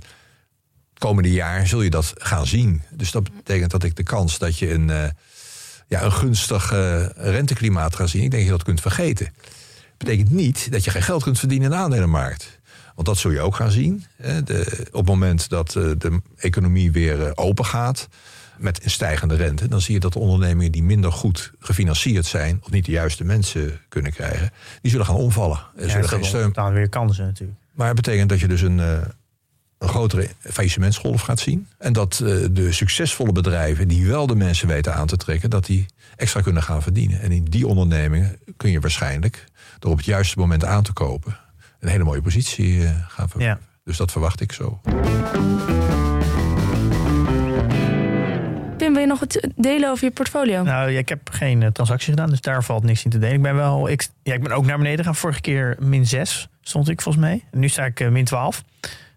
komende 0.99 1.33
jaar 1.33 1.67
zul 1.67 1.83
je 1.83 1.91
dat 1.91 2.13
gaan 2.17 2.47
zien. 2.47 2.83
Dus 2.91 3.11
dat 3.11 3.35
betekent 3.37 3.71
dat 3.71 3.83
ik 3.83 3.97
de 3.97 4.03
kans 4.03 4.39
dat 4.39 4.59
je 4.59 4.73
een, 4.73 5.13
ja, 5.89 6.03
een 6.03 6.13
gunstig 6.13 6.71
renteklimaat 7.17 7.97
gaat 7.97 8.09
zien, 8.09 8.23
ik 8.23 8.31
denk 8.31 8.43
dat 8.43 8.51
je 8.51 8.57
dat 8.57 8.67
kunt 8.67 8.81
vergeten. 8.81 9.33
Betekent 10.05 10.31
niet 10.31 10.73
dat 10.73 10.85
je 10.85 10.91
geen 10.91 11.03
geld 11.03 11.23
kunt 11.23 11.39
verdienen 11.39 11.71
in 11.71 11.77
de 11.77 11.83
aandelenmarkt. 11.83 12.59
Want 12.95 13.07
dat 13.07 13.19
zul 13.19 13.31
je 13.31 13.41
ook 13.41 13.55
gaan 13.57 13.71
zien. 13.71 14.05
hè. 14.17 14.43
De, 14.43 14.87
op 14.91 14.95
het 14.99 15.07
moment 15.07 15.49
dat 15.49 15.77
eh, 15.77 15.91
de 15.99 16.21
economie 16.37 16.93
weer 16.93 17.23
eh, 17.27 17.33
open 17.35 17.65
gaat 17.65 18.09
met 18.59 18.85
een 18.85 18.91
stijgende 18.91 19.35
rente, 19.35 19.69
dan 19.69 19.81
zie 19.81 19.95
je 19.95 20.01
dat 20.01 20.13
de 20.13 20.19
ondernemingen 20.19 20.73
die 20.73 20.83
minder 20.83 21.13
goed 21.13 21.53
gefinancierd 21.59 22.27
zijn, 22.27 22.61
of 22.63 22.71
niet 22.71 22.85
de 22.85 22.91
juiste 22.93 23.25
mensen 23.25 23.81
kunnen 23.89 24.13
krijgen, 24.13 24.51
die 24.83 24.91
zullen 24.91 25.07
gaan 25.07 25.15
omvallen. 25.15 25.61
Er 25.77 25.85
Ja, 25.87 25.91
zullen 25.91 26.09
geen 26.09 26.25
steun. 26.25 26.51
staan 26.51 26.73
weer 26.73 26.89
kansen 26.89 27.25
natuurlijk. 27.25 27.59
Maar 27.73 27.87
het 27.87 27.97
betekent 27.97 28.29
dat 28.29 28.41
je 28.41 28.49
dus 28.49 28.61
een, 28.61 28.81
eh, 28.81 28.99
een 29.79 29.89
grotere 29.89 30.29
faillissementsgolf 30.41 31.21
gaat 31.21 31.41
zien. 31.41 31.67
En 31.79 31.93
dat 31.93 32.15
de 32.53 32.73
succesvolle 32.73 33.33
bedrijven 33.33 33.89
die 33.89 34.07
wel 34.07 34.27
de 34.27 34.35
mensen 34.35 34.69
weten 34.69 34.95
aan 34.95 35.07
te 35.07 35.17
trekken, 35.17 35.51
dat 35.51 35.67
die 35.67 35.87
extra 36.17 36.41
kunnen 36.41 36.63
gaan 36.63 36.83
verdienen. 36.83 37.21
En 37.21 37.33
in 37.33 37.45
die 37.45 37.67
ondernemingen 37.67 38.39
kun 38.57 38.71
je 38.71 38.81
waarschijnlijk, 38.81 39.45
door 39.81 39.91
op 39.91 39.97
het 39.97 40.07
juiste 40.07 40.39
moment 40.39 40.65
aan 40.65 40.83
te 40.83 40.93
kopen, 40.93 41.37
een 41.81 41.89
hele 41.89 42.05
mooie 42.05 42.23
positie 42.23 42.85
eh, 42.85 42.91
gaan 43.09 43.29
verwerven. 43.29 43.65
Dus 43.85 43.97
dat 43.97 44.11
verwacht 44.13 44.41
ik 44.41 44.53
zo. 44.53 44.81
Pim, 48.77 48.93
wil 48.93 49.01
je 49.01 49.07
nog 49.07 49.21
wat 49.21 49.49
delen 49.57 49.91
over 49.91 50.05
je 50.05 50.11
portfolio? 50.11 50.63
Nou, 50.63 50.91
ja, 50.91 50.99
ik 50.99 51.09
heb 51.09 51.31
geen 51.31 51.63
eh, 51.63 51.69
transactie 51.69 52.11
gedaan, 52.11 52.31
dus 52.31 52.41
daar 52.41 52.65
valt 52.65 52.83
niks 52.83 53.05
in 53.05 53.11
te 53.11 53.19
delen. 53.19 53.35
Ik 53.35 53.43
ben 53.43 53.55
wel, 53.55 53.89
ik, 53.89 54.09
ja, 54.23 54.35
ik 54.35 54.43
ben 54.43 54.53
ook 54.53 54.67
naar 54.67 54.77
beneden 54.77 54.99
gegaan. 54.99 55.15
Vorige 55.15 55.41
keer 55.41 55.77
min 55.79 56.07
6 56.07 56.49
stond 56.61 56.89
ik 56.89 57.01
volgens 57.01 57.25
mij. 57.25 57.45
En 57.51 57.59
nu 57.59 57.69
sta 57.69 57.85
ik 57.85 58.01
eh, 58.01 58.09
min 58.09 58.25
12. 58.25 58.65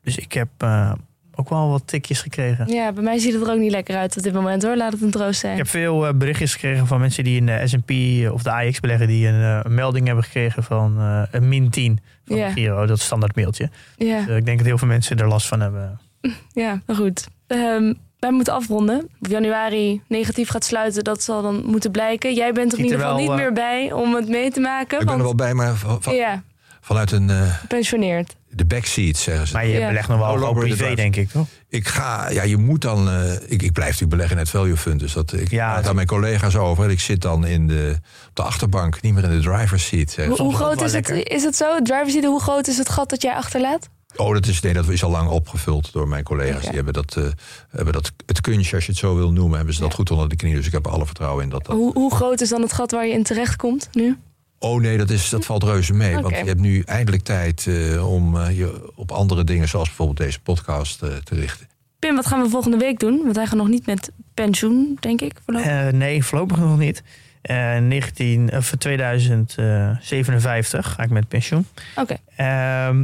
Dus 0.04 0.18
ik 0.18 0.34
heb 0.34 0.50
eh, 0.58 0.92
ook 1.36 1.50
wel 1.50 1.70
wat 1.70 1.82
tikjes 1.86 2.22
gekregen. 2.22 2.68
Ja, 2.68 2.92
bij 2.92 3.04
mij 3.04 3.18
ziet 3.20 3.34
het 3.34 3.42
er 3.48 3.52
ook 3.54 3.60
niet 3.60 3.72
lekker 3.72 3.96
uit 3.96 4.18
op 4.18 4.24
dit 4.24 4.34
moment 4.34 4.64
hoor. 4.64 4.76
Laat 4.78 4.92
het 4.92 5.02
een 5.02 5.12
troost 5.12 5.40
zijn. 5.40 5.52
Ik 5.52 5.58
heb 5.58 5.68
veel 5.68 6.08
eh, 6.08 6.14
berichtjes 6.14 6.54
gekregen 6.54 6.88
van 6.88 7.00
mensen 7.00 7.24
die 7.24 7.38
in 7.38 7.46
de 7.46 7.62
S&P 7.66 7.92
of 8.34 8.44
de 8.44 8.52
AX 8.52 8.80
beleggen... 8.80 9.08
die 9.08 9.28
een, 9.28 9.42
eh, 9.42 9.60
een 9.64 9.74
melding 9.74 10.06
hebben 10.06 10.24
gekregen 10.24 10.64
van 10.64 10.96
eh, 11.00 11.22
een 11.32 11.48
min 11.48 11.70
10 11.70 12.00
van 12.26 12.52
Giro. 12.52 12.86
Dat 12.86 13.00
standaard 13.00 13.36
mailtje. 13.36 13.70
Ja, 13.98 14.26
Dus 14.26 14.38
ik 14.38 14.46
denk 14.46 14.58
dat 14.58 14.68
heel 14.68 14.78
veel 14.78 14.88
mensen 14.88 15.18
er 15.18 15.28
last 15.28 15.48
van 15.48 15.60
hebben. 15.60 16.00
ja 16.54 16.82
maar 16.86 16.96
goed. 16.96 17.28
Ehm, 17.48 17.94
wij 18.20 18.32
moeten 18.32 18.54
afronden. 18.54 19.10
Of 19.22 19.30
januari 19.30 20.02
negatief 20.08 20.50
gaat 20.50 20.64
sluiten, 20.66 21.04
dat 21.04 21.24
zal 21.24 21.42
dan 21.42 21.64
moeten 21.66 21.92
blijken. 21.92 22.34
Jij 22.34 22.52
bent 22.54 22.72
er 22.74 22.78
in 22.80 22.84
er 22.86 22.92
ieder 22.92 23.06
geval 23.06 23.20
niet 23.22 23.30
eh, 23.30 23.36
meer 23.36 23.54
bij 23.54 23.92
om 23.92 24.16
het 24.16 24.28
mee 24.30 24.52
te 24.52 24.60
maken. 24.60 25.00
Ik 25.00 25.06
ben 25.06 25.16
er 25.18 25.24
wel 25.24 25.36
bij, 25.36 25.54
maar 25.54 25.76
van- 25.76 26.16
Ja, 26.16 26.44
vanuit 26.82 27.12
een, 27.12 27.30
eh, 27.30 27.42
gepensioneerd. 27.54 28.36
De 28.56 28.66
backseat 28.66 29.18
zeggen 29.18 29.48
ze. 29.48 29.54
Maar 29.54 29.66
je 29.68 29.78
Ja. 29.80 29.88
belegt 29.88 30.08
nog 30.08 30.20
wel 30.20 30.54
the 30.54 30.60
privé, 30.60 30.76
drive. 30.76 30.96
denk 30.96 31.16
ik, 31.16 31.30
toch? 31.30 31.48
Ik 31.70 31.88
ga, 31.88 32.30
ja, 32.30 32.44
je 32.44 32.58
moet 32.58 32.82
dan. 32.82 33.10
eh, 33.10 33.34
ik, 33.34 33.62
ik 33.62 33.72
blijf 33.72 33.76
natuurlijk 33.92 34.10
beleggen 34.10 34.36
in 34.36 34.42
het 34.44 34.50
value 34.50 34.78
fund. 34.78 35.00
Dus 35.00 35.14
dat, 35.14 35.34
ik 35.34 35.52
Ja, 35.52 35.72
praat 35.72 35.88
aan 35.88 35.96
mijn 35.96 36.08
collega's 36.08 36.56
over. 36.56 36.84
En 36.84 36.90
ik 36.90 37.00
zit 37.00 37.22
dan 37.22 37.46
in 37.46 37.68
de, 37.68 37.96
op 38.30 38.36
de 38.36 38.42
achterbank, 38.44 39.02
niet 39.02 39.14
meer 39.14 39.24
in 39.24 39.30
de 39.30 39.40
driver's 39.40 39.86
seat. 39.88 40.10
zeg. 40.12 40.38
Hoe, 40.38 40.56
groot 40.56 40.82
is 40.82 40.94
het, 40.94 41.10
is 41.10 41.44
het 41.44 41.56
zo? 41.56 41.82
Driver 41.82 42.10
seat, 42.10 42.24
hoe 42.24 42.42
groot 42.42 42.68
is 42.68 42.78
het 42.78 42.90
gat 42.90 43.10
dat 43.10 43.22
jij 43.22 43.34
achterlaat? 43.34 43.90
Oh, 44.16 44.34
dat 44.34 44.48
is, 44.48 44.60
nee, 44.62 44.74
dat 44.74 44.90
is 44.90 45.04
al 45.04 45.10
lang 45.10 45.30
opgevuld 45.30 45.94
door 45.94 46.08
mijn 46.08 46.24
collega's. 46.24 46.62
Die 46.64 46.72
hebben 46.76 46.94
dat, 46.94 47.16
eh, 47.18 47.24
hebben 47.70 47.94
dat, 47.94 48.12
het 48.26 48.42
kunstje, 48.42 48.76
als 48.76 48.86
je 48.86 48.92
het 48.92 49.00
zo 49.00 49.16
wil 49.16 49.32
noemen, 49.32 49.56
hebben 49.58 49.74
ze 49.76 49.82
dat 49.82 49.94
goed 49.94 50.12
onder 50.12 50.30
de 50.30 50.36
knie. 50.36 50.56
Dus 50.56 50.66
ik 50.66 50.72
heb 50.72 50.86
er 50.86 50.92
alle 50.92 51.06
vertrouwen 51.06 51.44
in 51.44 51.50
dat 51.50 51.66
dat. 51.66 51.76
Hoe, 51.76 51.94
hoe 51.94 52.16
groot 52.16 52.42
is 52.42 52.50
dan 52.50 52.62
het 52.62 52.74
gat 52.74 52.92
waar 52.92 53.06
je 53.08 53.14
in 53.14 53.24
terecht 53.24 53.56
komt 53.56 53.90
nu? 53.92 54.18
Oh 54.64 54.82
nee, 54.82 54.98
dat, 54.98 55.10
is, 55.10 55.30
dat 55.30 55.46
valt 55.46 55.64
reuze 55.64 55.94
mee. 55.94 56.20
Want 56.20 56.36
je 56.36 56.44
hebt 56.44 56.60
nu 56.60 56.82
eindelijk 56.82 57.24
tijd 57.24 57.68
eh, 57.68 58.12
om 58.12 58.38
eh, 58.38 58.58
je 58.58 58.92
op 58.96 59.12
andere 59.12 59.44
dingen, 59.44 59.68
zoals 59.68 59.88
bijvoorbeeld 59.88 60.18
deze 60.18 60.40
podcast, 60.40 61.02
eh, 61.02 61.10
te 61.10 61.36
richten. 61.36 61.68
Pim, 62.00 62.16
wat 62.16 62.28
gaan 62.28 62.42
we 62.42 62.50
volgende 62.50 62.78
week 62.78 63.00
doen? 63.00 63.22
Want 63.24 63.36
wij 63.36 63.46
gaan 63.46 63.58
nog 63.58 63.68
niet 63.68 63.86
met 63.86 64.12
pensioen, 64.34 64.98
denk 65.00 65.22
ik. 65.22 65.34
voorlopig. 65.46 65.70
Eh, 65.72 65.88
nee, 65.88 66.24
voorlopig 66.24 66.58
nog 66.58 66.78
niet. 66.78 67.04
Eh 67.42 67.78
19, 67.78 68.58
of 68.58 68.76
2057 68.78 70.94
ga 70.94 71.04
ik 71.04 71.10
met 71.10 71.28
pensioen. 71.28 71.66
Oké. 71.96 72.16
Ehm, 72.36 73.04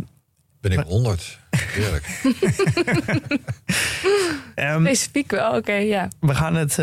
Ben 0.62 0.72
ik 0.72 0.80
100. 0.80 1.40
Heerlijk. 1.50 2.06
ehm, 4.56 4.86
Specifiek 4.86 5.32
wel, 5.32 5.56
oké, 5.56 5.74
ja. 5.74 6.08
we 6.20 6.36
gaan 6.36 6.56
het. 6.56 6.78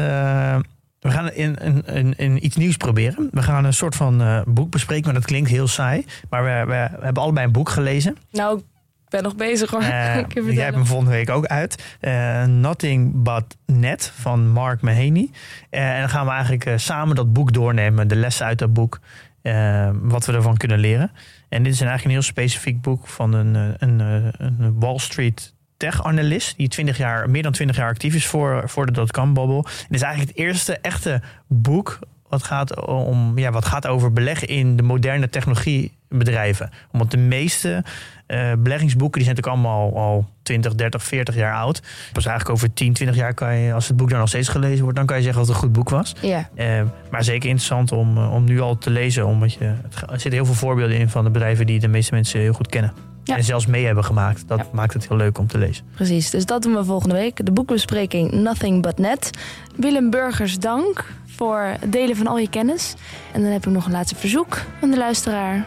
Eh, 1.06 1.12
we 1.12 1.18
gaan 1.18 1.32
in, 1.32 1.54
in, 1.56 1.84
in, 1.86 2.16
in 2.16 2.44
iets 2.44 2.56
nieuws 2.56 2.76
proberen. 2.76 3.28
We 3.30 3.42
gaan 3.42 3.64
een 3.64 3.72
soort 3.72 3.94
van 3.94 4.22
eh, 4.22 4.40
boek 4.46 4.70
bespreken, 4.70 5.04
maar 5.04 5.14
dat 5.14 5.24
klinkt 5.24 5.50
heel 5.50 5.68
saai. 5.68 6.04
Maar 6.30 6.44
we, 6.44 6.72
we, 6.72 6.88
we 6.98 7.04
hebben 7.04 7.22
allebei 7.22 7.46
een 7.46 7.52
boek 7.52 7.68
gelezen. 7.68 8.16
Nou, 8.30 8.58
ik 8.58 8.64
ben 9.08 9.22
nog 9.22 9.36
bezig 9.36 9.70
hoor. 9.70 9.80
Eh, 9.80 9.88
je 9.88 9.94
jij 10.14 10.24
vertellen. 10.28 10.56
hebt 10.64 10.74
hem 10.76 10.86
volgende 10.86 11.10
week 11.12 11.30
ook 11.30 11.46
uit. 11.46 11.96
Eh, 12.00 12.44
Nothing 12.44 13.22
But 13.22 13.56
Net 13.66 14.12
van 14.20 14.48
Mark 14.48 14.80
Mahaney. 14.80 15.30
Eh, 15.70 15.92
en 15.94 16.00
dan 16.00 16.08
gaan 16.08 16.24
we 16.26 16.30
eigenlijk 16.32 16.64
eh, 16.64 16.76
samen 16.76 17.16
dat 17.16 17.32
boek 17.32 17.52
doornemen. 17.52 18.08
De 18.08 18.16
lessen 18.16 18.46
uit 18.46 18.58
dat 18.58 18.72
boek. 18.72 19.00
eh, 19.42 19.90
wat 20.02 20.26
we 20.26 20.32
ervan 20.32 20.56
kunnen 20.56 20.78
leren. 20.78 21.10
En 21.48 21.62
dit 21.62 21.72
is 21.72 21.80
eigenlijk 21.80 22.04
een 22.04 22.10
heel 22.10 22.22
specifiek 22.22 22.80
boek 22.80 23.06
van 23.06 23.32
een, 23.32 23.56
eh, 23.56 23.88
een, 23.88 24.00
eh, 24.00 24.46
een 24.46 24.74
Wall 24.80 24.98
Street 24.98 25.54
tech-analyst. 25.76 26.56
Die 26.56 26.68
20 26.68 26.96
jaar, 26.96 27.30
meer 27.30 27.42
dan 27.42 27.52
20 27.52 27.76
jaar 27.76 27.88
actief 27.88 28.14
is 28.14 28.26
voor, 28.26 28.62
voor 28.68 28.86
de 28.86 28.92
dotcom-bubble. 28.92 29.56
Het 29.56 29.86
is 29.94 30.02
eigenlijk 30.02 30.36
het 30.36 30.46
eerste 30.46 30.78
echte 30.78 31.20
boek 31.46 31.98
wat 32.28 32.42
gaat, 32.42 32.86
om, 32.86 33.38
ja, 33.38 33.50
wat 33.50 33.64
gaat 33.64 33.86
over 33.86 34.12
beleggen 34.12 34.48
in 34.48 34.76
de 34.76 34.82
moderne 34.82 35.28
technologiebedrijven. 35.28 36.70
Omdat 36.92 37.10
de 37.10 37.16
meeste 37.16 37.84
uh, 38.26 38.52
beleggingsboeken 38.58 39.20
die 39.20 39.28
zijn 39.28 39.36
natuurlijk 39.36 39.66
allemaal 39.66 39.96
al 39.96 40.28
20, 40.42 40.74
30, 40.74 41.02
40 41.02 41.34
jaar 41.34 41.54
oud. 41.54 41.82
Pas 42.12 42.26
eigenlijk 42.26 42.56
over 42.56 42.72
10, 42.72 42.92
20 42.92 43.16
jaar 43.16 43.34
kan 43.34 43.56
je, 43.56 43.72
als 43.72 43.88
het 43.88 43.96
boek 43.96 44.10
dan 44.10 44.18
nog 44.18 44.28
steeds 44.28 44.48
gelezen 44.48 44.82
wordt, 44.82 44.96
dan 44.96 45.06
kan 45.06 45.16
je 45.16 45.22
zeggen 45.22 45.40
dat 45.40 45.48
het 45.48 45.56
een 45.56 45.68
goed 45.68 45.72
boek 45.72 45.90
was. 45.90 46.14
Ja. 46.20 46.48
Uh, 46.54 46.82
maar 47.10 47.24
zeker 47.24 47.48
interessant 47.48 47.92
om, 47.92 48.18
om 48.18 48.44
nu 48.44 48.60
al 48.60 48.78
te 48.78 48.90
lezen, 48.90 49.26
omdat 49.26 49.52
je, 49.52 49.64
er 49.64 50.20
zitten 50.20 50.32
heel 50.32 50.44
veel 50.44 50.54
voorbeelden 50.54 50.98
in 50.98 51.08
van 51.08 51.24
de 51.24 51.30
bedrijven 51.30 51.66
die 51.66 51.80
de 51.80 51.88
meeste 51.88 52.14
mensen 52.14 52.40
heel 52.40 52.52
goed 52.52 52.68
kennen. 52.68 53.05
Ja. 53.26 53.36
En 53.36 53.44
zelfs 53.44 53.66
mee 53.66 53.84
hebben 53.84 54.04
gemaakt. 54.04 54.48
Dat 54.48 54.72
maakt 54.72 54.92
het 54.92 55.08
heel 55.08 55.16
leuk 55.16 55.38
om 55.38 55.46
te 55.46 55.58
lezen. 55.58 55.84
Precies, 55.94 56.30
dus 56.30 56.46
dat 56.46 56.62
doen 56.62 56.74
we 56.74 56.84
volgende 56.84 57.14
week. 57.14 57.44
De 57.44 57.52
boekbespreking 57.52 58.32
Nothing 58.32 58.82
But 58.82 58.98
Net. 58.98 59.30
Willem 59.76 60.10
Burgers, 60.10 60.58
dank 60.58 61.04
voor 61.26 61.60
het 61.80 61.92
delen 61.92 62.16
van 62.16 62.26
al 62.26 62.38
je 62.38 62.48
kennis. 62.48 62.94
En 63.32 63.42
dan 63.42 63.50
heb 63.50 63.66
ik 63.66 63.72
nog 63.72 63.86
een 63.86 63.92
laatste 63.92 64.16
verzoek 64.16 64.58
aan 64.82 64.90
de 64.90 64.96
luisteraar. 64.96 65.66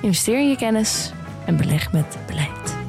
Investeer 0.00 0.38
in 0.38 0.48
je 0.48 0.56
kennis 0.56 1.12
en 1.46 1.56
beleg 1.56 1.92
met 1.92 2.18
beleid. 2.26 2.87